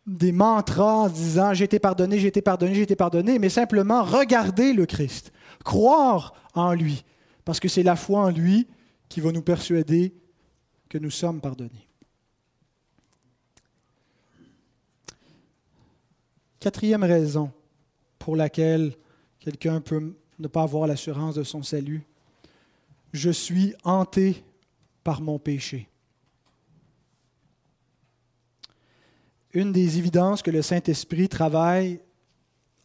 des 0.08 0.32
mantras 0.32 0.96
en 0.96 1.10
disant 1.10 1.54
j'ai 1.54 1.66
été 1.66 1.80
pardonné, 1.80 2.18
j'ai 2.18 2.30
été 2.30 2.42
pardonné, 2.42 2.74
j'ai 2.74 2.82
été 2.82 2.96
pardonné, 2.96 3.40
mais 3.40 3.50
simplement 3.50 4.04
regarder 4.04 4.74
le 4.74 4.86
Christ, 4.86 5.32
croire 5.64 6.34
en 6.54 6.74
lui, 6.74 7.04
parce 7.44 7.60
que 7.60 7.68
c'est 7.68 7.84
la 7.84 7.96
foi 7.96 8.22
en 8.22 8.30
lui 8.30 8.68
qui 9.10 9.20
va 9.20 9.32
nous 9.32 9.42
persuader 9.42 10.14
que 10.90 10.98
nous 10.98 11.12
sommes 11.12 11.42
pardonnés. 11.42 11.88
Quatrième 16.60 17.04
raison 17.04 17.52
pour 18.18 18.36
laquelle 18.36 18.94
quelqu'un 19.40 19.82
peut 19.82 20.16
ne 20.40 20.48
pas 20.48 20.64
avoir 20.64 20.88
l'assurance 20.88 21.36
de 21.36 21.44
son 21.44 21.64
salut, 21.64 22.04
je 23.14 23.30
suis 23.30 23.74
hanté 23.84 24.44
par 25.08 25.22
mon 25.22 25.40
péché. 25.40 25.88
Une 29.54 29.72
des 29.72 30.00
évidences 30.00 30.42
que 30.42 30.52
le 30.52 30.62
Saint-Esprit 30.62 31.30
travaille 31.30 32.02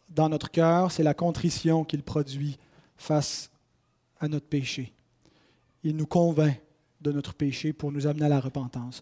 dans 0.07 0.29
notre 0.29 0.49
cœur, 0.49 0.89
c'est 0.89 1.03
la 1.03 1.13
contrition 1.13 1.83
qu'il 1.83 2.01
produit 2.01 2.57
face 2.95 3.51
à 4.21 4.29
notre 4.29 4.45
péché. 4.45 4.93
Il 5.83 5.97
nous 5.97 6.05
convainc 6.05 6.61
de 7.01 7.11
notre 7.11 7.33
péché 7.33 7.73
pour 7.73 7.91
nous 7.91 8.07
amener 8.07 8.27
à 8.27 8.29
la 8.29 8.39
repentance. 8.39 9.01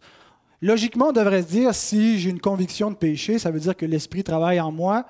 Logiquement, 0.60 1.10
on 1.10 1.12
devrait 1.12 1.44
se 1.44 1.50
dire, 1.50 1.76
si 1.76 2.18
j'ai 2.18 2.32
une 2.32 2.42
conviction 2.42 2.90
de 2.90 2.96
péché, 2.96 3.38
ça 3.38 3.52
veut 3.52 3.60
dire 3.60 3.78
que 3.78 3.86
l'Esprit 3.86 4.24
travaille 4.24 4.60
en 4.60 4.72
moi 4.72 5.06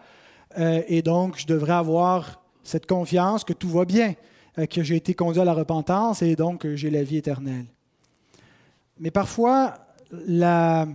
euh, 0.60 0.84
et 0.90 1.02
donc 1.02 1.40
je 1.40 1.48
devrais 1.48 1.76
avoir 1.76 2.44
cette 2.62 2.88
confiance 2.88 3.46
que 3.46 3.54
tout 3.54 3.70
va 3.70 3.86
bien, 3.86 4.16
euh, 4.58 4.66
que 4.66 4.84
j'ai 4.84 4.98
été 4.98 5.14
conduit 5.14 5.40
à 5.40 5.46
la 5.46 5.54
repentance 5.54 6.22
et 6.22 6.36
donc 6.36 6.68
j'ai 6.76 6.90
la 6.90 7.04
vie 7.04 7.16
éternelle. 7.16 7.68
Mais 9.02 9.10
parfois, 9.10 9.74
la 10.12 10.88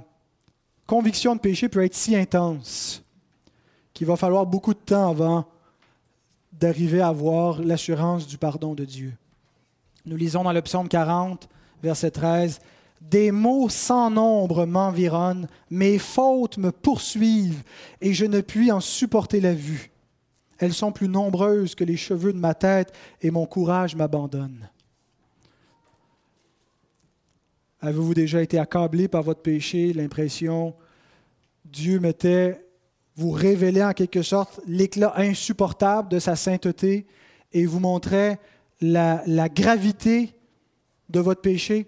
conviction 0.87 1.35
de 1.35 1.41
péché 1.41 1.69
peut 1.69 1.85
être 1.85 1.95
si 1.95 2.15
intense 2.15 3.03
qu'il 3.93 4.07
va 4.07 4.15
falloir 4.15 4.47
beaucoup 4.47 4.75
de 4.75 4.79
temps 4.79 5.11
avant 5.11 5.45
d'arriver 6.53 7.01
à 7.01 7.09
avoir 7.09 7.61
l'assurance 7.61 8.29
du 8.29 8.39
pardon 8.39 8.75
de 8.75 8.85
Dieu. 8.85 9.13
Nous 10.05 10.17
lisons 10.17 10.45
dans 10.45 10.53
le 10.53 10.63
psaume 10.63 10.87
40, 10.87 11.49
verset 11.83 12.13
13, 12.13 12.61
Des 13.01 13.33
maux 13.33 13.69
sans 13.69 14.09
nombre 14.09 14.67
m'environnent, 14.67 15.49
mes 15.69 15.99
fautes 15.99 16.59
me 16.59 16.71
poursuivent, 16.71 17.65
et 18.01 18.15
je 18.15 18.25
ne 18.25 18.41
puis 18.41 18.71
en 18.71 18.81
supporter 18.81 19.41
la 19.41 19.53
vue. 19.53 19.91
Elles 20.59 20.75
sont 20.75 20.93
plus 20.93 21.09
nombreuses 21.09 21.75
que 21.75 21.85
les 21.85 21.97
cheveux 21.97 22.33
de 22.33 22.39
ma 22.39 22.55
tête, 22.55 22.93
et 23.21 23.33
mon 23.33 23.47
courage 23.47 23.97
m'abandonne. 23.97 24.71
Avez-vous 27.87 28.15
déjà 28.15 28.43
été 28.43 28.59
accablé 28.59 29.07
par 29.07 29.23
votre 29.23 29.43
péché, 29.43 29.93
l'impression 29.93 30.75
Dieu 31.65 32.01
mettait, 32.01 32.67
vous 33.15 33.31
révélait 33.31 33.85
en 33.85 33.93
quelque 33.93 34.23
sorte 34.23 34.61
l'éclat 34.67 35.13
insupportable 35.17 36.09
de 36.09 36.19
sa 36.19 36.35
sainteté 36.35 37.07
et 37.53 37.65
vous 37.65 37.79
montrait 37.79 38.41
la, 38.81 39.23
la 39.27 39.49
gravité 39.49 40.35
de 41.11 41.21
votre 41.21 41.41
péché? 41.41 41.87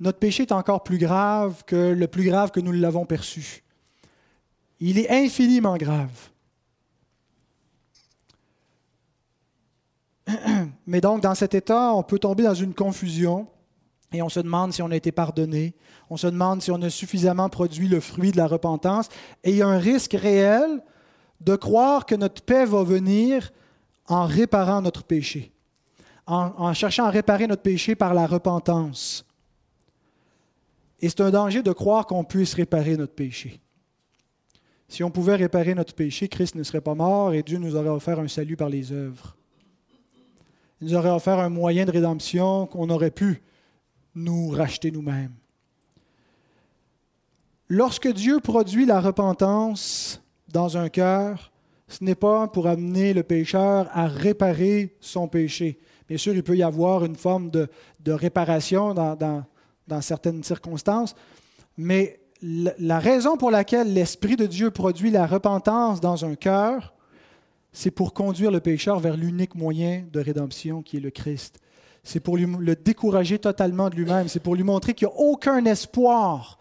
Notre 0.00 0.18
péché 0.18 0.44
est 0.44 0.52
encore 0.52 0.82
plus 0.84 0.96
grave 0.96 1.64
que 1.66 1.92
le 1.92 2.06
plus 2.06 2.24
grave 2.24 2.50
que 2.50 2.60
nous 2.60 2.72
l'avons 2.72 3.04
perçu. 3.04 3.62
Il 4.80 4.98
est 4.98 5.10
infiniment 5.10 5.76
grave. 5.76 6.30
Mais 10.86 11.02
donc, 11.02 11.20
dans 11.20 11.34
cet 11.34 11.52
état, 11.54 11.92
on 11.92 12.02
peut 12.02 12.18
tomber 12.18 12.44
dans 12.44 12.54
une 12.54 12.72
confusion 12.72 13.48
et 14.12 14.22
on 14.22 14.28
se 14.28 14.40
demande 14.40 14.72
si 14.72 14.82
on 14.82 14.90
a 14.90 14.96
été 14.96 15.12
pardonné, 15.12 15.74
on 16.10 16.16
se 16.16 16.26
demande 16.26 16.62
si 16.62 16.70
on 16.70 16.80
a 16.82 16.90
suffisamment 16.90 17.48
produit 17.48 17.88
le 17.88 18.00
fruit 18.00 18.32
de 18.32 18.38
la 18.38 18.46
repentance, 18.46 19.08
et 19.44 19.50
il 19.50 19.56
y 19.56 19.62
a 19.62 19.68
un 19.68 19.78
risque 19.78 20.14
réel 20.14 20.82
de 21.40 21.56
croire 21.56 22.06
que 22.06 22.14
notre 22.14 22.42
paix 22.42 22.64
va 22.64 22.82
venir 22.82 23.50
en 24.08 24.26
réparant 24.26 24.80
notre 24.80 25.04
péché, 25.04 25.52
en, 26.26 26.72
cherchant 26.72 27.04
à 27.04 27.10
réparer 27.10 27.46
notre 27.46 27.62
péché 27.62 27.94
par 27.94 28.14
la 28.14 28.26
repentance. 28.26 29.24
Et 31.00 31.08
c'est 31.08 31.20
un 31.20 31.30
danger 31.30 31.62
de 31.62 31.72
croire 31.72 32.06
qu'on 32.06 32.24
puisse 32.24 32.54
réparer 32.54 32.96
notre 32.96 33.14
péché. 33.14 33.60
Si 34.88 35.04
on 35.04 35.10
pouvait 35.10 35.36
réparer 35.36 35.74
notre 35.74 35.94
péché, 35.94 36.28
Christ 36.28 36.54
ne 36.54 36.62
serait 36.62 36.80
pas 36.80 36.94
mort 36.94 37.34
et 37.34 37.42
Dieu 37.42 37.58
nous 37.58 37.76
aurait 37.76 37.90
offert 37.90 38.18
un 38.18 38.26
salut 38.26 38.56
par 38.56 38.70
les 38.70 38.90
œuvres. 38.90 39.36
Il 40.80 40.88
nous 40.88 40.94
aurait 40.94 41.10
offert 41.10 41.38
un 41.38 41.50
moyen 41.50 41.84
de 41.84 41.90
rédemption 41.90 42.66
qu'on 42.66 42.88
aurait 42.88 43.10
pu 43.10 43.42
nous 44.24 44.48
racheter 44.50 44.90
nous-mêmes. 44.90 45.32
Lorsque 47.68 48.08
Dieu 48.08 48.40
produit 48.40 48.86
la 48.86 49.00
repentance 49.00 50.22
dans 50.52 50.76
un 50.76 50.88
cœur, 50.88 51.52
ce 51.88 52.02
n'est 52.02 52.14
pas 52.14 52.48
pour 52.48 52.66
amener 52.66 53.12
le 53.12 53.22
pécheur 53.22 53.88
à 53.92 54.06
réparer 54.06 54.96
son 55.00 55.28
péché. 55.28 55.78
Bien 56.08 56.18
sûr, 56.18 56.34
il 56.34 56.42
peut 56.42 56.56
y 56.56 56.62
avoir 56.62 57.04
une 57.04 57.16
forme 57.16 57.50
de, 57.50 57.68
réparation 58.06 58.94
dans, 58.94 59.16
dans, 59.86 60.00
certaines 60.00 60.42
circonstances, 60.42 61.14
mais 61.76 62.20
la 62.40 62.98
raison 62.98 63.36
pour 63.36 63.50
laquelle 63.50 63.92
l'Esprit 63.92 64.36
de 64.36 64.46
Dieu 64.46 64.70
produit 64.70 65.10
la 65.10 65.26
repentance 65.26 66.00
dans 66.00 66.24
un 66.24 66.34
cœur, 66.34 66.94
c'est 67.72 67.90
pour 67.90 68.14
conduire 68.14 68.50
le 68.50 68.60
pécheur 68.60 68.98
vers 68.98 69.16
l'unique 69.16 69.54
moyen 69.54 70.04
de 70.10 70.20
rédemption 70.20 70.82
qui 70.82 70.96
est 70.96 71.00
le 71.00 71.10
Christ. 71.10 71.60
C'est 72.08 72.20
pour 72.20 72.38
le 72.38 72.74
décourager 72.74 73.38
totalement 73.38 73.90
de 73.90 73.94
lui-même. 73.94 74.28
C'est 74.28 74.40
pour 74.40 74.54
lui 74.54 74.62
montrer 74.62 74.94
qu'il 74.94 75.06
n'y 75.08 75.12
a 75.12 75.16
aucun 75.18 75.62
espoir 75.66 76.58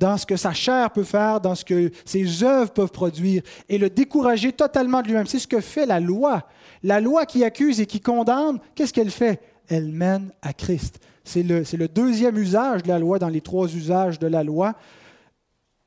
dans 0.00 0.16
ce 0.16 0.26
que 0.26 0.36
sa 0.36 0.52
chair 0.52 0.90
peut 0.90 1.04
faire, 1.04 1.40
dans 1.40 1.54
ce 1.54 1.64
que 1.64 1.92
ses 2.04 2.42
œuvres 2.42 2.72
peuvent 2.72 2.90
produire, 2.90 3.44
et 3.68 3.78
le 3.78 3.88
décourager 3.88 4.52
totalement 4.52 5.00
de 5.00 5.06
lui-même. 5.06 5.28
C'est 5.28 5.38
ce 5.38 5.46
que 5.46 5.60
fait 5.60 5.86
la 5.86 6.00
loi. 6.00 6.48
La 6.82 7.00
loi 7.00 7.24
qui 7.24 7.44
accuse 7.44 7.80
et 7.80 7.86
qui 7.86 8.00
condamne, 8.00 8.58
qu'est-ce 8.74 8.92
qu'elle 8.92 9.12
fait? 9.12 9.40
Elle 9.68 9.92
mène 9.92 10.32
à 10.42 10.52
Christ. 10.52 10.98
C'est 11.22 11.44
le, 11.44 11.62
le, 11.78 11.86
deuxième 11.86 12.36
usage 12.36 12.82
de 12.82 12.88
la 12.88 12.98
loi 12.98 13.20
dans 13.20 13.28
les 13.28 13.42
trois 13.42 13.72
usages 13.72 14.18
de 14.18 14.26
la 14.26 14.42
loi. 14.42 14.74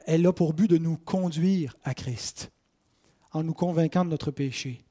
Elle 0.05 0.25
a 0.25 0.31
pour 0.31 0.53
but 0.53 0.69
de 0.69 0.77
nous 0.77 0.95
conduire 0.95 1.75
à 1.83 1.93
Christ, 1.93 2.51
en 3.33 3.43
nous 3.43 3.53
convainquant 3.53 4.05
de 4.05 4.11
notre 4.11 4.31
péché. 4.31 4.84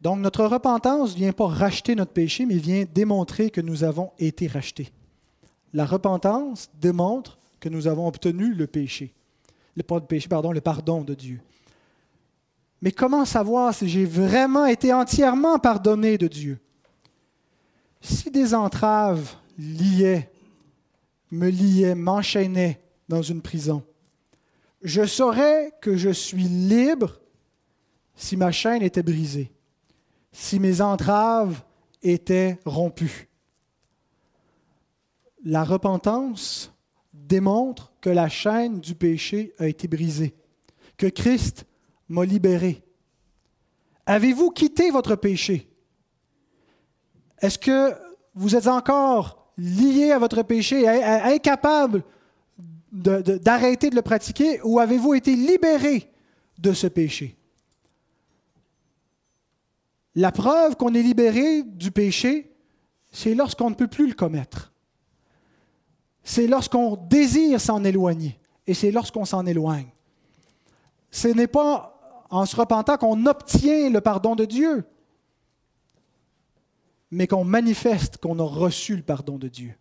Donc 0.00 0.18
notre 0.20 0.46
repentance 0.46 1.12
ne 1.12 1.18
vient 1.18 1.32
pas 1.32 1.46
racheter 1.46 1.94
notre 1.94 2.12
péché, 2.12 2.46
mais 2.46 2.56
vient 2.56 2.84
démontrer 2.92 3.50
que 3.50 3.60
nous 3.60 3.84
avons 3.84 4.12
été 4.18 4.46
rachetés. 4.46 4.90
La 5.74 5.84
repentance 5.84 6.70
démontre 6.80 7.38
que 7.60 7.68
nous 7.68 7.86
avons 7.86 8.08
obtenu 8.08 8.54
le 8.54 8.66
péché. 8.66 9.12
Le, 9.76 9.82
pardon, 9.82 10.52
pardon 10.60 11.02
de 11.02 11.14
Dieu. 11.14 11.40
Mais 12.82 12.92
comment 12.92 13.26
savoir 13.26 13.74
si 13.74 13.88
j'ai 13.88 14.06
vraiment 14.06 14.64
été 14.64 14.92
entièrement 14.92 15.58
pardonné 15.58 16.16
de 16.16 16.28
Dieu? 16.28 16.58
Si 18.00 18.30
des 18.30 18.54
entraves 18.54 19.34
liaient, 19.58 20.30
me 21.30 21.50
liaient, 21.50 21.94
m'enchaînaient 21.94 22.80
dans 23.06 23.20
une 23.20 23.42
prison, 23.42 23.82
je 24.82 25.04
saurais 25.04 25.72
que 25.82 25.94
je 25.96 26.08
suis 26.08 26.44
libre 26.44 27.20
si 28.16 28.38
ma 28.38 28.50
chaîne 28.50 28.82
était 28.82 29.02
brisée 29.02 29.52
si 30.32 30.60
mes 30.60 30.80
entraves 30.80 31.62
étaient 32.02 32.58
rompues. 32.64 33.28
La 35.44 35.64
repentance 35.64 36.72
démontre 37.12 37.92
que 38.00 38.10
la 38.10 38.28
chaîne 38.28 38.80
du 38.80 38.94
péché 38.94 39.54
a 39.58 39.66
été 39.66 39.88
brisée, 39.88 40.34
que 40.96 41.06
Christ 41.06 41.66
m'a 42.08 42.24
libéré. 42.24 42.82
Avez-vous 44.06 44.50
quitté 44.50 44.90
votre 44.90 45.16
péché? 45.16 45.70
Est-ce 47.40 47.58
que 47.58 47.94
vous 48.34 48.56
êtes 48.56 48.66
encore 48.66 49.52
lié 49.56 50.12
à 50.12 50.18
votre 50.18 50.42
péché, 50.42 50.88
incapable 50.88 52.02
d'arrêter 52.92 53.88
de 53.90 53.96
le 53.96 54.02
pratiquer, 54.02 54.60
ou 54.62 54.78
avez-vous 54.80 55.14
été 55.14 55.34
libéré 55.36 56.10
de 56.58 56.72
ce 56.72 56.86
péché? 56.86 57.36
La 60.14 60.32
preuve 60.32 60.76
qu'on 60.76 60.94
est 60.94 61.02
libéré 61.02 61.62
du 61.62 61.90
péché, 61.90 62.52
c'est 63.10 63.34
lorsqu'on 63.34 63.70
ne 63.70 63.74
peut 63.74 63.86
plus 63.86 64.08
le 64.08 64.14
commettre. 64.14 64.72
C'est 66.22 66.46
lorsqu'on 66.46 66.96
désire 66.96 67.60
s'en 67.60 67.84
éloigner 67.84 68.38
et 68.66 68.74
c'est 68.74 68.90
lorsqu'on 68.90 69.24
s'en 69.24 69.46
éloigne. 69.46 69.88
Ce 71.10 71.28
n'est 71.28 71.46
pas 71.46 72.26
en 72.30 72.46
se 72.46 72.54
repentant 72.54 72.96
qu'on 72.96 73.26
obtient 73.26 73.90
le 73.90 74.00
pardon 74.00 74.36
de 74.36 74.44
Dieu, 74.44 74.84
mais 77.10 77.26
qu'on 77.26 77.44
manifeste 77.44 78.18
qu'on 78.18 78.38
a 78.38 78.44
reçu 78.44 78.96
le 78.96 79.02
pardon 79.02 79.38
de 79.38 79.48
Dieu. 79.48 79.74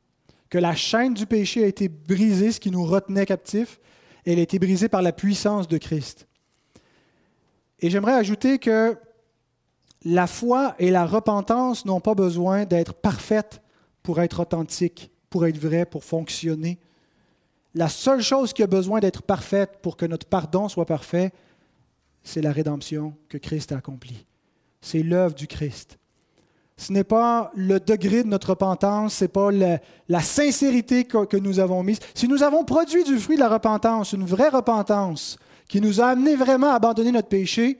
Que 0.49 0.57
la 0.57 0.75
chaîne 0.75 1.13
du 1.13 1.27
péché 1.27 1.63
a 1.63 1.67
été 1.67 1.87
brisée, 1.87 2.51
ce 2.51 2.59
qui 2.59 2.71
nous 2.71 2.83
retenait 2.83 3.27
captifs, 3.27 3.79
elle 4.25 4.39
a 4.39 4.41
été 4.41 4.57
brisée 4.57 4.89
par 4.89 5.03
la 5.03 5.11
puissance 5.11 5.67
de 5.67 5.77
Christ. 5.77 6.27
Et 7.79 7.89
j'aimerais 7.89 8.13
ajouter 8.13 8.57
que 8.57 8.97
la 10.05 10.27
foi 10.27 10.75
et 10.79 10.91
la 10.91 11.05
repentance 11.05 11.85
n'ont 11.85 11.99
pas 11.99 12.15
besoin 12.15 12.65
d'être 12.65 12.93
parfaites 12.93 13.61
pour 14.03 14.21
être 14.21 14.41
authentiques, 14.41 15.11
pour 15.29 15.45
être 15.45 15.57
vraies, 15.57 15.85
pour 15.85 16.03
fonctionner. 16.03 16.79
La 17.75 17.89
seule 17.89 18.21
chose 18.21 18.53
qui 18.53 18.63
a 18.63 18.67
besoin 18.67 18.99
d'être 18.99 19.21
parfaite 19.21 19.79
pour 19.81 19.97
que 19.97 20.05
notre 20.05 20.25
pardon 20.25 20.69
soit 20.69 20.85
parfait, 20.85 21.31
c'est 22.23 22.41
la 22.41 22.51
rédemption 22.51 23.13
que 23.27 23.37
Christ 23.37 23.71
a 23.71 23.77
accomplie. 23.77 24.25
C'est 24.81 25.03
l'œuvre 25.03 25.35
du 25.35 25.47
Christ. 25.47 25.97
Ce 26.77 26.93
n'est 26.93 27.03
pas 27.03 27.51
le 27.55 27.79
degré 27.79 28.23
de 28.23 28.29
notre 28.29 28.51
repentance, 28.51 29.15
ce 29.15 29.25
n'est 29.25 29.27
pas 29.27 29.51
la, 29.51 30.21
sincérité 30.21 31.03
que, 31.03 31.25
que 31.25 31.35
nous 31.35 31.59
avons 31.59 31.83
mise. 31.83 31.99
Si 32.15 32.27
nous 32.27 32.41
avons 32.41 32.63
produit 32.63 33.03
du 33.03 33.19
fruit 33.19 33.35
de 33.35 33.41
la 33.41 33.49
repentance, 33.49 34.13
une 34.13 34.25
vraie 34.25 34.47
repentance, 34.47 35.37
qui 35.67 35.81
nous 35.81 35.99
a 35.99 36.07
amené 36.07 36.35
vraiment 36.35 36.71
à 36.71 36.75
abandonner 36.75 37.11
notre 37.11 37.27
péché, 37.27 37.79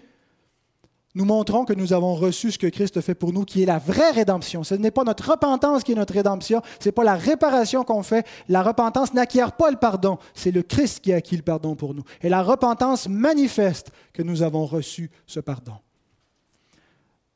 nous 1.16 1.26
montrons 1.26 1.66
que 1.66 1.74
nous 1.74 1.91
avons 1.93 2.14
reçu 2.14 2.51
ce 2.51 2.60
que 2.60 2.68
Christ 2.68 3.01
fait 3.01 3.16
pour 3.16 3.34
nous, 3.34 3.43
qui 3.43 3.64
est 3.64 3.66
la 3.66 3.80
vraie 3.80 4.12
rédemption. 4.12 4.64
Ce 4.64 4.76
n'est 4.76 4.91
pas 4.91 5.03
notre 5.03 5.32
repentance 5.32 5.84
qui 5.84 5.93
est 5.93 5.95
notre 5.95 6.14
rédemption, 6.14 6.62
ce 6.80 6.88
n'est 6.88 6.91
pas 6.91 7.03
la 7.03 7.16
réparation 7.16 7.84
qu'on 7.84 8.03
fait. 8.03 8.28
La 8.47 8.62
repentance 8.62 9.14
n'acquiert 9.14 9.53
pas 9.53 9.72
le 9.72 9.78
pardon, 9.78 10.20
c'est 10.36 10.51
le 10.51 10.62
Christ 10.62 10.99
qui 10.99 11.12
a 11.12 11.18
acquis 11.18 11.36
le 11.36 11.41
pardon 11.41 11.76
pour 11.76 11.95
nous. 11.95 12.03
Et 12.22 12.30
la 12.30 12.43
repentance 12.43 13.07
manifeste 13.10 13.91
que 14.14 14.22
nous 14.22 14.43
avons 14.43 14.66
reçu 14.66 15.10
ce 15.26 15.39
pardon. 15.39 15.78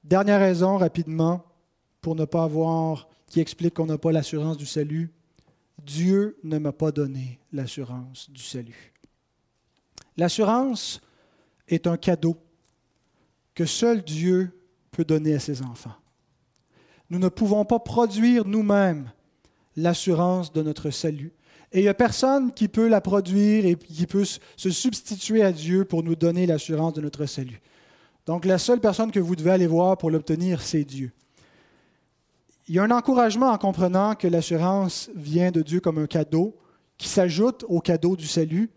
Dernière 0.03 0.39
raison, 0.39 0.77
rapidement, 0.77 1.43
pour 2.01 2.15
ne 2.15 2.25
pas 2.25 2.43
avoir, 2.43 3.07
qui 3.27 3.39
explique 3.39 3.73
qu'on 3.73 3.87
n'a 3.87 3.97
pas 3.97 4.11
l'assurance 4.11 4.57
du 4.57 4.67
salut. 4.67 5.11
Dieu 5.83 6.37
ne 6.43 6.59
m'a 6.59 6.73
pas 6.73 6.91
donné 6.91 7.39
l'assurance 7.51 8.29
du 8.29 8.43
salut. 8.43 8.93
L'assurance 10.15 11.01
est 11.67 11.87
un 11.87 11.97
cadeau 11.97 12.37
que 13.55 13.65
seul 13.65 14.03
Dieu 14.03 14.51
peut 14.91 15.05
donner 15.05 15.33
à 15.35 15.39
ses 15.39 15.61
enfants. 15.61 15.95
Nous 17.09 17.19
ne 17.19 17.29
pouvons 17.29 17.65
pas 17.65 17.79
produire 17.79 18.45
nous-mêmes 18.45 19.11
l'assurance 19.75 20.51
de 20.53 20.61
notre 20.61 20.89
salut. 20.89 21.33
Et 21.71 21.79
il 21.79 21.83
n'y 21.83 21.89
a 21.89 21.93
personne 21.93 22.53
qui 22.53 22.67
peut 22.67 22.87
la 22.87 23.01
produire 23.01 23.65
et 23.65 23.75
qui 23.75 24.05
peut 24.05 24.25
se 24.25 24.69
substituer 24.69 25.43
à 25.43 25.51
Dieu 25.51 25.85
pour 25.85 26.03
nous 26.03 26.15
donner 26.15 26.45
l'assurance 26.45 26.93
de 26.93 27.01
notre 27.01 27.25
salut. 27.25 27.61
Donc 28.25 28.45
la 28.45 28.57
seule 28.57 28.79
personne 28.79 29.11
que 29.11 29.19
vous 29.19 29.35
devez 29.35 29.51
aller 29.51 29.67
voir 29.67 29.97
pour 29.97 30.11
l'obtenir, 30.11 30.61
c'est 30.61 30.83
Dieu. 30.83 31.11
Il 32.67 32.75
y 32.75 32.79
a 32.79 32.83
un 32.83 32.91
encouragement 32.91 33.49
en 33.51 33.57
comprenant 33.57 34.15
que 34.15 34.27
l'assurance 34.27 35.09
vient 35.15 35.51
de 35.51 35.61
Dieu 35.61 35.81
comme 35.81 35.97
un 35.97 36.07
cadeau 36.07 36.55
qui 36.97 37.09
s'ajoute 37.09 37.65
au 37.67 37.81
cadeau 37.81 38.15
du 38.15 38.27
salut. 38.27 38.69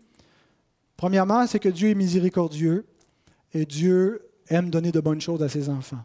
Premièrement, 0.97 1.47
c'est 1.47 1.59
que 1.59 1.69
Dieu 1.69 1.89
est 1.89 1.95
miséricordieux 1.95 2.85
et 3.53 3.65
Dieu 3.65 4.27
aime 4.49 4.69
donner 4.69 4.91
de 4.91 4.99
bonnes 4.99 5.21
choses 5.21 5.43
à 5.43 5.49
ses 5.49 5.69
enfants. 5.69 6.03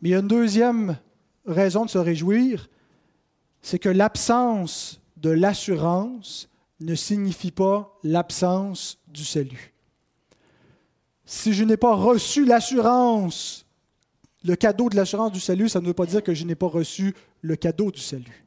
Mais 0.00 0.10
il 0.10 0.12
y 0.12 0.14
a 0.14 0.18
une 0.18 0.28
deuxième 0.28 0.98
raison 1.46 1.84
de 1.84 1.90
se 1.90 1.98
réjouir, 1.98 2.68
c'est 3.62 3.78
que 3.78 3.88
l'absence 3.88 5.00
de 5.16 5.30
l'assurance 5.30 6.48
ne 6.80 6.94
signifie 6.94 7.50
pas 7.50 7.98
l'absence 8.02 8.98
du 9.08 9.24
salut. 9.24 9.72
Si 11.24 11.52
je 11.52 11.64
n'ai 11.64 11.76
pas 11.76 11.94
reçu 11.94 12.44
l'assurance, 12.44 13.66
le 14.44 14.54
cadeau 14.54 14.88
de 14.88 14.96
l'assurance 14.96 15.32
du 15.32 15.40
salut, 15.40 15.68
ça 15.68 15.80
ne 15.80 15.86
veut 15.86 15.94
pas 15.94 16.06
dire 16.06 16.22
que 16.22 16.34
je 16.34 16.44
n'ai 16.44 16.54
pas 16.54 16.68
reçu 16.68 17.14
le 17.40 17.56
cadeau 17.56 17.90
du 17.90 18.00
salut. 18.00 18.44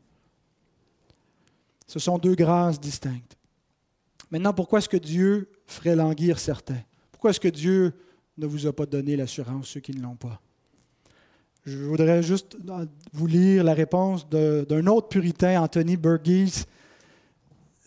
Ce 1.88 2.00
sont 2.00 2.18
deux 2.18 2.36
grâces 2.36 2.80
distinctes. 2.80 3.36
Maintenant, 4.32 4.54
pourquoi 4.54 4.80
est-ce 4.80 4.89
que 4.89 4.97
Dieu 4.97 5.50
ferait 5.66 5.95
languir 5.95 6.39
certains? 6.39 6.82
Pourquoi 7.12 7.32
est-ce 7.32 7.39
que 7.39 7.47
Dieu 7.47 7.93
ne 8.39 8.45
vous 8.45 8.65
a 8.65 8.73
pas 8.73 8.85
donné 8.85 9.15
l'assurance, 9.15 9.67
ceux 9.67 9.79
qui 9.79 9.91
ne 9.91 10.01
l'ont 10.01 10.15
pas? 10.15 10.41
Je 11.65 11.77
voudrais 11.77 12.23
juste 12.23 12.57
vous 13.13 13.27
lire 13.27 13.63
la 13.63 13.73
réponse 13.73 14.27
d'un 14.29 14.87
autre 14.87 15.09
puritain, 15.09 15.61
Anthony 15.61 15.97
Burgess, 15.97 16.65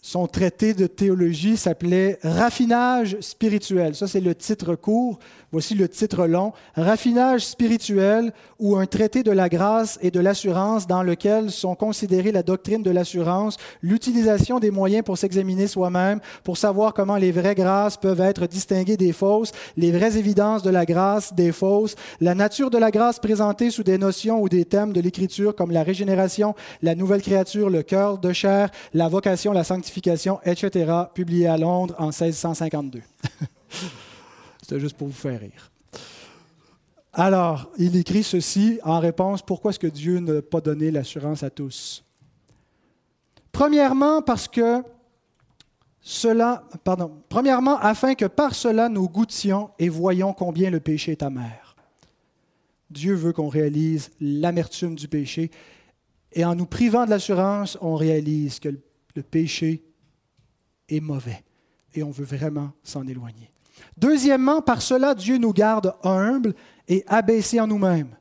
son 0.05 0.27
traité 0.27 0.75
de 0.75 0.89
théologie 0.89 1.57
s'appelait 1.57 2.19
Raffinage 2.25 3.17
spirituel. 3.21 3.95
Ça, 3.95 4.09
c'est 4.09 4.21
le 4.21 4.35
titre 4.35 4.75
court. 4.75 5.21
Voici 5.53 5.77
le 5.77 5.89
titre 5.89 6.27
long. 6.27 6.53
Raffinage 6.75 7.47
spirituel 7.47 8.33
ou 8.59 8.77
un 8.77 8.87
traité 8.87 9.23
de 9.23 9.31
la 9.31 9.49
grâce 9.49 10.01
et 10.03 10.11
de 10.11 10.19
l'assurance 10.19 10.89
dans 10.89 11.05
lequel 11.05 11.53
sont 11.53 11.77
considérées 11.77 12.33
la 12.33 12.43
doctrine 12.43 12.83
de 12.83 12.91
l'assurance, 12.91 13.59
l'utilisation 13.81 14.59
des 14.59 14.71
moyens 14.73 15.05
pour 15.05 15.19
s'examiner 15.19 15.69
soi-même, 15.69 16.21
pour 16.43 16.57
savoir 16.57 16.95
comment 16.95 17.17
les 17.17 17.31
vraies 17.31 17.55
grâces 17.55 17.97
peuvent 17.97 18.23
être 18.23 18.47
distinguées 18.47 18.97
des 18.97 19.13
fausses, 19.13 19.53
les 19.77 19.93
vraies 19.93 20.17
évidences 20.17 20.63
de 20.63 20.71
la 20.71 20.85
grâce 20.85 21.35
des 21.35 21.53
fausses, 21.53 21.95
la 22.21 22.35
nature 22.35 22.71
de 22.71 22.79
la 22.79 22.91
grâce 22.91 23.21
présentée 23.21 23.71
sous 23.71 23.85
des 23.85 23.99
notions 23.99 24.41
ou 24.41 24.49
des 24.49 24.65
thèmes 24.65 24.93
de 24.93 25.01
l'Écriture 25.01 25.55
comme 25.55 25.71
la 25.71 25.85
régénération, 25.85 26.55
la 26.81 26.97
nouvelle 26.97 27.23
créature, 27.23 27.71
le 27.71 27.83
cœur 27.83 28.19
de 28.19 28.33
chair, 28.33 28.71
la 28.95 29.09
vocation, 29.09 29.53
la 29.53 29.65
sanctification 29.65 29.92
etc., 29.99 30.93
publié 31.15 31.47
à 31.47 31.57
Londres 31.57 31.95
en 31.99 32.07
1652. 32.07 33.03
C'était 34.63 34.81
juste 34.81 34.97
pour 34.97 35.09
vous 35.09 35.13
faire 35.13 35.41
rire. 35.41 35.71
Alors, 37.13 37.71
il 37.77 37.97
écrit 37.97 38.23
ceci 38.23 38.79
en 38.85 38.99
réponse, 38.99 39.43
pourquoi 39.43 39.71
est-ce 39.71 39.79
que 39.79 39.87
Dieu 39.87 40.19
n'a 40.19 40.41
pas 40.41 40.61
donné 40.61 40.91
l'assurance 40.91 41.43
à 41.43 41.51
tous? 41.51 42.05
Premièrement, 43.53 44.23
parce 44.23 44.49
que 44.49 44.83
cela, 46.01 46.65
pardon, 46.85 47.13
premièrement, 47.29 47.79
afin 47.79 48.15
que 48.15 48.25
par 48.25 48.55
cela 48.55 48.89
nous 48.89 49.09
goûtions 49.09 49.71
et 49.79 49.89
voyions 49.89 50.33
combien 50.33 50.71
le 50.71 50.81
péché 50.81 51.13
est 51.13 51.23
amer. 51.23 51.77
Dieu 52.91 53.15
veut 53.15 53.33
qu'on 53.33 53.49
réalise 53.49 54.11
l'amertume 54.21 54.95
du 54.95 55.07
péché 55.07 55.51
et 56.33 56.45
en 56.45 56.55
nous 56.55 56.67
privant 56.67 57.05
de 57.05 57.11
l'assurance, 57.11 57.77
on 57.81 57.95
réalise 57.95 58.59
que 58.59 58.71
le 58.71 58.81
péché 59.21 59.83
est 60.89 61.01
mauvais 61.01 61.45
et 61.95 62.03
on 62.03 62.11
veut 62.11 62.25
vraiment 62.25 62.73
s'en 62.83 63.07
éloigner. 63.07 63.51
Deuxièmement, 63.97 64.63
par 64.63 64.83
cela, 64.83 65.15
Dieu 65.15 65.39
nous 65.39 65.53
garde 65.53 65.95
humbles 66.03 66.55
et 66.89 67.05
abaissés 67.07 67.61
en 67.61 67.67
nous-mêmes. 67.67 68.17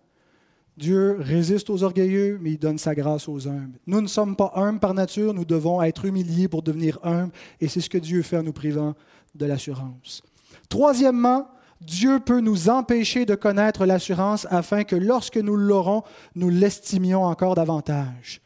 Dieu 0.78 1.18
résiste 1.20 1.70
aux 1.70 1.84
orgueilleux, 1.84 2.40
mais 2.42 2.52
il 2.52 2.58
donne 2.58 2.78
sa 2.78 2.96
grâce 2.96 3.28
aux 3.28 3.48
humbles. 3.48 3.78
Nous 3.86 4.02
ne 4.02 4.08
sommes 4.08 4.36
pas 4.36 4.52
humbles 4.56 4.80
par 4.80 4.94
nature, 4.94 5.34
nous 5.34 5.46
devons 5.46 5.82
être 5.82 6.06
humiliés 6.06 6.48
pour 6.48 6.64
devenir 6.64 7.00
humbles, 7.04 7.34
et 7.60 7.68
c'est 7.68 7.82
ce 7.82 7.90
que 7.90 7.98
Dieu 7.98 8.22
fait 8.22 8.38
en 8.38 8.44
nous 8.44 8.54
privant 8.54 8.96
de 9.36 9.46
l'assurance. 9.46 10.24
Troisièmement, 10.70 11.48
Dieu 11.82 12.20
peut 12.20 12.40
nous 12.40 12.70
empêcher 12.70 13.26
de 13.26 13.36
connaître 13.36 13.86
l'assurance 13.86 14.48
afin 14.50 14.84
que 14.84 14.96
lorsque 14.96 15.38
nous 15.38 15.56
l'aurons, 15.56 16.04
nous 16.36 16.50
l'estimions 16.50 17.24
encore 17.24 17.56
davantage 17.56 18.41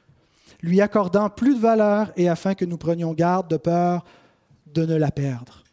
lui 0.65 0.81
accordant 0.81 1.29
plus 1.29 1.55
de 1.55 1.59
valeur 1.59 2.11
et 2.17 2.27
afin 2.27 2.55
que 2.55 2.65
nous 2.65 2.77
prenions 2.77 3.13
garde 3.13 3.47
de 3.47 3.57
peur 3.57 4.03
de 4.73 4.83
ne 4.83 4.95
la 4.95 5.11
perdre. 5.11 5.63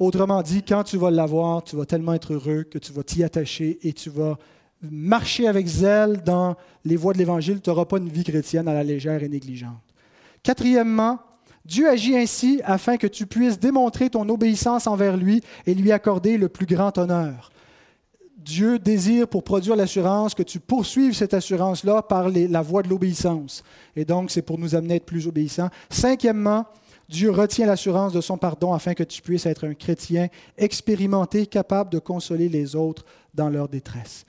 Autrement 0.00 0.42
dit, 0.42 0.64
quand 0.64 0.82
tu 0.82 0.96
vas 0.96 1.12
l'avoir, 1.12 1.62
tu 1.62 1.76
vas 1.76 1.86
tellement 1.86 2.14
être 2.14 2.32
heureux 2.32 2.64
que 2.64 2.78
tu 2.78 2.92
vas 2.92 3.04
t'y 3.04 3.22
attacher 3.22 3.78
et 3.82 3.92
tu 3.92 4.10
vas 4.10 4.36
marcher 4.82 5.46
avec 5.46 5.66
zèle 5.68 6.22
dans 6.24 6.56
les 6.84 6.96
voies 6.96 7.12
de 7.12 7.18
l'Évangile. 7.18 7.60
Tu 7.60 7.70
n'auras 7.70 7.84
pas 7.84 7.98
une 7.98 8.08
vie 8.08 8.24
chrétienne 8.24 8.66
à 8.66 8.74
la 8.74 8.82
légère 8.82 9.22
et 9.22 9.28
négligente. 9.28 9.80
Quatrièmement, 10.42 11.20
Dieu 11.64 11.88
agit 11.88 12.16
ainsi 12.16 12.60
afin 12.64 12.96
que 12.96 13.06
tu 13.06 13.26
puisses 13.26 13.60
démontrer 13.60 14.10
ton 14.10 14.28
obéissance 14.28 14.88
envers 14.88 15.16
lui 15.16 15.40
et 15.66 15.74
lui 15.74 15.92
accorder 15.92 16.36
le 16.36 16.48
plus 16.48 16.66
grand 16.66 16.98
honneur. 16.98 17.52
Dieu 18.36 18.78
désire 18.78 19.28
pour 19.28 19.44
produire 19.44 19.76
l'assurance 19.76 20.34
que 20.34 20.42
tu 20.42 20.60
poursuives 20.60 21.14
cette 21.14 21.34
assurance-là 21.34 22.02
par 22.02 22.28
la 22.28 22.62
voie 22.62 22.82
de 22.82 22.88
l'obéissance. 22.88 23.62
Et 23.96 24.04
donc, 24.04 24.30
c'est 24.30 24.42
pour 24.42 24.58
nous 24.58 24.74
amener 24.74 24.94
à 24.94 24.96
être 24.96 25.06
plus 25.06 25.26
obéissants. 25.26 25.70
Cinquièmement, 25.88 26.66
Dieu 27.08 27.30
retient 27.30 27.66
l'assurance 27.66 28.12
de 28.12 28.20
son 28.20 28.36
pardon 28.36 28.72
afin 28.72 28.94
que 28.94 29.02
tu 29.02 29.22
puisses 29.22 29.46
être 29.46 29.66
un 29.66 29.74
chrétien 29.74 30.28
expérimenté, 30.56 31.46
capable 31.46 31.90
de 31.90 31.98
consoler 31.98 32.48
les 32.48 32.76
autres 32.76 33.04
dans 33.34 33.48
leur 33.48 33.68
détresse. 33.68 34.24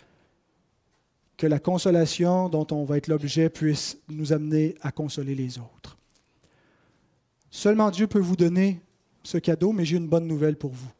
Que 1.38 1.47
la 1.47 1.60
consolation 1.60 2.47
dont 2.47 2.68
on 2.72 2.86
va 2.86 2.97
être 2.97 3.08
l'objet 3.08 3.49
puisse 3.49 3.97
nous 4.08 4.34
amener 4.34 4.76
à 4.82 4.91
consoler 4.91 5.36
les 5.36 5.58
autres. 5.58 5.97
Seulement 7.49 7.91
Dieu 7.91 8.08
peut 8.08 8.20
vous 8.20 8.36
donner 8.36 8.82
ce 9.24 9.38
cadeau, 9.38 9.72
mais 9.72 9.86
j'ai 9.86 9.97
une 9.97 10.08
bonne 10.08 10.28
nouvelle 10.28 10.58
pour 10.58 10.72
vous. 10.72 10.91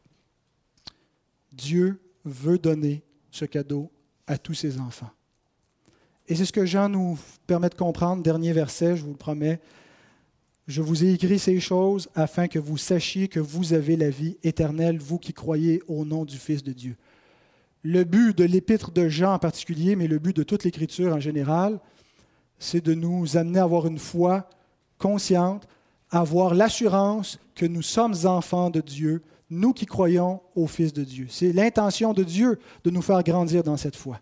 Dieu 1.52 2.00
veut 2.26 2.58
donner 2.58 3.02
ce 3.30 3.44
cadeau 3.44 3.90
à 4.26 4.38
tous 4.38 4.54
ses 4.54 4.78
enfants. 4.78 5.10
Et 6.28 6.34
c'est 6.34 6.44
ce 6.44 6.52
que 6.52 6.66
Jean 6.66 6.88
nous 6.88 7.18
permet 7.46 7.68
de 7.68 7.74
comprendre, 7.74 8.22
dernier 8.22 8.52
verset, 8.52 8.96
je 8.96 9.02
vous 9.02 9.12
le 9.12 9.16
promets. 9.16 9.60
Je 10.66 10.82
vous 10.82 11.04
ai 11.04 11.12
écrit 11.12 11.38
ces 11.38 11.60
choses 11.60 12.08
afin 12.16 12.48
que 12.48 12.58
vous 12.58 12.76
sachiez 12.76 13.28
que 13.28 13.38
vous 13.38 13.72
avez 13.72 13.96
la 13.96 14.10
vie 14.10 14.36
éternelle, 14.42 14.98
vous 14.98 15.18
qui 15.18 15.32
croyez 15.32 15.80
au 15.86 16.04
nom 16.04 16.24
du 16.24 16.36
Fils 16.36 16.64
de 16.64 16.72
Dieu. 16.72 16.96
Le 17.82 18.02
but 18.02 18.36
de 18.36 18.42
l'épître 18.42 18.90
de 18.90 19.08
Jean 19.08 19.34
en 19.34 19.38
particulier, 19.38 19.94
mais 19.94 20.08
le 20.08 20.18
but 20.18 20.34
de 20.34 20.42
toute 20.42 20.64
l'Écriture 20.64 21.14
en 21.14 21.20
général, 21.20 21.78
c'est 22.58 22.84
de 22.84 22.94
nous 22.94 23.36
amener 23.36 23.60
à 23.60 23.64
avoir 23.64 23.86
une 23.86 24.00
foi 24.00 24.48
consciente, 24.98 25.68
à 26.10 26.20
avoir 26.20 26.54
l'assurance 26.54 27.38
que 27.54 27.66
nous 27.66 27.82
sommes 27.82 28.14
enfants 28.24 28.70
de 28.70 28.80
Dieu, 28.80 29.22
nous 29.50 29.72
qui 29.72 29.86
croyons 29.86 30.40
au 30.54 30.66
Fils 30.66 30.92
de 30.92 31.04
Dieu. 31.04 31.26
C'est 31.30 31.52
l'intention 31.52 32.12
de 32.12 32.24
Dieu 32.24 32.58
de 32.84 32.90
nous 32.90 33.02
faire 33.02 33.22
grandir 33.22 33.62
dans 33.62 33.76
cette 33.76 33.96
foi. 33.96 34.20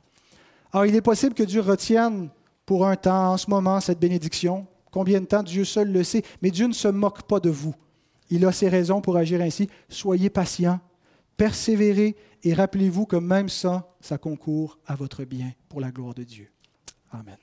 Alors, 0.72 0.86
il 0.86 0.94
est 0.94 1.00
possible 1.00 1.34
que 1.34 1.42
Dieu 1.42 1.60
retienne 1.60 2.28
pour 2.66 2.86
un 2.86 2.96
temps, 2.96 3.32
en 3.32 3.36
ce 3.36 3.48
moment, 3.48 3.80
cette 3.80 4.00
bénédiction. 4.00 4.66
Combien 4.90 5.20
de 5.20 5.26
temps, 5.26 5.42
Dieu 5.42 5.64
seul 5.64 5.90
le 5.90 6.04
sait. 6.04 6.22
Mais 6.42 6.50
Dieu 6.50 6.66
ne 6.66 6.72
se 6.72 6.88
moque 6.88 7.22
pas 7.22 7.40
de 7.40 7.50
vous. 7.50 7.74
Il 8.30 8.44
a 8.44 8.52
ses 8.52 8.68
raisons 8.68 9.00
pour 9.00 9.16
agir 9.16 9.40
ainsi. 9.40 9.68
Soyez 9.88 10.30
patients, 10.30 10.80
persévérez 11.36 12.16
et 12.42 12.54
rappelez-vous 12.54 13.06
que 13.06 13.16
même 13.16 13.48
ça, 13.48 13.94
ça 14.00 14.18
concourt 14.18 14.78
à 14.86 14.94
votre 14.94 15.24
bien 15.24 15.52
pour 15.68 15.80
la 15.80 15.90
gloire 15.90 16.14
de 16.14 16.24
Dieu. 16.24 16.50
Amen. 17.12 17.36